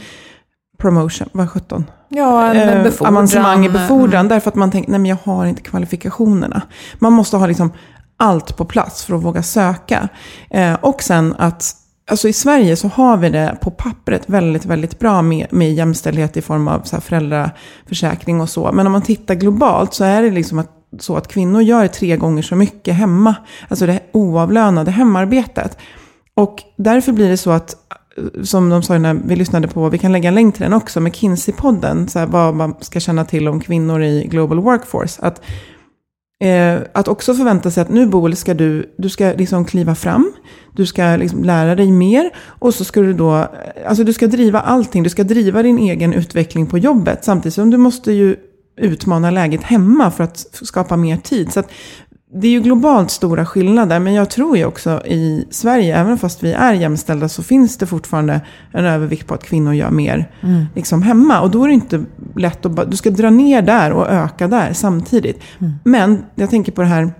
promotion, 0.79 1.29
vad 1.33 1.51
17? 1.51 1.85
Ja, 2.15 2.47
en 2.55 2.69
Eh, 2.69 2.83
befordran. 2.83 3.15
avancemang 3.17 3.67
i 3.67 3.69
befordran, 3.69 4.29
därför 4.29 4.49
att 4.51 4.55
man 4.55 4.71
tänker, 4.71 4.91
nej 4.91 5.01
men 5.01 5.09
jag 5.09 5.17
har 5.25 5.47
inte 5.47 5.63
kvalifikationerna. 5.63 6.63
Man 6.99 7.13
måste 7.13 7.37
ha 7.37 7.47
liksom 7.47 7.73
allt 8.17 8.57
på 8.57 8.65
plats 8.65 9.05
för 9.05 9.15
att 9.15 9.23
våga 9.23 9.43
söka. 9.43 10.09
Eh, 10.51 10.75
och 10.75 11.03
sen 11.03 11.35
att, 11.39 11.65
alltså 12.11 12.29
i 12.29 12.33
Sverige 12.33 12.77
så 12.77 12.89
har 12.89 13.17
vi 13.17 13.29
det 13.29 13.59
på 13.61 13.71
pappret 13.71 14.23
väldigt, 14.27 14.65
väldigt 14.65 14.99
bra 14.99 15.23
med, 15.23 15.47
med 15.51 15.75
jämställdhet 15.75 16.37
i 16.37 16.43
form 16.43 16.69
av 16.69 16.81
så 16.85 16.97
här 16.97 17.01
föräldraförsäkring 17.01 18.41
och 18.41 18.49
så. 18.49 18.73
Men 18.73 18.87
om 18.87 18.93
man 18.93 19.03
tittar 19.03 19.35
globalt 19.35 19.95
så 19.95 20.05
är 20.05 20.23
det 20.23 20.31
liksom 20.31 20.59
att 20.59 20.71
så 21.01 21.17
att 21.17 21.29
kvinnor 21.29 21.63
gör 21.63 21.87
tre 21.87 22.17
gånger 22.17 22.43
så 22.43 22.57
mycket 22.57 22.95
hemma. 22.95 23.35
Alltså 23.69 23.87
det 23.87 24.01
oavlönade 24.13 24.91
hemarbetet. 24.91 25.79
Och 26.35 26.63
därför 26.77 27.13
blir 27.13 27.29
det 27.29 27.37
så 27.37 27.51
att, 27.51 27.77
som 28.43 28.71
de 28.71 28.83
sa 28.83 28.99
när 28.99 29.15
vi 29.15 29.37
lyssnade 29.37 29.69
på, 29.69 29.89
vi 29.89 29.99
kan 29.99 30.13
lägga 30.13 30.29
en 30.29 30.35
länk 30.35 30.55
till 30.55 30.63
den 30.63 30.73
också, 30.73 31.01
McKinsey-podden, 31.01 32.07
så 32.07 32.19
här, 32.19 32.27
vad 32.27 32.55
man 32.55 32.75
ska 32.81 33.01
känna 33.01 33.25
till 33.25 33.49
om 33.49 33.61
kvinnor 33.61 34.03
i 34.03 34.27
Global 34.31 34.61
Workforce. 34.61 35.23
Att, 35.23 35.43
eh, 36.45 36.79
att 36.95 37.09
också 37.09 37.35
förvänta 37.35 37.71
sig 37.71 37.81
att 37.81 37.91
nu 37.91 38.07
Boel 38.07 38.37
ska 38.37 38.55
du, 38.55 38.95
du 38.99 39.09
ska 39.09 39.33
liksom 39.33 39.65
kliva 39.65 39.95
fram, 39.95 40.33
du 40.77 40.87
ska 40.87 41.17
liksom 41.17 41.45
lära 41.45 41.75
dig 41.75 41.93
mer 41.93 42.31
och 42.37 42.75
så 42.75 42.85
ska 42.85 43.01
du 43.01 43.13
då, 43.13 43.49
alltså 43.87 44.05
du 44.05 44.13
ska 44.13 44.27
driva 44.27 44.61
allting, 44.61 45.03
du 45.03 45.11
ska 45.11 45.25
driva 45.25 45.63
din 45.63 45.79
egen 45.79 46.13
utveckling 46.13 46.67
på 46.67 46.79
jobbet 46.79 47.25
samtidigt 47.25 47.55
som 47.55 47.71
du 47.71 47.77
måste 47.77 48.13
ju 48.13 48.37
utmana 48.77 49.31
läget 49.31 49.63
hemma 49.63 50.11
för 50.11 50.25
att 50.25 50.39
skapa 50.53 50.97
mer 50.97 51.17
tid. 51.17 51.53
Så 51.53 51.61
att 51.61 51.71
det 52.35 52.47
är 52.47 52.53
ju 52.53 52.61
globalt 52.61 53.11
stora 53.11 53.47
skillnader, 53.47 53.99
men 53.99 54.15
jag 54.15 54.31
tror 54.31 54.57
ju 54.57 54.65
också 54.65 55.07
i 55.07 55.45
Sverige, 55.51 55.97
även 55.97 56.19
fast 56.19 56.43
vi 56.43 56.53
är 56.53 56.73
jämställda, 56.73 57.29
så 57.29 57.43
finns 57.43 57.77
det 57.77 57.87
fortfarande 57.87 58.41
en 58.73 58.85
övervikt 58.85 59.27
på 59.27 59.35
att 59.35 59.45
kvinnor 59.45 59.73
gör 59.75 59.91
mer 59.91 60.31
mm. 60.43 60.65
liksom 60.75 61.03
hemma. 61.03 61.41
Och 61.41 61.51
då 61.51 61.65
är 61.65 61.69
det 61.69 61.75
inte 61.75 62.05
lätt 62.37 62.67
att 62.67 62.73
bara, 62.73 62.87
du 62.87 62.97
ska 62.97 63.11
dra 63.11 63.31
ner 63.31 63.63
där 63.63 63.93
och 63.93 64.09
öka 64.09 64.49
där 64.49 64.73
samtidigt. 64.73 65.43
Mm. 65.59 65.73
Men 65.85 66.25
jag 66.35 66.51
tänker 66.51 66.73
på 66.73 66.83
det 66.83 66.89
här, 66.89 67.13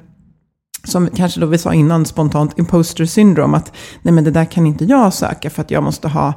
som 0.85 1.09
kanske 1.09 1.41
då 1.41 1.47
vi 1.47 1.59
sa 1.59 1.75
innan, 1.75 2.07
spontant 2.07 2.59
imposter 2.59 3.05
syndrome, 3.05 3.57
att 3.57 3.73
nej 4.03 4.15
men 4.15 4.25
det 4.25 4.31
där 4.31 4.45
kan 4.45 4.67
inte 4.67 4.85
jag 4.85 5.13
söka 5.13 5.51
för 5.51 5.63
att 5.63 5.71
jag 5.71 5.83
måste 5.83 6.09
ha 6.09 6.35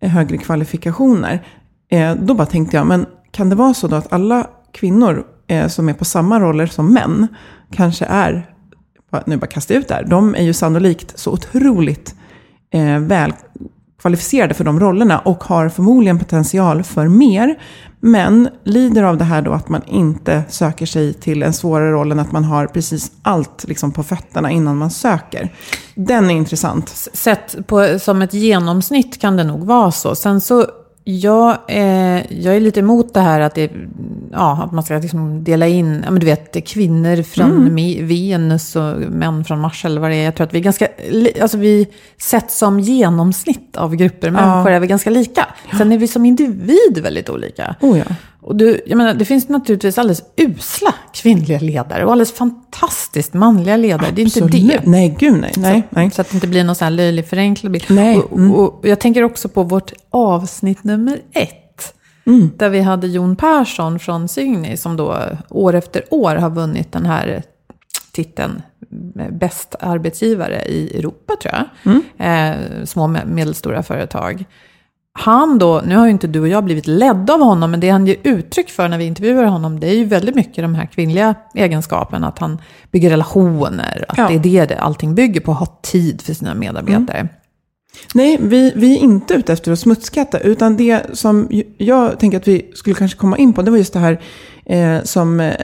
högre 0.00 0.36
kvalifikationer. 0.36 1.46
Eh, 1.90 2.14
då 2.14 2.34
bara 2.34 2.46
tänkte 2.46 2.76
jag, 2.76 2.86
men 2.86 3.06
kan 3.30 3.48
det 3.48 3.56
vara 3.56 3.74
så 3.74 3.88
då 3.88 3.96
att 3.96 4.12
alla 4.12 4.46
kvinnor 4.72 5.24
eh, 5.46 5.68
som 5.68 5.88
är 5.88 5.92
på 5.92 6.04
samma 6.04 6.40
roller 6.40 6.66
som 6.66 6.94
män 6.94 7.28
kanske 7.70 8.04
är, 8.04 8.50
nu 9.26 9.36
bara 9.36 9.48
jag 9.54 9.76
ut 9.76 9.88
där, 9.88 10.04
de 10.04 10.34
är 10.34 10.42
ju 10.42 10.52
sannolikt 10.52 11.18
så 11.18 11.32
otroligt 11.32 12.14
eh, 12.72 12.98
väl 12.98 13.32
kvalificerade 14.04 14.54
för 14.54 14.64
de 14.64 14.80
rollerna 14.80 15.18
och 15.18 15.44
har 15.44 15.68
förmodligen 15.68 16.18
potential 16.18 16.82
för 16.82 17.08
mer. 17.08 17.54
Men 18.00 18.48
lider 18.64 19.02
av 19.02 19.16
det 19.16 19.24
här 19.24 19.42
då 19.42 19.52
att 19.52 19.68
man 19.68 19.82
inte 19.86 20.42
söker 20.48 20.86
sig 20.86 21.14
till 21.14 21.42
en 21.42 21.52
svårare 21.52 21.92
roll 21.92 22.12
än 22.12 22.20
att 22.20 22.32
man 22.32 22.44
har 22.44 22.66
precis 22.66 23.12
allt 23.22 23.64
liksom 23.68 23.92
på 23.92 24.02
fötterna 24.02 24.50
innan 24.50 24.76
man 24.76 24.90
söker. 24.90 25.52
Den 25.94 26.30
är 26.30 26.34
intressant. 26.34 26.88
Sett 27.12 27.66
på, 27.66 27.98
som 27.98 28.22
ett 28.22 28.34
genomsnitt 28.34 29.20
kan 29.20 29.36
det 29.36 29.44
nog 29.44 29.64
vara 29.64 29.90
så. 29.90 30.14
Sen 30.14 30.40
så 30.40 30.66
jag, 31.04 31.58
eh, 31.68 32.42
jag 32.42 32.56
är 32.56 32.60
lite 32.60 32.80
emot 32.80 33.14
det 33.14 33.20
här 33.20 33.40
att, 33.40 33.54
det, 33.54 33.72
ja, 34.32 34.62
att 34.64 34.72
man 34.72 34.84
ska 34.84 34.98
liksom 34.98 35.44
dela 35.44 35.66
in, 35.66 36.02
ja, 36.04 36.10
men 36.10 36.20
du 36.20 36.26
vet, 36.26 36.66
kvinnor 36.66 37.22
från 37.22 37.66
mm. 37.66 38.06
Venus 38.06 38.76
och 38.76 38.96
män 38.98 39.44
från 39.44 39.60
Mars 39.60 39.84
eller 39.84 40.00
vad 40.00 40.10
det 40.10 40.16
är. 40.16 40.24
Jag 40.24 40.34
tror 40.34 40.46
att 40.46 40.54
vi 40.54 40.58
är 40.58 40.62
ganska, 40.62 40.88
alltså 41.42 41.58
vi 41.58 41.88
sett 42.18 42.50
som 42.50 42.80
genomsnitt 42.80 43.76
av 43.76 43.96
grupper 43.96 44.30
människor 44.30 44.70
ja. 44.70 44.76
är 44.76 44.80
vi 44.80 44.86
ganska 44.86 45.10
lika. 45.10 45.46
Sen 45.78 45.92
är 45.92 45.98
vi 45.98 46.08
som 46.08 46.24
individ 46.24 46.98
väldigt 47.02 47.30
olika. 47.30 47.74
Oh 47.80 47.98
ja. 47.98 48.04
Och 48.44 48.56
du, 48.56 48.80
jag 48.86 48.96
menar, 48.96 49.14
det 49.14 49.24
finns 49.24 49.48
naturligtvis 49.48 49.98
alldeles 49.98 50.22
usla 50.36 50.94
kvinnliga 51.12 51.58
ledare 51.58 52.04
och 52.04 52.12
alldeles 52.12 52.32
fantastiskt 52.32 53.34
manliga 53.34 53.76
ledare. 53.76 54.08
Absolut. 54.08 54.34
Det 54.34 54.58
är 54.58 54.60
inte 54.60 54.76
det. 54.76 54.90
Nej, 54.90 55.16
gud 55.18 55.40
nej. 55.40 55.52
nej, 55.56 55.82
så, 55.90 55.96
nej. 55.96 56.10
så 56.10 56.20
att 56.20 56.30
det 56.30 56.34
inte 56.34 56.46
blir 56.46 56.64
någon 56.64 56.74
sån 56.74 56.84
här 56.84 56.90
löjlig 56.90 57.26
förenklad 57.26 57.72
bild. 57.72 57.84
Nej. 57.88 58.22
Mm. 58.32 58.52
och, 58.52 58.78
och, 58.78 58.88
jag 58.88 59.00
tänker 59.00 59.22
också 59.22 59.48
på 59.48 59.62
vårt 59.62 59.92
avsnitt 60.10 60.84
nummer 60.84 61.20
ett. 61.32 61.94
Mm. 62.26 62.50
Där 62.56 62.68
vi 62.68 62.80
hade 62.80 63.06
Jon 63.06 63.36
Persson 63.36 63.98
från 63.98 64.28
Signy 64.28 64.76
som 64.76 64.96
då 64.96 65.18
år 65.50 65.74
efter 65.74 66.04
år 66.10 66.36
har 66.36 66.50
vunnit 66.50 66.92
den 66.92 67.06
här 67.06 67.42
titeln 68.12 68.62
bäst 69.30 69.74
arbetsgivare 69.80 70.62
i 70.62 70.98
Europa 70.98 71.34
tror 71.42 71.54
jag. 71.54 71.92
Mm. 71.92 72.02
Eh, 72.18 72.84
små 72.84 73.02
och 73.02 73.10
medelstora 73.26 73.82
företag 73.82 74.44
han 75.18 75.58
då, 75.58 75.82
nu 75.86 75.96
har 75.96 76.04
ju 76.04 76.10
inte 76.10 76.26
du 76.26 76.40
och 76.40 76.48
jag 76.48 76.64
blivit 76.64 76.86
ledda 76.86 77.34
av 77.34 77.40
honom, 77.40 77.70
men 77.70 77.80
det 77.80 77.88
han 77.90 78.06
ger 78.06 78.16
uttryck 78.22 78.70
för 78.70 78.88
när 78.88 78.98
vi 78.98 79.04
intervjuar 79.04 79.44
honom, 79.44 79.80
det 79.80 79.86
är 79.86 79.94
ju 79.94 80.04
väldigt 80.04 80.34
mycket 80.34 80.64
de 80.64 80.74
här 80.74 80.86
kvinnliga 80.86 81.34
egenskaperna. 81.54 82.28
Att 82.28 82.38
han 82.38 82.58
bygger 82.90 83.10
relationer, 83.10 84.04
att 84.08 84.18
ja. 84.18 84.38
det 84.42 84.58
är 84.58 84.66
det 84.66 84.78
allting 84.78 85.14
bygger 85.14 85.40
på, 85.40 85.52
att 85.52 85.58
ha 85.58 85.78
tid 85.82 86.22
för 86.22 86.34
sina 86.34 86.54
medarbetare. 86.54 87.18
Mm. 87.18 87.28
Nej, 88.14 88.38
vi, 88.40 88.72
vi 88.76 88.96
är 88.96 89.00
inte 89.00 89.34
ute 89.34 89.52
efter 89.52 89.72
att 89.72 89.78
smutskatta, 89.78 90.38
utan 90.38 90.76
det 90.76 91.02
som 91.12 91.48
jag 91.78 92.18
tänker 92.18 92.38
att 92.38 92.48
vi 92.48 92.70
skulle 92.74 92.96
kanske 92.96 93.18
komma 93.18 93.38
in 93.38 93.52
på, 93.52 93.62
det 93.62 93.70
var 93.70 93.78
just 93.78 93.92
det 93.92 93.98
här 93.98 94.20
eh, 94.66 95.02
som 95.02 95.40
eh, 95.40 95.54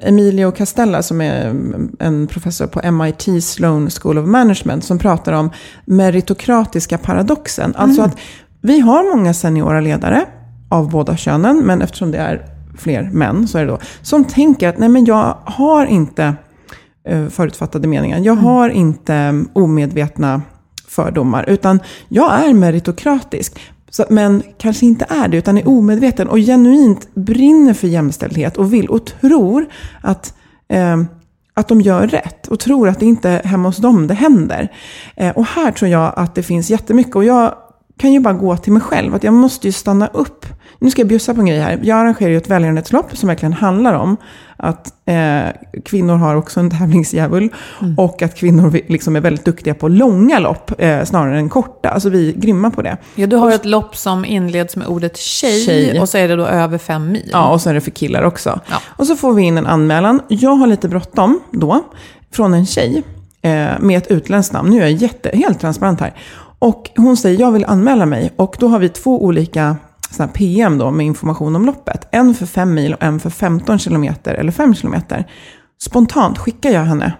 Emilio 0.00 0.50
Castella, 0.50 1.02
som 1.02 1.20
är 1.20 1.54
en 1.98 2.26
professor 2.26 2.66
på 2.66 2.92
MIT 2.92 3.44
Sloan 3.44 3.90
School 3.90 4.18
of 4.18 4.26
Management, 4.26 4.84
som 4.84 4.98
pratar 4.98 5.32
om 5.32 5.50
meritokratiska 5.84 6.98
paradoxen. 6.98 7.74
Alltså 7.76 8.00
mm. 8.00 8.10
att 8.10 8.18
vi 8.60 8.80
har 8.80 9.16
många 9.16 9.34
seniora 9.34 9.80
ledare 9.80 10.26
av 10.68 10.90
båda 10.90 11.16
könen, 11.16 11.58
men 11.58 11.82
eftersom 11.82 12.10
det 12.10 12.18
är 12.18 12.46
fler 12.78 13.10
män 13.12 13.48
så 13.48 13.58
är 13.58 13.64
det 13.64 13.70
då, 13.70 13.78
som 14.02 14.24
tänker 14.24 14.68
att 14.68 14.78
nej 14.78 14.88
men 14.88 15.04
jag 15.04 15.36
har 15.44 15.86
inte 15.86 16.34
uh, 17.10 17.28
förutfattade 17.28 17.88
meningar. 17.88 18.18
Jag 18.18 18.32
mm. 18.32 18.44
har 18.44 18.68
inte 18.68 19.14
um, 19.14 19.48
omedvetna 19.52 20.42
fördomar, 20.88 21.44
utan 21.48 21.80
jag 22.08 22.44
är 22.44 22.54
meritokratisk. 22.54 23.60
Så, 23.90 24.04
men 24.10 24.42
kanske 24.58 24.86
inte 24.86 25.06
är 25.08 25.28
det, 25.28 25.36
utan 25.36 25.58
är 25.58 25.68
omedveten 25.68 26.28
och 26.28 26.38
genuint 26.38 27.14
brinner 27.14 27.74
för 27.74 27.88
jämställdhet 27.88 28.56
och 28.56 28.72
vill 28.72 28.86
och 28.86 29.06
tror 29.06 29.66
att, 30.00 30.34
eh, 30.68 31.02
att 31.54 31.68
de 31.68 31.80
gör 31.80 32.06
rätt 32.06 32.46
och 32.46 32.60
tror 32.60 32.88
att 32.88 33.00
det 33.00 33.06
inte 33.06 33.30
är 33.30 33.42
hemma 33.42 33.68
hos 33.68 33.76
dem 33.76 34.06
det 34.06 34.14
händer. 34.14 34.72
Eh, 35.16 35.36
och 35.36 35.44
här 35.44 35.72
tror 35.72 35.90
jag 35.90 36.12
att 36.16 36.34
det 36.34 36.42
finns 36.42 36.70
jättemycket. 36.70 37.16
Och 37.16 37.24
jag 37.24 37.54
kan 38.00 38.12
ju 38.12 38.20
bara 38.20 38.34
gå 38.34 38.56
till 38.56 38.72
mig 38.72 38.82
själv. 38.82 39.14
Att 39.14 39.24
jag 39.24 39.34
måste 39.34 39.68
ju 39.68 39.72
stanna 39.72 40.06
upp. 40.06 40.46
Nu 40.78 40.90
ska 40.90 41.00
jag 41.00 41.08
bjussa 41.08 41.34
på 41.34 41.40
en 41.40 41.46
grej 41.46 41.58
här. 41.58 41.80
Jag 41.82 41.98
arrangerar 41.98 42.30
ju 42.30 42.36
ett 42.36 42.50
välgörenhetslopp 42.50 43.16
som 43.16 43.26
verkligen 43.26 43.52
handlar 43.52 43.94
om 43.94 44.16
att 44.56 44.94
eh, 45.04 45.42
kvinnor 45.84 46.14
har 46.14 46.34
också 46.34 46.60
en 46.60 46.70
tävlingsdjävul. 46.78 47.48
Mm. 47.80 47.98
Och 47.98 48.22
att 48.22 48.34
kvinnor 48.34 48.80
liksom 48.88 49.16
är 49.16 49.20
väldigt 49.20 49.44
duktiga 49.44 49.74
på 49.74 49.88
långa 49.88 50.38
lopp 50.38 50.72
eh, 50.78 51.04
snarare 51.04 51.38
än 51.38 51.48
korta. 51.48 51.88
Alltså 51.88 52.08
vi 52.08 52.28
är 52.28 52.32
grymma 52.32 52.70
på 52.70 52.82
det. 52.82 52.96
Ja, 53.14 53.26
du 53.26 53.36
har 53.36 53.52
ett 53.52 53.64
lopp 53.64 53.96
som 53.96 54.24
inleds 54.24 54.76
med 54.76 54.86
ordet 54.86 55.16
tjej, 55.16 55.66
tjej. 55.66 56.00
och 56.00 56.08
så 56.08 56.18
är 56.18 56.28
det 56.28 56.36
då 56.36 56.46
över 56.46 56.78
fem 56.78 57.12
mil. 57.12 57.30
Ja, 57.32 57.52
och 57.52 57.60
så 57.60 57.70
är 57.70 57.74
det 57.74 57.80
för 57.80 57.90
killar 57.90 58.22
också. 58.22 58.60
Ja. 58.70 58.76
Och 58.86 59.06
så 59.06 59.16
får 59.16 59.32
vi 59.32 59.42
in 59.42 59.58
en 59.58 59.66
anmälan. 59.66 60.20
Jag 60.28 60.54
har 60.54 60.66
lite 60.66 60.88
bråttom 60.88 61.40
då, 61.50 61.84
från 62.32 62.54
en 62.54 62.66
tjej 62.66 63.02
eh, 63.42 63.68
med 63.80 63.98
ett 63.98 64.06
utländskt 64.06 64.52
namn. 64.52 64.70
Nu 64.70 64.76
är 64.76 64.80
jag 64.80 64.92
jätte, 64.92 65.30
helt 65.34 65.60
transparent 65.60 66.00
här. 66.00 66.14
Och 66.60 66.90
hon 66.96 67.16
säger, 67.16 67.40
jag 67.40 67.52
vill 67.52 67.64
anmäla 67.64 68.06
mig. 68.06 68.32
Och 68.36 68.56
då 68.58 68.68
har 68.68 68.78
vi 68.78 68.88
två 68.88 69.24
olika 69.24 69.76
såna 70.10 70.28
PM 70.28 70.78
då, 70.78 70.90
med 70.90 71.06
information 71.06 71.56
om 71.56 71.66
loppet. 71.66 72.08
En 72.10 72.34
för 72.34 72.46
5 72.46 72.74
mil 72.74 72.94
och 72.94 73.02
en 73.02 73.20
för 73.20 73.30
15 73.30 73.78
kilometer 73.78 74.34
eller 74.34 74.52
5 74.52 74.74
kilometer. 74.74 75.26
Spontant 75.82 76.38
skickar 76.38 76.70
jag 76.70 76.80
henne 76.80 77.12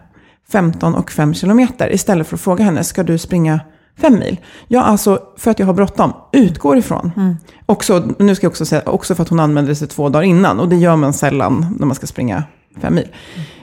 15 0.52 0.94
och 0.94 1.10
5 1.10 1.34
kilometer 1.34 1.94
istället 1.94 2.26
för 2.26 2.36
att 2.36 2.40
fråga 2.40 2.64
henne, 2.64 2.84
ska 2.84 3.02
du 3.02 3.18
springa 3.18 3.60
5 4.00 4.18
mil? 4.18 4.40
Ja, 4.68 4.82
alltså 4.82 5.22
för 5.36 5.50
att 5.50 5.58
jag 5.58 5.66
har 5.66 5.74
bråttom, 5.74 6.12
utgår 6.32 6.78
ifrån. 6.78 7.12
Mm. 7.16 7.36
Också, 7.66 8.08
nu 8.18 8.34
ska 8.34 8.44
jag 8.44 8.50
också 8.50 8.66
säga, 8.66 8.82
också 8.86 9.14
för 9.14 9.22
att 9.22 9.28
hon 9.28 9.40
anmälde 9.40 9.74
sig 9.74 9.88
två 9.88 10.08
dagar 10.08 10.24
innan. 10.24 10.60
Och 10.60 10.68
det 10.68 10.76
gör 10.76 10.96
man 10.96 11.12
sällan 11.12 11.76
när 11.78 11.86
man 11.86 11.94
ska 11.94 12.06
springa 12.06 12.44
5 12.80 12.94
mil. 12.94 13.08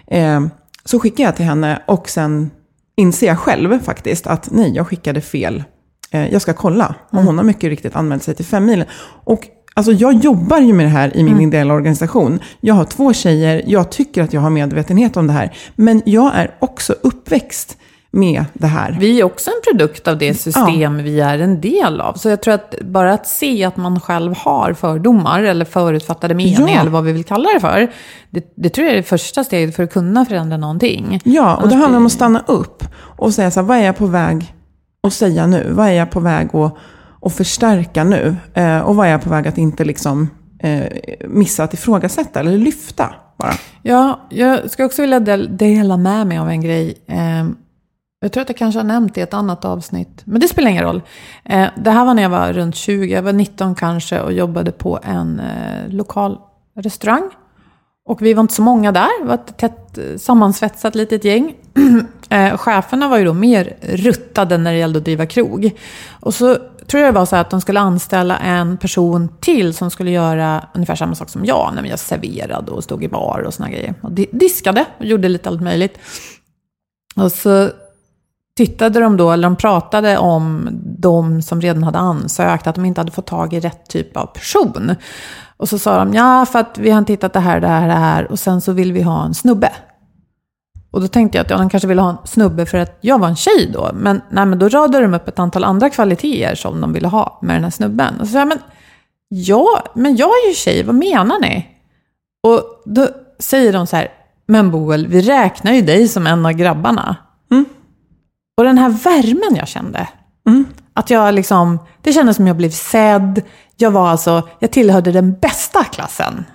Mm. 0.07 0.43
Eh, 0.43 0.51
så 0.85 0.99
skickar 0.99 1.23
jag 1.23 1.35
till 1.35 1.45
henne 1.45 1.81
och 1.85 2.09
sen 2.09 2.51
inser 2.97 3.27
jag 3.27 3.39
själv 3.39 3.79
faktiskt 3.79 4.27
att 4.27 4.51
nej, 4.51 4.71
jag 4.75 4.87
skickade 4.87 5.21
fel. 5.21 5.63
Eh, 6.11 6.27
jag 6.33 6.41
ska 6.41 6.53
kolla. 6.53 6.95
Och 7.07 7.13
mm. 7.13 7.25
hon 7.25 7.37
har 7.37 7.45
mycket 7.45 7.69
riktigt 7.69 7.95
anmält 7.95 8.23
sig 8.23 8.35
till 8.35 8.45
fem 8.45 8.65
mil. 8.65 8.85
Och 9.23 9.47
Alltså 9.73 9.91
jag 9.91 10.13
jobbar 10.13 10.59
ju 10.59 10.73
med 10.73 10.85
det 10.85 10.89
här 10.89 11.17
i 11.17 11.23
min 11.23 11.33
mm. 11.33 11.47
ideella 11.47 11.73
organisation. 11.73 12.39
Jag 12.61 12.73
har 12.73 12.85
två 12.85 13.13
tjejer, 13.13 13.63
jag 13.67 13.91
tycker 13.91 14.23
att 14.23 14.33
jag 14.33 14.41
har 14.41 14.49
medvetenhet 14.49 15.17
om 15.17 15.27
det 15.27 15.33
här. 15.33 15.57
Men 15.75 16.01
jag 16.05 16.31
är 16.35 16.55
också 16.59 16.95
uppväxt 17.01 17.77
med 18.11 18.45
det 18.53 18.67
här. 18.67 18.97
Vi 18.99 19.19
är 19.19 19.23
också 19.23 19.49
en 19.49 19.71
produkt 19.71 20.07
av 20.07 20.17
det 20.17 20.33
system 20.33 20.79
ja. 20.79 20.89
vi 20.89 21.19
är 21.19 21.39
en 21.39 21.61
del 21.61 22.01
av. 22.01 22.13
Så 22.13 22.29
jag 22.29 22.41
tror 22.41 22.53
att 22.53 22.75
bara 22.81 23.13
att 23.13 23.27
se 23.27 23.63
att 23.63 23.77
man 23.77 23.99
själv 23.99 24.37
har 24.37 24.73
fördomar 24.73 25.43
eller 25.43 25.65
förutfattade 25.65 26.33
meningar 26.33 26.73
ja. 26.73 26.81
eller 26.81 26.91
vad 26.91 27.03
vi 27.03 27.11
vill 27.11 27.23
kalla 27.23 27.49
det 27.53 27.59
för. 27.59 27.91
Det, 28.29 28.53
det, 28.55 28.69
tror 28.69 28.85
jag 28.87 28.93
är 28.93 28.97
det 28.97 29.03
första 29.03 29.43
steget 29.43 29.75
för 29.75 29.83
att 29.83 29.93
kunna 29.93 30.25
förändra 30.25 30.57
någonting. 30.57 31.21
Ja, 31.23 31.55
och 31.55 31.69
det 31.69 31.75
handlar 31.75 31.97
om 31.97 32.05
att 32.05 32.11
stanna 32.11 32.43
upp 32.47 32.83
och 32.99 33.33
säga 33.33 33.51
så 33.51 33.59
här, 33.59 33.67
vad 33.67 33.77
är 33.77 33.85
jag 33.85 33.97
på 33.97 34.05
väg 34.05 34.53
att 35.07 35.13
säga 35.13 35.47
nu? 35.47 35.67
Vad 35.71 35.87
är 35.87 35.91
jag 35.91 36.11
på 36.11 36.19
väg 36.19 36.55
att, 36.55 36.77
att 37.21 37.33
förstärka 37.33 38.03
nu? 38.03 38.35
Eh, 38.53 38.79
och 38.79 38.95
vad 38.95 39.07
är 39.07 39.11
jag 39.11 39.21
på 39.21 39.29
väg 39.29 39.47
att 39.47 39.57
inte 39.57 39.85
liksom 39.85 40.29
eh, 40.59 40.83
missa 41.27 41.63
att 41.63 41.73
ifrågasätta 41.73 42.39
eller 42.39 42.57
lyfta 42.57 43.13
bara? 43.37 43.53
Ja, 43.81 44.27
jag 44.29 44.71
skulle 44.71 44.85
också 44.85 45.01
vilja 45.01 45.19
dela 45.37 45.97
med 45.97 46.27
mig 46.27 46.37
av 46.37 46.49
en 46.49 46.61
grej. 46.61 46.97
Eh, 47.07 47.47
jag 48.19 48.31
tror 48.31 48.41
att 48.41 48.49
jag 48.49 48.57
kanske 48.57 48.79
har 48.79 48.85
nämnt 48.85 49.15
det 49.15 49.19
i 49.19 49.23
ett 49.23 49.33
annat 49.33 49.65
avsnitt. 49.65 50.21
Men 50.25 50.41
det 50.41 50.47
spelar 50.47 50.71
ingen 50.71 50.83
roll. 50.83 51.01
Eh, 51.43 51.67
det 51.77 51.91
här 51.91 52.05
var 52.05 52.13
när 52.13 52.23
jag 52.23 52.29
var 52.29 52.53
runt 52.53 52.75
20, 52.75 53.13
jag 53.13 53.21
var 53.21 53.33
19 53.33 53.75
kanske 53.75 54.21
och 54.21 54.33
jobbade 54.33 54.71
på 54.71 54.99
en 55.03 55.39
eh, 55.39 55.89
lokal 55.89 56.37
restaurang. 56.75 57.29
Och 58.05 58.21
vi 58.21 58.33
var 58.33 58.41
inte 58.41 58.53
så 58.53 58.61
många 58.61 58.91
där, 58.91 59.21
det 59.21 59.27
var 59.27 59.35
ett 59.35 59.57
tätt 59.57 59.97
eh, 59.97 60.17
sammansvetsat 60.17 60.95
litet 60.95 61.23
gäng. 61.23 61.55
cheferna 62.57 63.07
var 63.07 63.17
ju 63.17 63.25
då 63.25 63.33
mer 63.33 63.77
ruttade 63.81 64.57
när 64.57 64.71
det 64.71 64.77
gällde 64.77 64.99
att 64.99 65.05
driva 65.05 65.25
krog. 65.25 65.71
Och 66.19 66.33
så 66.33 66.57
tror 66.87 67.03
jag 67.03 67.13
det 67.13 67.19
var 67.19 67.25
så 67.25 67.35
att 67.35 67.49
de 67.49 67.61
skulle 67.61 67.79
anställa 67.79 68.37
en 68.37 68.77
person 68.77 69.29
till 69.39 69.73
som 69.73 69.91
skulle 69.91 70.11
göra 70.11 70.67
ungefär 70.73 70.95
samma 70.95 71.15
sak 71.15 71.29
som 71.29 71.45
jag. 71.45 71.71
När 71.75 71.83
jag 71.83 71.99
serverade 71.99 72.71
och 72.71 72.83
stod 72.83 73.03
i 73.03 73.07
bar 73.07 73.43
och 73.47 73.53
såna 73.53 73.69
grejer. 73.69 73.93
Och 74.01 74.11
diskade 74.11 74.85
och 74.97 75.05
gjorde 75.05 75.29
lite 75.29 75.49
allt 75.49 75.61
möjligt. 75.61 75.99
Och 77.15 77.31
så 77.31 77.69
tittade 78.57 78.99
de 78.99 79.17
då, 79.17 79.31
eller 79.31 79.43
de 79.43 79.55
pratade 79.55 80.17
om 80.17 80.69
de 80.99 81.41
som 81.41 81.61
redan 81.61 81.83
hade 81.83 81.97
ansökt, 81.97 82.67
att 82.67 82.75
de 82.75 82.85
inte 82.85 83.01
hade 83.01 83.11
fått 83.11 83.25
tag 83.25 83.53
i 83.53 83.59
rätt 83.59 83.89
typ 83.89 84.17
av 84.17 84.25
person. 84.25 84.95
Och 85.57 85.69
så 85.69 85.79
sa 85.79 85.97
de, 85.97 86.13
ja 86.13 86.45
för 86.45 86.59
att 86.59 86.77
vi 86.77 86.91
har 86.91 87.03
tittat 87.03 87.33
det 87.33 87.39
här, 87.39 87.61
det 87.61 87.67
här, 87.67 87.87
det 87.87 87.93
här 87.93 88.31
och 88.31 88.39
sen 88.39 88.61
så 88.61 88.71
vill 88.71 88.93
vi 88.93 89.01
ha 89.01 89.25
en 89.25 89.33
snubbe. 89.33 89.71
Och 90.91 91.01
då 91.01 91.07
tänkte 91.07 91.37
jag 91.37 91.45
att 91.45 91.49
ja, 91.49 91.57
de 91.57 91.69
kanske 91.69 91.87
ville 91.87 92.01
ha 92.01 92.09
en 92.09 92.27
snubbe 92.27 92.65
för 92.65 92.77
att 92.77 92.97
jag 93.01 93.19
var 93.19 93.27
en 93.27 93.35
tjej 93.35 93.69
då. 93.73 93.91
Men, 93.93 94.21
nej, 94.29 94.45
men 94.45 94.59
då 94.59 94.69
radade 94.69 95.01
de 95.01 95.13
upp 95.13 95.27
ett 95.27 95.39
antal 95.39 95.63
andra 95.63 95.89
kvaliteter 95.89 96.55
som 96.55 96.81
de 96.81 96.93
ville 96.93 97.07
ha 97.07 97.39
med 97.41 97.55
den 97.55 97.63
här 97.63 97.71
snubben. 97.71 98.19
Och 98.19 98.27
så 98.27 98.31
sa 98.31 98.39
jag, 98.39 98.47
men, 98.47 98.59
ja, 99.29 99.83
men 99.93 100.15
jag 100.15 100.29
är 100.29 100.47
ju 100.47 100.53
tjej, 100.53 100.83
vad 100.83 100.95
menar 100.95 101.39
ni? 101.39 101.67
Och 102.43 102.61
då 102.85 103.07
säger 103.39 103.73
de 103.73 103.87
så 103.87 103.95
här, 103.95 104.07
men 104.45 104.71
Boel, 104.71 105.07
vi 105.07 105.21
räknar 105.21 105.73
ju 105.73 105.81
dig 105.81 106.07
som 106.07 106.27
en 106.27 106.45
av 106.45 106.51
grabbarna. 106.51 107.15
Mm. 107.51 107.65
Och 108.57 108.63
den 108.63 108.77
här 108.77 108.89
värmen 108.89 109.55
jag 109.55 109.67
kände, 109.67 110.07
mm. 110.47 110.65
att 110.93 111.09
jag 111.09 111.33
liksom, 111.33 111.79
det 112.01 112.13
kändes 112.13 112.35
som 112.35 112.47
jag 112.47 112.57
blev 112.57 112.69
sedd. 112.69 113.41
Jag 113.75 113.91
var 113.91 114.09
alltså, 114.09 114.49
jag 114.59 114.71
tillhörde 114.71 115.11
den 115.11 115.33
bästa 115.33 115.83
klassen. 115.83 116.45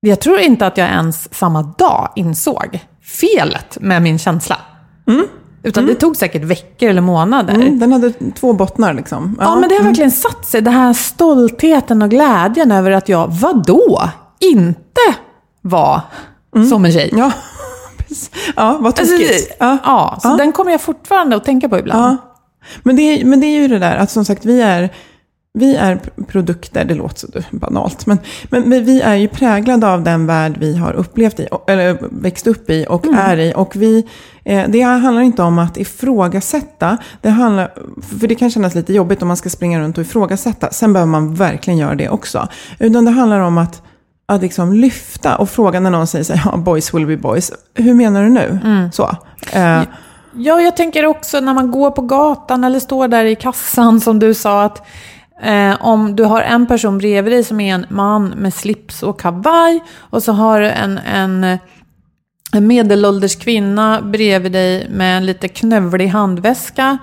Jag 0.00 0.20
tror 0.20 0.38
inte 0.38 0.66
att 0.66 0.76
jag 0.76 0.88
ens 0.88 1.34
samma 1.34 1.62
dag 1.62 2.12
insåg 2.16 2.80
felet 3.02 3.78
med 3.80 4.02
min 4.02 4.18
känsla. 4.18 4.56
Mm. 5.06 5.26
Utan 5.62 5.84
mm. 5.84 5.94
det 5.94 6.00
tog 6.00 6.16
säkert 6.16 6.42
veckor 6.42 6.88
eller 6.88 7.00
månader. 7.00 7.54
Mm, 7.54 7.78
den 7.78 7.92
hade 7.92 8.10
två 8.10 8.52
bottnar 8.52 8.94
liksom. 8.94 9.36
Ja, 9.40 9.44
ja 9.44 9.54
men 9.54 9.68
det 9.68 9.74
har 9.74 9.80
mm. 9.80 9.90
verkligen 9.92 10.10
satt 10.10 10.46
sig. 10.46 10.60
Den 10.60 10.72
här 10.72 10.92
stoltheten 10.92 12.02
och 12.02 12.10
glädjen 12.10 12.72
över 12.72 12.90
att 12.90 13.08
jag, 13.08 13.28
vadå, 13.28 14.08
inte 14.40 15.14
var 15.60 16.00
mm. 16.56 16.68
som 16.68 16.84
en 16.84 16.92
tjej. 16.92 17.10
Ja, 17.12 17.32
ja 18.56 18.78
vad 18.80 18.98
alltså, 18.98 19.16
tokigt. 19.16 19.32
Alltså, 19.32 19.54
ja. 19.58 19.78
ja, 19.84 20.18
så 20.22 20.28
ja. 20.28 20.36
den 20.36 20.52
kommer 20.52 20.70
jag 20.70 20.80
fortfarande 20.80 21.36
att 21.36 21.44
tänka 21.44 21.68
på 21.68 21.78
ibland. 21.78 22.04
Ja. 22.04 22.16
Men, 22.82 22.96
det, 22.96 23.24
men 23.24 23.40
det 23.40 23.46
är 23.46 23.60
ju 23.60 23.68
det 23.68 23.78
där 23.78 23.96
att 23.96 24.10
som 24.10 24.24
sagt 24.24 24.44
vi 24.44 24.60
är 24.60 24.90
vi 25.58 25.74
är 25.74 26.00
produkter, 26.26 26.84
det 26.84 26.94
låter 26.94 27.16
så 27.16 27.56
banalt, 27.56 28.06
men, 28.06 28.18
men, 28.50 28.68
men, 28.68 28.84
vi 28.84 29.00
är 29.00 29.14
ju 29.14 29.28
präglade 29.28 29.88
av 29.92 30.02
den 30.02 30.26
värld 30.26 30.56
vi 30.58 30.76
har 30.76 30.92
upplevt 30.92 31.40
i, 31.40 31.48
eller 31.66 31.98
växt 32.10 32.46
upp 32.46 32.70
i 32.70 32.86
och 32.88 33.06
mm. 33.06 33.18
är 33.18 33.36
i. 33.36 33.52
Och 33.56 33.76
vi, 33.76 34.06
eh, 34.44 34.64
det 34.68 34.80
handlar 34.80 35.22
inte 35.22 35.42
om 35.42 35.58
att 35.58 35.76
ifrågasätta, 35.76 36.96
det 37.20 37.30
handlar, 37.30 37.74
för 38.18 38.26
det 38.26 38.34
kan 38.34 38.50
kännas 38.50 38.74
lite 38.74 38.92
jobbigt 38.92 39.22
om 39.22 39.28
man 39.28 39.36
ska 39.36 39.50
springa 39.50 39.80
runt 39.80 39.98
och 39.98 40.04
ifrågasätta. 40.04 40.70
Sen 40.70 40.92
behöver 40.92 41.10
man 41.10 41.34
verkligen 41.34 41.78
göra 41.78 41.94
det 41.94 42.08
också. 42.08 42.48
Utan 42.78 43.04
det 43.04 43.10
handlar 43.10 43.40
om 43.40 43.58
att, 43.58 43.82
att 44.26 44.42
liksom 44.42 44.72
lyfta 44.72 45.36
och 45.36 45.50
fråga 45.50 45.80
när 45.80 45.90
någon 45.90 46.06
säger 46.06 46.24
så 46.24 46.32
här, 46.32 46.50
ja, 46.52 46.56
boys 46.56 46.94
will 46.94 47.06
be 47.06 47.16
boys. 47.16 47.52
Hur 47.74 47.94
menar 47.94 48.22
du 48.22 48.28
nu? 48.28 48.60
Mm. 48.64 48.92
Så. 48.92 49.16
Eh, 49.52 49.82
ja, 50.32 50.60
jag 50.60 50.76
tänker 50.76 51.06
också 51.06 51.40
när 51.40 51.54
man 51.54 51.70
går 51.70 51.90
på 51.90 52.02
gatan 52.02 52.64
eller 52.64 52.80
står 52.80 53.08
där 53.08 53.24
i 53.24 53.34
kassan 53.34 54.00
som 54.00 54.18
du 54.18 54.34
sa 54.34 54.62
att 54.62 54.86
Eh, 55.42 55.76
om 55.80 56.16
du 56.16 56.24
har 56.24 56.42
en 56.42 56.66
person 56.66 56.98
bredvid 56.98 57.32
dig 57.32 57.44
som 57.44 57.60
är 57.60 57.74
en 57.74 57.86
man 57.88 58.28
med 58.28 58.54
slips 58.54 59.02
och 59.02 59.20
kavaj 59.20 59.82
och 59.98 60.22
så 60.22 60.32
har 60.32 60.60
du 60.60 60.70
en, 60.70 60.98
en, 60.98 61.58
en 62.52 62.66
medelålders 62.66 63.36
kvinna 63.36 64.02
bredvid 64.02 64.52
dig 64.52 64.88
med 64.90 65.16
en 65.16 65.26
lite 65.26 65.48
knövlig 65.48 66.08
handväska. 66.08 66.98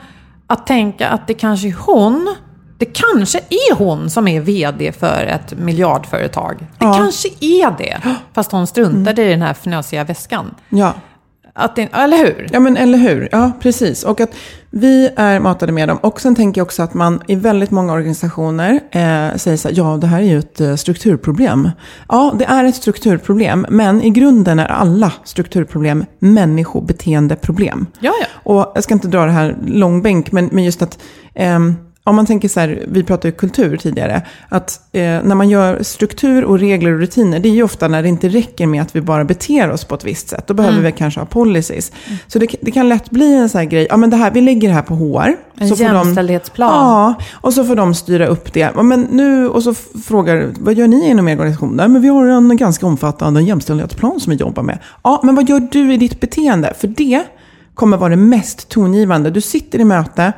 Att 0.47 0.67
tänka 0.67 1.09
att 1.09 1.27
det 1.27 1.33
kanske 1.33 1.67
är 1.67 1.75
hon, 1.79 2.35
det 2.81 2.85
kanske 2.85 3.37
är 3.37 3.75
hon 3.75 4.09
som 4.09 4.27
är 4.27 4.41
vd 4.41 4.91
för 4.91 5.25
ett 5.25 5.59
miljardföretag. 5.59 6.57
Det 6.59 6.85
ja. 6.85 6.93
kanske 6.93 7.27
är 7.39 7.77
det, 7.77 8.01
fast 8.33 8.51
hon 8.51 8.67
struntade 8.67 9.21
mm. 9.21 9.27
i 9.27 9.31
den 9.31 9.41
här 9.41 9.53
fnösiga 9.53 10.03
väskan. 10.03 10.55
Ja. 10.69 10.93
Att 11.53 11.75
det, 11.75 11.89
eller 11.93 12.17
hur? 12.17 12.49
Ja, 12.51 12.59
men 12.59 12.77
eller 12.77 12.97
hur. 12.97 13.29
Ja, 13.31 13.51
precis. 13.59 14.03
Och 14.03 14.21
att 14.21 14.29
vi 14.69 15.09
är 15.15 15.39
matade 15.39 15.71
med 15.71 15.87
dem. 15.87 15.97
Och 15.97 16.21
sen 16.21 16.35
tänker 16.35 16.61
jag 16.61 16.65
också 16.65 16.83
att 16.83 16.93
man 16.93 17.21
i 17.27 17.35
väldigt 17.35 17.71
många 17.71 17.93
organisationer 17.93 18.71
eh, 18.91 19.35
säger 19.35 19.57
så 19.57 19.67
här, 19.67 19.75
ja, 19.77 19.97
det 20.01 20.07
här 20.07 20.19
är 20.19 20.25
ju 20.25 20.39
ett 20.39 20.61
eh, 20.61 20.75
strukturproblem. 20.75 21.69
Ja, 22.09 22.33
det 22.39 22.45
är 22.45 22.63
ett 22.63 22.75
strukturproblem. 22.75 23.65
Men 23.69 24.01
i 24.01 24.09
grunden 24.09 24.59
är 24.59 24.65
alla 24.65 25.13
strukturproblem 25.23 26.05
människobeteendeproblem. 26.19 27.85
Ja, 27.99 28.13
ja. 28.21 28.27
Och 28.51 28.71
jag 28.75 28.83
ska 28.83 28.93
inte 28.93 29.07
dra 29.07 29.25
det 29.25 29.31
här 29.31 29.57
långbänk, 29.65 30.31
men, 30.31 30.49
men 30.51 30.63
just 30.63 30.81
att 30.81 30.99
eh, 31.33 31.59
om 32.03 32.15
man 32.15 32.25
tänker 32.25 32.47
så 32.47 32.59
här, 32.59 32.83
vi 32.87 33.03
pratade 33.03 33.27
ju 33.27 33.31
kultur 33.31 33.77
tidigare, 33.77 34.21
att 34.49 34.81
eh, 34.91 35.01
när 35.01 35.35
man 35.35 35.49
gör 35.49 35.83
struktur 35.83 36.43
och 36.43 36.59
regler 36.59 36.91
och 36.93 36.99
rutiner, 36.99 37.39
det 37.39 37.49
är 37.49 37.53
ju 37.53 37.63
ofta 37.63 37.87
när 37.87 38.03
det 38.03 38.09
inte 38.09 38.29
räcker 38.29 38.67
med 38.67 38.81
att 38.81 38.95
vi 38.95 39.01
bara 39.01 39.23
beter 39.23 39.71
oss 39.71 39.83
på 39.83 39.95
ett 39.95 40.03
visst 40.03 40.29
sätt. 40.29 40.47
Då 40.47 40.53
behöver 40.53 40.77
mm. 40.77 40.91
vi 40.91 40.97
kanske 40.97 41.19
ha 41.19 41.25
policies. 41.25 41.91
Mm. 42.07 42.19
Så 42.27 42.39
det, 42.39 42.47
det, 42.61 42.71
kan 42.71 42.89
lätt 42.89 43.09
bli 43.09 43.35
en 43.35 43.49
sån 43.49 43.59
här 43.59 43.65
grej, 43.65 43.87
ja 43.89 43.97
men 43.97 44.09
det 44.09 44.17
här, 44.17 44.31
vi 44.31 44.41
lägger 44.41 44.67
det 44.67 44.73
här 44.73 44.81
på 44.81 44.95
HR. 44.95 45.35
En 45.57 45.69
så 45.69 45.83
jämställdhetsplan. 45.83 46.69
De, 46.69 46.75
ja, 46.75 47.15
och 47.33 47.53
så 47.53 47.63
får 47.65 47.75
de 47.75 47.95
styra 47.95 48.27
upp 48.27 48.53
det. 48.53 48.83
Men 48.83 49.01
nu, 49.01 49.47
och 49.47 49.63
så 49.63 49.73
frågar, 50.05 50.49
vad 50.59 50.73
gör 50.73 50.87
ni 50.87 51.09
inom 51.09 51.27
er 51.27 51.35
organisation? 51.35 51.75
Nej, 51.75 51.87
men 51.87 52.01
vi 52.01 52.07
har 52.07 52.27
en 52.27 52.57
ganska 52.57 52.85
omfattande 52.85 53.41
jämställdhetsplan 53.41 54.19
som 54.19 54.31
vi 54.31 54.35
jobbar 54.35 54.63
med. 54.63 54.79
Ja, 55.03 55.19
men 55.23 55.35
vad 55.35 55.49
gör 55.49 55.67
du 55.71 55.93
i 55.93 55.97
ditt 55.97 56.19
beteende? 56.19 56.73
För 56.77 56.87
det 56.87 57.23
kommer 57.73 57.97
vara 57.97 58.09
det 58.09 58.15
mest 58.15 58.69
tongivande. 58.69 59.29
Du 59.29 59.41
sitter 59.41 59.79
i 59.79 59.83
möte, 59.83 60.33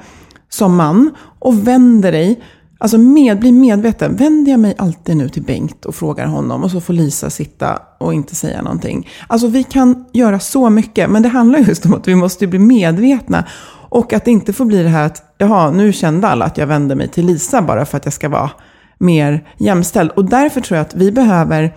som 0.53 0.75
man 0.75 1.11
och 1.39 1.67
vänder 1.67 2.11
dig, 2.11 2.43
alltså 2.77 2.97
med, 2.97 3.39
bli 3.39 3.51
medveten. 3.51 4.15
Vänder 4.15 4.51
jag 4.51 4.59
mig 4.59 4.75
alltid 4.77 5.17
nu 5.17 5.29
till 5.29 5.43
Bengt 5.43 5.85
och 5.85 5.95
frågar 5.95 6.25
honom 6.25 6.63
och 6.63 6.71
så 6.71 6.81
får 6.81 6.93
Lisa 6.93 7.29
sitta 7.29 7.79
och 7.99 8.13
inte 8.13 8.35
säga 8.35 8.61
någonting. 8.61 9.09
Alltså 9.27 9.47
vi 9.47 9.63
kan 9.63 10.05
göra 10.13 10.39
så 10.39 10.69
mycket, 10.69 11.09
men 11.09 11.23
det 11.23 11.29
handlar 11.29 11.59
just 11.59 11.85
om 11.85 11.93
att 11.93 12.07
vi 12.07 12.15
måste 12.15 12.47
bli 12.47 12.59
medvetna. 12.59 13.45
Och 13.89 14.13
att 14.13 14.25
det 14.25 14.31
inte 14.31 14.53
får 14.53 14.65
bli 14.65 14.83
det 14.83 14.89
här 14.89 15.05
att, 15.05 15.35
jaha, 15.37 15.71
nu 15.71 15.93
kände 15.93 16.27
alla 16.27 16.45
att 16.45 16.57
jag 16.57 16.67
vände 16.67 16.95
mig 16.95 17.07
till 17.07 17.25
Lisa 17.25 17.61
bara 17.61 17.85
för 17.85 17.97
att 17.97 18.05
jag 18.05 18.13
ska 18.13 18.29
vara 18.29 18.51
mer 18.97 19.47
jämställd. 19.57 20.11
Och 20.11 20.25
därför 20.25 20.61
tror 20.61 20.77
jag 20.77 20.85
att 20.85 20.95
vi 20.95 21.11
behöver 21.11 21.75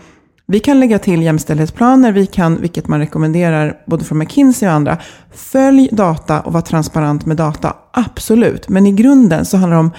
vi 0.48 0.60
kan 0.60 0.80
lägga 0.80 0.98
till 0.98 1.22
jämställdhetsplaner, 1.22 2.12
vi 2.12 2.26
kan, 2.26 2.60
vilket 2.60 2.88
man 2.88 3.00
rekommenderar 3.00 3.76
både 3.86 4.04
från 4.04 4.18
McKinsey 4.18 4.68
och 4.68 4.74
andra, 4.74 4.98
följ 5.34 5.88
data 5.92 6.40
och 6.40 6.52
var 6.52 6.60
transparent 6.60 7.26
med 7.26 7.36
data. 7.36 7.76
Absolut, 7.92 8.68
men 8.68 8.86
i 8.86 8.92
grunden 8.92 9.44
så 9.44 9.56
handlar 9.56 9.76
det 9.76 9.80
om 9.80 9.90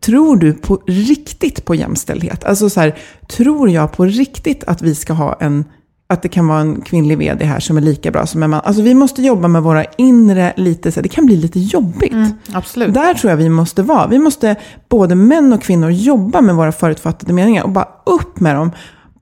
Tror 0.00 0.36
du 0.36 0.52
på 0.52 0.82
riktigt 0.86 1.64
på 1.64 1.74
jämställdhet? 1.74 2.44
Alltså 2.44 2.70
så 2.70 2.80
här, 2.80 2.98
tror 3.28 3.70
jag 3.70 3.92
på 3.92 4.04
riktigt 4.04 4.64
att 4.64 4.82
vi 4.82 4.94
ska 4.94 5.12
ha 5.12 5.36
en 5.40 5.64
att 6.08 6.22
det 6.22 6.28
kan 6.28 6.48
vara 6.48 6.60
en 6.60 6.80
kvinnlig 6.80 7.18
vd 7.18 7.44
här 7.44 7.60
som 7.60 7.76
är 7.76 7.80
lika 7.80 8.10
bra 8.10 8.26
som 8.26 8.42
en 8.42 8.50
man. 8.50 8.60
Alltså 8.64 8.82
vi 8.82 8.94
måste 8.94 9.22
jobba 9.22 9.48
med 9.48 9.62
våra 9.62 9.84
inre 9.84 10.52
lite, 10.56 10.92
så 10.92 11.00
det 11.00 11.08
kan 11.08 11.26
bli 11.26 11.36
lite 11.36 11.60
jobbigt. 11.60 12.12
Mm, 12.12 12.30
absolut. 12.52 12.94
Där 12.94 13.14
tror 13.14 13.30
jag 13.30 13.36
vi 13.36 13.48
måste 13.48 13.82
vara. 13.82 14.06
Vi 14.06 14.18
måste, 14.18 14.56
både 14.88 15.14
män 15.14 15.52
och 15.52 15.62
kvinnor, 15.62 15.90
jobba 15.90 16.40
med 16.40 16.54
våra 16.54 16.72
förutfattade 16.72 17.32
meningar 17.32 17.62
och 17.62 17.70
bara 17.70 17.88
upp 18.06 18.40
med 18.40 18.56
dem 18.56 18.70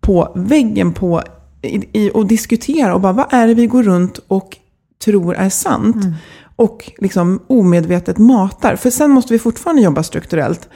på 0.04 0.32
väggen 0.34 0.92
på, 0.92 1.22
i, 1.62 1.84
i, 1.92 2.10
och 2.14 2.26
diskutera 2.26 2.94
och 2.94 3.00
bara 3.00 3.12
vad 3.12 3.26
är 3.30 3.46
det 3.46 3.54
vi 3.54 3.66
går 3.66 3.82
runt 3.82 4.20
och 4.28 4.56
tror 5.04 5.36
är 5.36 5.48
sant. 5.48 5.96
Mm. 5.96 6.14
Och 6.56 6.92
liksom 6.98 7.40
omedvetet 7.46 8.18
matar. 8.18 8.76
För 8.76 8.90
sen 8.90 9.10
måste 9.10 9.32
vi 9.32 9.38
fortfarande 9.38 9.82
jobba 9.82 10.02
strukturellt. 10.02 10.68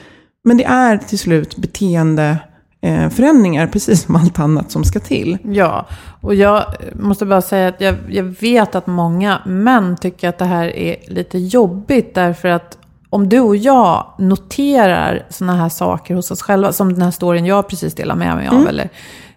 Men 0.45 0.57
det 0.57 0.65
är 0.65 0.99
till 0.99 1.19
slut 1.19 1.57
beteendeförändringar, 1.57 3.67
precis 3.67 4.03
som 4.03 4.17
allt 4.17 4.39
annat 4.39 4.71
som 4.71 4.85
ska 4.85 5.01
till. 5.01 5.39
Ja, 5.43 5.87
och 6.21 6.35
jag 6.35 6.65
måste 6.95 7.27
bara 7.27 7.43
säga 7.43 7.69
att 7.69 7.81
jag, 7.81 7.95
jag 8.09 8.25
vet 8.25 8.75
att 8.75 8.87
många 8.87 9.43
män 9.47 9.97
tycker 9.97 10.29
att 10.29 10.39
det 10.39 10.45
här 10.45 10.77
är 10.77 10.97
lite 11.09 11.39
jobbigt. 11.39 12.15
Därför 12.15 12.49
att 12.49 12.78
om 13.11 13.29
du 13.29 13.41
och 13.41 13.57
jag 13.57 14.15
noterar 14.19 15.27
sådana 15.31 15.57
här 15.57 15.69
saker 15.69 16.15
hos 16.15 16.31
oss 16.31 16.43
själva, 16.43 16.73
som 16.73 16.93
den 16.93 17.03
här 17.03 17.11
storyn 17.11 17.47
jag 17.47 17.69
precis 17.69 17.95
delar 17.95 18.15
med 18.15 18.37
mig 18.37 18.49
av, 18.49 18.55
mm. 18.55 18.67
eller, 18.67 18.89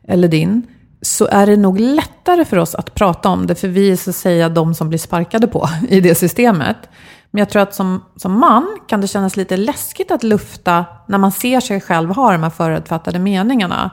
eller 0.08 0.28
din, 0.28 0.68
så 1.02 1.26
är 1.26 1.46
det 1.46 1.58
nog 1.58 1.80
lättare 1.80 2.46
för 2.46 2.58
oss 2.58 2.76
att 2.76 2.96
prata 2.96 3.30
om 3.30 3.48
det, 3.48 3.56
för 3.56 3.68
vi 3.68 3.92
är 3.92 3.96
så 3.96 4.10
att 4.10 4.16
säga 4.16 4.50
de 4.50 4.76
som 4.76 4.90
blir 4.90 5.00
sparkade 5.00 5.48
på 5.48 5.70
i 5.90 6.02
det 6.02 6.16
systemet. 6.16 6.78
Men 7.32 7.40
jag 7.40 7.50
tror 7.50 7.62
att 7.62 7.76
som, 7.76 8.04
som 8.16 8.40
man 8.40 8.78
kan 8.88 9.02
det 9.02 9.08
kännas 9.08 9.38
lite 9.38 9.58
läskigt 9.58 10.12
att 10.12 10.24
lufta 10.24 10.86
när 11.08 11.18
man 11.18 11.32
ser 11.32 11.60
sig 11.60 11.82
själv 11.82 12.10
ha 12.10 12.32
de 12.32 12.44
här 12.44 12.50
förutfattade 12.50 13.20
meningarna. 13.20 13.92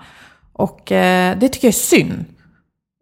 Och 0.52 0.92
eh, 0.92 1.38
det 1.38 1.48
tycker 1.48 1.68
jag 1.68 1.74
är 1.74 1.78
synd. 1.78 2.24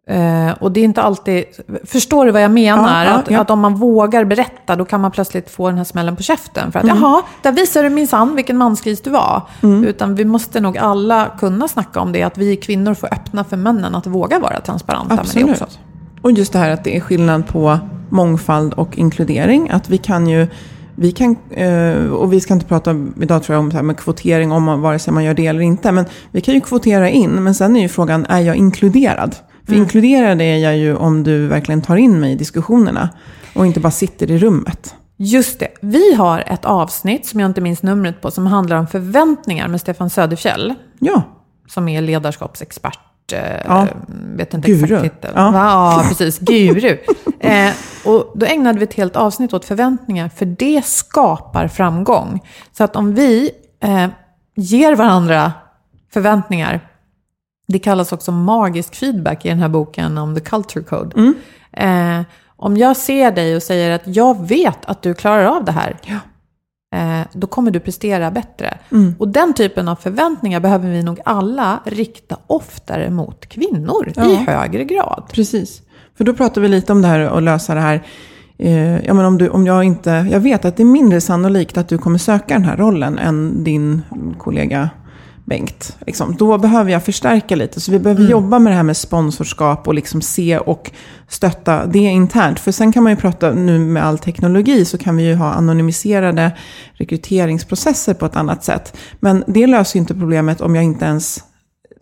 Eh, 0.09 0.51
och 0.59 0.71
det 0.71 0.79
är 0.79 0.83
inte 0.83 1.01
alltid... 1.01 1.43
Förstår 1.85 2.25
du 2.25 2.31
vad 2.31 2.41
jag 2.41 2.51
menar? 2.51 3.05
Ja, 3.05 3.11
ja, 3.11 3.17
att, 3.17 3.31
ja. 3.31 3.39
att 3.39 3.49
om 3.49 3.59
man 3.59 3.75
vågar 3.75 4.25
berätta, 4.25 4.75
då 4.75 4.85
kan 4.85 5.01
man 5.01 5.11
plötsligt 5.11 5.49
få 5.49 5.67
den 5.67 5.77
här 5.77 5.83
smällen 5.83 6.15
på 6.15 6.23
käften. 6.23 6.71
För 6.71 6.79
att 6.79 6.85
Mm. 6.85 6.97
jaha, 6.97 7.21
där 7.41 7.51
visar 7.51 7.83
du 7.83 7.89
minsann 7.89 8.35
vilken 8.35 8.57
mansgris 8.57 9.01
du 9.01 9.09
var. 9.09 9.41
Utan 9.85 10.15
vi 10.15 10.25
måste 10.25 10.59
nog 10.59 10.77
alla 10.77 11.31
kunna 11.39 11.67
snacka 11.67 11.99
om 11.99 12.11
det, 12.11 12.23
att 12.23 12.37
vi 12.37 12.55
kvinnor 12.55 12.93
får 12.93 13.13
öppna 13.13 13.43
för 13.43 13.57
männen 13.57 13.95
att 13.95 14.07
våga 14.07 14.39
vara 14.39 14.59
transparenta 14.59 15.07
med 15.07 15.17
det 15.17 15.21
Absolut. 15.21 15.61
också. 15.61 15.65
Och 16.21 16.31
just 16.31 16.53
det 16.53 16.59
här 16.59 16.69
att 16.71 16.83
det 16.83 16.97
är 16.97 16.99
skillnad 16.99 17.47
på 17.47 17.79
mångfald 18.09 18.73
och 18.73 18.97
inkludering. 18.97 19.69
Att 19.69 19.89
vi 19.89 19.97
kan 19.97 20.27
ju, 20.27 20.47
vi 20.95 21.11
kan, 21.11 21.35
eh, 21.49 22.05
och 22.11 22.33
vi 22.33 22.41
ska 22.41 22.53
inte 22.53 22.65
prata 22.65 22.95
idag 23.21 23.43
tror 23.43 23.53
jag 23.55 23.59
om 23.63 23.71
så 23.71 23.77
här 23.77 23.83
med 23.83 23.97
kvotering, 23.97 24.51
om 24.51 24.63
man, 24.63 24.81
vare 24.81 24.99
sig 24.99 25.13
man 25.13 25.23
gör 25.23 25.33
det 25.33 25.47
eller 25.47 25.61
inte. 25.61 25.91
Men 25.91 26.05
vi 26.31 26.41
kan 26.41 26.53
ju 26.53 26.61
kvotera 26.61 27.09
in, 27.09 27.31
men 27.31 27.55
sen 27.55 27.75
är 27.75 27.81
ju 27.81 27.89
frågan, 27.89 28.25
är 28.29 28.39
jag 28.39 28.55
inkluderad? 28.55 29.35
För 29.67 29.75
inkluderad 29.75 30.41
är 30.41 30.57
jag 30.57 30.77
ju 30.77 30.95
om 30.95 31.23
du 31.23 31.47
verkligen 31.47 31.81
tar 31.81 31.95
in 31.95 32.19
mig 32.19 32.31
i 32.31 32.35
diskussionerna. 32.35 33.09
Och 33.55 33.65
inte 33.65 33.79
bara 33.79 33.91
sitter 33.91 34.31
i 34.31 34.37
rummet. 34.37 34.95
Just 35.17 35.59
det. 35.59 35.67
Vi 35.81 36.13
har 36.13 36.39
ett 36.47 36.65
avsnitt, 36.65 37.25
som 37.25 37.39
jag 37.39 37.49
inte 37.49 37.61
minns 37.61 37.83
numret 37.83 38.21
på, 38.21 38.31
som 38.31 38.45
handlar 38.47 38.77
om 38.77 38.87
förväntningar 38.87 39.67
med 39.67 39.81
Stefan 39.81 40.09
Söderfjell. 40.09 40.73
Ja, 40.99 41.21
som 41.67 41.87
är 41.87 42.01
ledarskapsexpert. 42.01 42.99
Eh, 43.33 43.39
Ja. 43.67 43.87
Vet 44.35 44.53
inte 44.53 44.67
Guru. 44.71 44.95
exakt 44.95 45.15
titel. 45.15 45.31
Ja. 45.35 45.51
Ja, 45.53 46.05
precis. 46.09 46.39
Guru. 46.39 46.97
eh, 47.39 47.69
och 48.05 48.31
då 48.35 48.45
ägnade 48.45 48.79
vi 48.79 48.83
ett 48.85 48.93
helt 48.93 49.15
avsnitt 49.15 49.53
åt 49.53 49.65
förväntningar, 49.65 50.29
för 50.29 50.45
det 50.45 50.85
skapar 50.85 51.67
framgång. 51.67 52.39
Så 52.77 52.83
att 52.83 52.95
om 52.95 53.13
vi 53.13 53.51
eh, 53.83 54.07
ger 54.55 54.95
varandra 54.95 55.53
förväntningar, 56.13 56.79
det 57.67 57.79
kallas 57.79 58.11
också 58.11 58.31
magisk 58.31 58.95
feedback 58.95 59.45
i 59.45 59.49
den 59.49 59.59
här 59.59 59.69
boken 59.69 60.17
om 60.17 60.35
the 60.35 60.41
culture 60.41 60.83
code. 60.85 61.33
Eh, 61.71 62.21
om 62.55 62.77
jag 62.77 62.97
ser 62.97 63.31
dig 63.31 63.55
och 63.55 63.63
säger 63.63 63.91
att 63.91 64.01
jag 64.05 64.47
vet 64.47 64.85
att 64.85 65.01
du 65.01 65.13
klarar 65.13 65.45
av 65.45 65.65
det 65.65 65.71
här, 65.71 65.95
eh, 66.95 67.27
då 67.33 67.47
kommer 67.47 67.71
du 67.71 67.79
prestera 67.79 68.31
bättre. 68.31 68.77
Och 69.19 69.27
den 69.27 69.53
typen 69.53 69.87
av 69.87 69.95
förväntningar 69.95 70.59
behöver 70.59 70.89
vi 70.89 71.03
nog 71.03 71.19
alla 71.25 71.79
rikta 71.85 72.37
oftare 72.47 73.09
mot 73.09 73.45
kvinnor 73.45 74.11
Ja. 74.15 74.25
i 74.29 74.35
högre 74.35 74.83
grad. 74.83 75.23
Precis. 75.31 75.81
För 76.17 76.23
då 76.23 76.33
pratar 76.33 76.61
vi 76.61 76.67
lite 76.67 76.91
om 76.91 77.01
det 77.01 77.07
här 77.07 77.19
att 77.19 77.43
lösa 77.43 77.75
det 77.75 77.81
här. 77.81 78.03
Eh, 78.57 79.05
ja, 79.05 79.13
men 79.13 79.25
om, 79.25 79.37
du, 79.37 79.49
om 79.49 79.65
jag 79.67 79.83
inte, 79.83 80.27
jag 80.31 80.39
vet 80.39 80.65
att 80.65 80.77
det 80.77 80.83
är 80.83 80.85
mindre 80.85 81.21
sannolikt 81.21 81.77
att 81.77 81.89
du 81.89 81.97
kommer 81.97 82.17
söka 82.17 82.53
den 82.53 82.63
här 82.63 82.77
rollen 82.77 83.17
än 83.19 83.63
din 83.63 84.01
kollega 84.37 84.89
Bengt. 85.49 85.97
Liksom. 86.05 86.35
Då 86.35 86.57
behöver 86.57 86.91
jag 86.91 87.03
förstärka 87.03 87.55
lite. 87.55 87.81
Så 87.81 87.91
vi 87.91 87.99
behöver 87.99 88.23
jobba 88.23 88.59
med 88.59 88.71
det 88.71 88.75
här 88.77 88.83
med 88.83 88.97
sponsorskap 88.97 89.87
och 89.87 89.93
liksom 89.93 90.21
se 90.21 90.57
och 90.57 90.91
stötta 91.27 91.85
det 91.85 91.99
internt. 91.99 92.59
För 92.59 92.71
sen 92.71 92.91
kan 92.91 93.03
man 93.03 93.11
ju 93.11 93.15
prata 93.15 93.51
nu 93.51 93.79
med 93.79 94.05
all 94.05 94.17
teknologi 94.17 94.85
så 94.85 94.97
kan 94.97 95.17
vi 95.17 95.23
ju 95.23 95.35
ha 95.35 95.51
anonymiserade 95.51 96.51
rekryteringsprocesser 96.93 98.13
på 98.13 98.25
ett 98.25 98.35
annat 98.35 98.63
sätt. 98.63 98.97
Men 99.19 99.43
det 99.47 99.67
löser 99.67 99.95
ju 99.95 99.99
inte 99.99 100.13
problemet 100.13 100.61
om 100.61 100.75
jag 100.75 100.83
inte 100.83 101.05
ens 101.05 101.43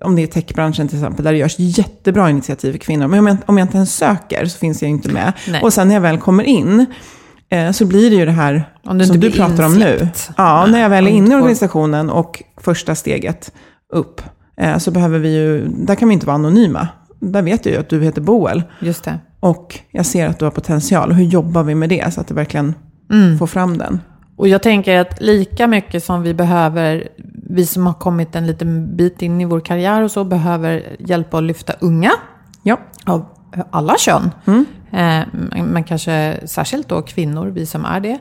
om 0.02 0.16
det 0.16 0.24
är 0.24 0.28
techbranschen 0.28 0.88
till 0.88 0.98
exempel, 0.98 1.26
där 1.26 1.32
det 1.32 1.38
görs 1.38 1.56
jättebra 1.60 2.30
initiativ 2.30 2.72
för 2.72 2.80
kvinnor. 2.80 3.08
Men 3.08 3.20
om 3.20 3.28
jag, 3.28 3.38
om 3.46 3.58
jag 3.58 3.66
inte 3.66 3.78
ens 3.78 3.96
söker 3.96 4.46
så 4.46 4.58
finns 4.58 4.82
jag 4.82 4.92
inte 4.92 5.10
med. 5.10 5.34
Nej. 5.48 5.62
Och 5.62 5.74
sen 5.74 5.88
när 5.88 5.96
jag 5.96 6.02
väl 6.02 6.18
kommer 6.18 6.44
in 6.44 6.86
eh, 7.50 7.72
så 7.72 7.86
blir 7.86 8.10
det 8.10 8.16
ju 8.16 8.26
det 8.26 8.32
här 8.32 8.70
Om 8.86 8.98
du 8.98 9.06
som 9.06 9.20
du 9.20 9.32
pratar 9.32 9.66
om 9.66 9.74
nu. 9.74 9.92
insläppt. 9.94 10.30
Ja, 10.38 10.66
när 10.66 10.82
jag 10.82 10.90
väl 10.90 11.08
är 11.08 11.12
inne 11.12 11.34
i 11.34 11.36
organisationen 11.36 12.10
och 12.10 12.44
första 12.66 12.96
steget 12.96 13.54
upp 13.94 14.22
eh, 14.58 14.78
så 14.78 14.92
behöver 14.92 15.20
vi 15.20 15.36
ju, 15.36 15.68
där 15.68 15.96
kan 15.96 16.08
vi 16.08 16.14
inte 16.14 16.26
vara 16.26 16.36
anonyma. 16.36 16.88
Där 17.20 17.42
vet 17.42 17.66
jag 17.66 17.74
ju 17.74 17.80
att 17.80 17.90
du 17.90 18.04
heter 18.04 18.22
Boel. 18.22 18.64
Just 18.80 19.04
det. 19.04 19.20
Och 19.40 19.80
jag 19.92 20.06
ser 20.06 20.28
att 20.28 20.40
du 20.40 20.46
har 20.46 20.52
potential. 20.52 21.12
Hur 21.12 21.26
jobbar 21.26 21.64
vi 21.64 21.76
med 21.76 21.90
det 21.90 22.14
så 22.14 22.22
att 22.22 22.28
det 22.28 22.34
verkligen 22.34 22.74
får 23.40 23.48
fram 23.48 23.78
den? 23.78 24.02
Och 24.38 24.48
jag 24.48 24.64
tänker 24.64 25.00
att 25.00 25.22
lika 25.22 25.68
mycket 25.68 26.04
som 26.04 26.22
vi 26.22 26.34
behöver, 26.34 27.08
vi 27.50 27.66
som 27.66 27.86
har 27.86 27.94
kommit 27.94 28.36
en 28.36 28.48
liten 28.48 28.96
bit 28.96 29.22
in 29.22 29.42
i 29.42 29.46
vår 29.46 29.60
karriär 29.60 30.02
och 30.02 30.12
så, 30.12 30.24
behöver 30.24 30.96
hjälpa 31.00 31.38
att 31.38 31.44
lyfta 31.44 31.74
unga 31.80 32.12
Ja, 32.64 32.80
av 33.06 33.26
alla 33.72 33.96
kön. 33.98 34.32
Eh, 34.92 35.28
men 35.64 35.84
kanske 35.84 36.40
särskilt 36.46 36.90
då 36.90 37.02
kvinnor, 37.02 37.48
vi 37.48 37.66
som 37.66 37.86
är 37.86 38.00
det. 38.00 38.20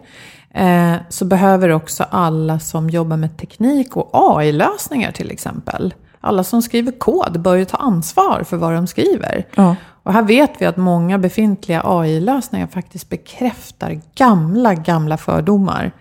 Eh, 0.54 0.94
så 1.08 1.24
behöver 1.24 1.68
också 1.68 2.04
alla 2.10 2.58
som 2.58 2.90
jobbar 2.90 3.16
med 3.16 3.36
teknik 3.36 3.96
och 3.96 4.10
AI-lösningar 4.12 5.12
till 5.12 5.30
exempel. 5.30 5.94
Alla 6.20 6.44
som 6.44 6.62
skriver 6.62 6.92
kod 6.92 7.40
bör 7.40 7.54
ju 7.54 7.64
ta 7.64 7.76
ansvar 7.76 8.42
för 8.46 8.56
vad 8.56 8.72
de 8.72 8.86
skriver. 8.86 9.46
Ja. 9.54 9.76
Och 10.02 10.12
här 10.12 10.22
vet 10.22 10.50
vi 10.58 10.66
att 10.66 10.76
många 10.76 11.18
befintliga 11.18 11.82
AI-lösningar 11.84 12.66
faktiskt 12.66 13.08
bekräftar 13.08 14.00
gamla, 14.14 14.74
gamla 14.74 15.16
fördomar. 15.16 15.92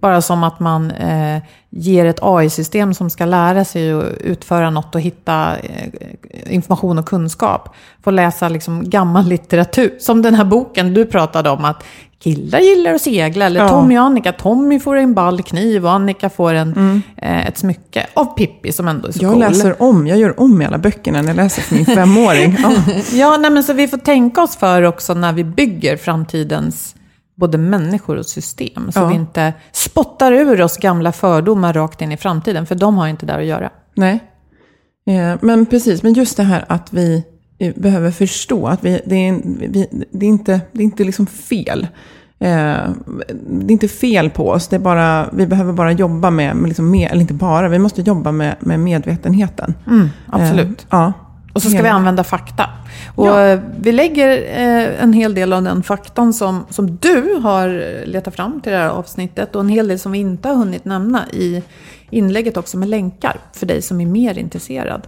Bara 0.00 0.22
som 0.22 0.44
att 0.44 0.60
man 0.60 0.90
eh, 0.90 1.42
ger 1.78 2.06
ett 2.06 2.18
AI-system 2.22 2.94
som 2.94 3.10
ska 3.10 3.24
lära 3.24 3.64
sig 3.64 3.92
att 3.92 4.04
utföra 4.20 4.70
något 4.70 4.94
och 4.94 5.00
hitta 5.00 5.56
eh, 5.56 6.54
information 6.54 6.98
och 6.98 7.06
kunskap. 7.06 7.68
Får 8.04 8.12
läsa 8.12 8.48
liksom 8.48 8.90
gammal 8.90 9.24
litteratur. 9.26 9.94
Som 10.00 10.22
den 10.22 10.34
här 10.34 10.44
boken 10.44 10.94
du 10.94 11.04
pratade 11.06 11.50
om, 11.50 11.64
att 11.64 11.84
killar 12.18 12.58
gillar 12.60 12.94
att 12.94 13.00
segla. 13.02 13.46
Eller 13.46 13.60
Ja. 13.60 13.68
Tommy 13.68 13.98
och 13.98 14.02
Annika. 14.02 14.32
Tommy 14.32 14.80
får 14.80 14.96
en 14.96 15.14
ballkniv 15.14 15.84
och 15.86 15.92
Annika 15.92 16.30
får 16.30 16.52
en, 16.54 17.02
eh, 17.16 17.46
ett 17.46 17.58
smycke 17.58 18.06
av 18.14 18.24
Pippi 18.24 18.72
som 18.72 18.88
ändå 18.88 19.08
är 19.08 19.12
så 19.12 19.24
jag 19.24 19.32
cool. 19.32 19.40
läser 19.40 19.82
om, 19.82 20.06
jag 20.06 20.18
gör 20.18 20.40
om 20.40 20.62
i 20.62 20.66
alla 20.66 20.78
böckerna 20.78 21.22
när 21.22 21.28
jag 21.28 21.36
läser 21.36 21.62
för 21.62 21.74
min 21.74 21.86
femåring. 21.96 22.56
Ja. 22.62 22.72
Ja, 23.12 23.36
nej, 23.36 23.50
men 23.50 23.64
så 23.64 23.72
vi 23.72 23.88
får 23.88 23.98
tänka 23.98 24.42
oss 24.42 24.56
för 24.56 24.82
också 24.82 25.14
när 25.14 25.32
vi 25.32 25.44
bygger 25.44 25.96
framtidens 25.96 26.95
både 27.36 27.58
människor 27.58 28.16
och 28.16 28.26
system. 28.26 28.92
Så 28.92 29.00
Ja. 29.00 29.06
vi 29.06 29.14
inte 29.14 29.52
spottar 29.72 30.32
ur 30.32 30.60
oss 30.62 30.76
gamla 30.76 31.12
fördomar 31.12 31.72
rakt 31.72 32.02
in 32.02 32.12
i 32.12 32.16
framtiden, 32.16 32.66
för 32.66 32.74
de 32.74 32.96
har 32.96 33.08
inte 33.08 33.26
där 33.26 33.38
att 33.38 33.44
göra. 33.46 33.70
Nej. 33.94 34.20
Eh, 35.06 35.36
men 35.40 35.66
precis, 35.66 36.02
men 36.02 36.12
just 36.12 36.36
det 36.36 36.42
här 36.42 36.64
att 36.68 36.92
vi 36.92 37.24
eh, 37.58 37.74
behöver 37.76 38.10
förstå 38.10 38.66
att 38.66 38.84
vi, 38.84 39.00
det, 39.06 39.28
är, 39.28 39.40
vi, 39.44 40.06
det 40.10 40.26
är 40.26 40.30
inte, 40.30 40.60
det 40.72 40.78
är 40.78 40.84
inte 40.84 41.04
liksom 41.04 41.26
fel. 41.26 41.86
Eh, 42.38 42.48
det 43.48 43.66
är 43.66 43.70
inte 43.70 43.88
fel 43.88 44.30
på 44.30 44.50
oss, 44.50 44.68
det 44.68 44.76
är 44.76 44.80
bara, 44.80 45.28
vi 45.32 45.46
behöver 45.46 45.72
bara 45.72 45.92
jobba 45.92 46.30
med, 46.30 46.56
med, 46.56 46.68
liksom 46.68 46.90
med 46.90 47.10
eller 47.10 47.20
inte 47.20 47.34
bara, 47.34 47.68
vi 47.68 47.78
måste 47.78 48.00
jobba 48.02 48.32
med, 48.32 48.56
med 48.60 48.80
medvetenheten. 48.80 49.74
Absolut. 50.26 50.80
Eh, 50.80 50.86
ja. 50.90 51.12
Och 51.56 51.62
så 51.62 51.70
ska 51.70 51.82
vi 51.82 51.88
använda 51.88 52.24
fakta. 52.24 52.70
Och 53.14 53.26
Ja. 53.26 53.46
eh, 53.46 53.60
vi 53.80 53.92
lägger 53.92 54.28
eh, 54.38 55.02
en 55.02 55.12
hel 55.12 55.34
del 55.34 55.52
av 55.52 55.62
den 55.62 55.82
faktan 55.82 56.32
som, 56.32 56.66
som 56.70 56.96
du 56.96 57.34
har 57.42 57.68
eh, 57.68 58.06
letat 58.08 58.34
fram 58.36 58.60
till 58.60 58.72
det 58.72 58.78
här 58.78 58.88
avsnittet 58.88 59.54
och 59.54 59.60
en 59.60 59.68
hel 59.68 59.88
del 59.88 59.98
som 59.98 60.12
vi 60.12 60.18
inte 60.18 60.48
har 60.48 60.54
hunnit 60.56 60.84
nämna 60.84 61.28
i 61.30 61.62
inlägget 62.10 62.56
också 62.56 62.76
med 62.76 62.88
länkar 62.88 63.36
för 63.52 63.66
dig 63.66 63.82
som 63.82 64.00
är 64.00 64.06
mer 64.06 64.38
intresserad. 64.38 65.06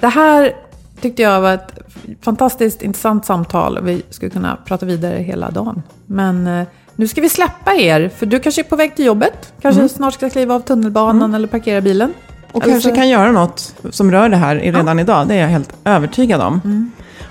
Det 0.00 0.08
här 0.08 0.52
tyckte 1.00 1.22
jag 1.22 1.40
var 1.40 1.54
ett 1.54 1.78
fantastiskt 2.20 2.82
intressant 2.82 3.26
samtal. 3.26 3.78
Vi 3.82 4.02
skulle 4.10 4.30
kunna 4.30 4.58
prata 4.64 4.86
vidare 4.86 5.16
hela 5.18 5.50
dagen. 5.50 5.82
Men 6.06 6.64
nu 6.96 7.08
ska 7.08 7.20
vi 7.20 7.28
släppa 7.28 7.74
er, 7.74 8.08
för 8.08 8.26
du 8.26 8.40
kanske 8.40 8.60
är 8.60 8.64
på 8.64 8.76
väg 8.76 8.96
till 8.96 9.04
jobbet. 9.04 9.52
Kanske 9.62 9.88
snart 9.88 10.14
ska 10.14 10.30
kliva 10.30 10.54
av 10.54 10.60
tunnelbanan 10.60 11.34
eller 11.34 11.48
parkera 11.48 11.80
bilen. 11.80 12.12
Och 12.54 12.62
Eller 12.62 12.72
kanske 12.72 12.90
kan 12.90 13.08
göra 13.08 13.32
något 13.32 13.74
som 13.90 14.10
rör 14.10 14.28
det 14.28 14.36
här 14.36 14.56
redan 14.56 14.98
idag, 14.98 15.28
det 15.28 15.34
är 15.34 15.40
jag 15.40 15.48
helt 15.48 15.76
övertygad 15.84 16.40
om. 16.40 16.90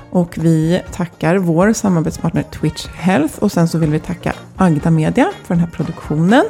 Och 0.10 0.38
vi 0.38 0.82
tackar 0.92 1.36
vår 1.38 1.74
samarbetspartner 1.74 2.44
Twitch 2.44 2.88
Health 2.88 3.40
och 3.40 3.52
sen 3.52 3.68
så 3.68 3.78
vill 3.78 3.90
vi 3.90 4.00
tacka 4.00 4.34
Agda 4.58 4.90
Media 4.90 5.32
för 5.44 5.54
den 5.54 5.60
här 5.60 5.72
produktionen. 5.72 6.44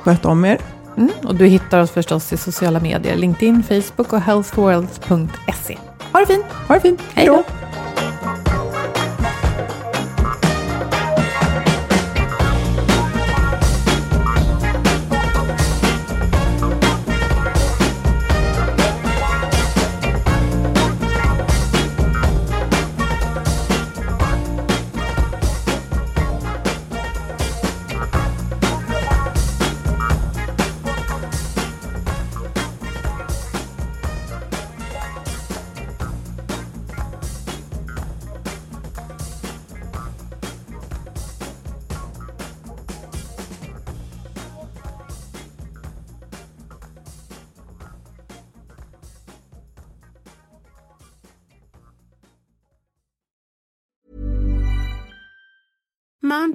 Sköt 0.00 0.24
om 0.24 0.44
er. 0.44 0.58
Mm, 0.96 1.10
och 1.24 1.34
du 1.34 1.46
hittar 1.46 1.80
oss 1.80 1.90
förstås 1.90 2.32
i 2.32 2.36
sociala 2.36 2.80
medier. 2.80 3.16
LinkedIn, 3.16 3.62
Facebook 3.62 4.12
och 4.12 4.20
healthworld.se. 4.20 5.78
Ha 6.12 6.20
det 6.20 6.26
fint! 6.26 6.44
Ha 6.68 6.74
det 6.74 6.80
fint. 6.80 7.00
Hej 7.14 7.26
då! 7.26 7.65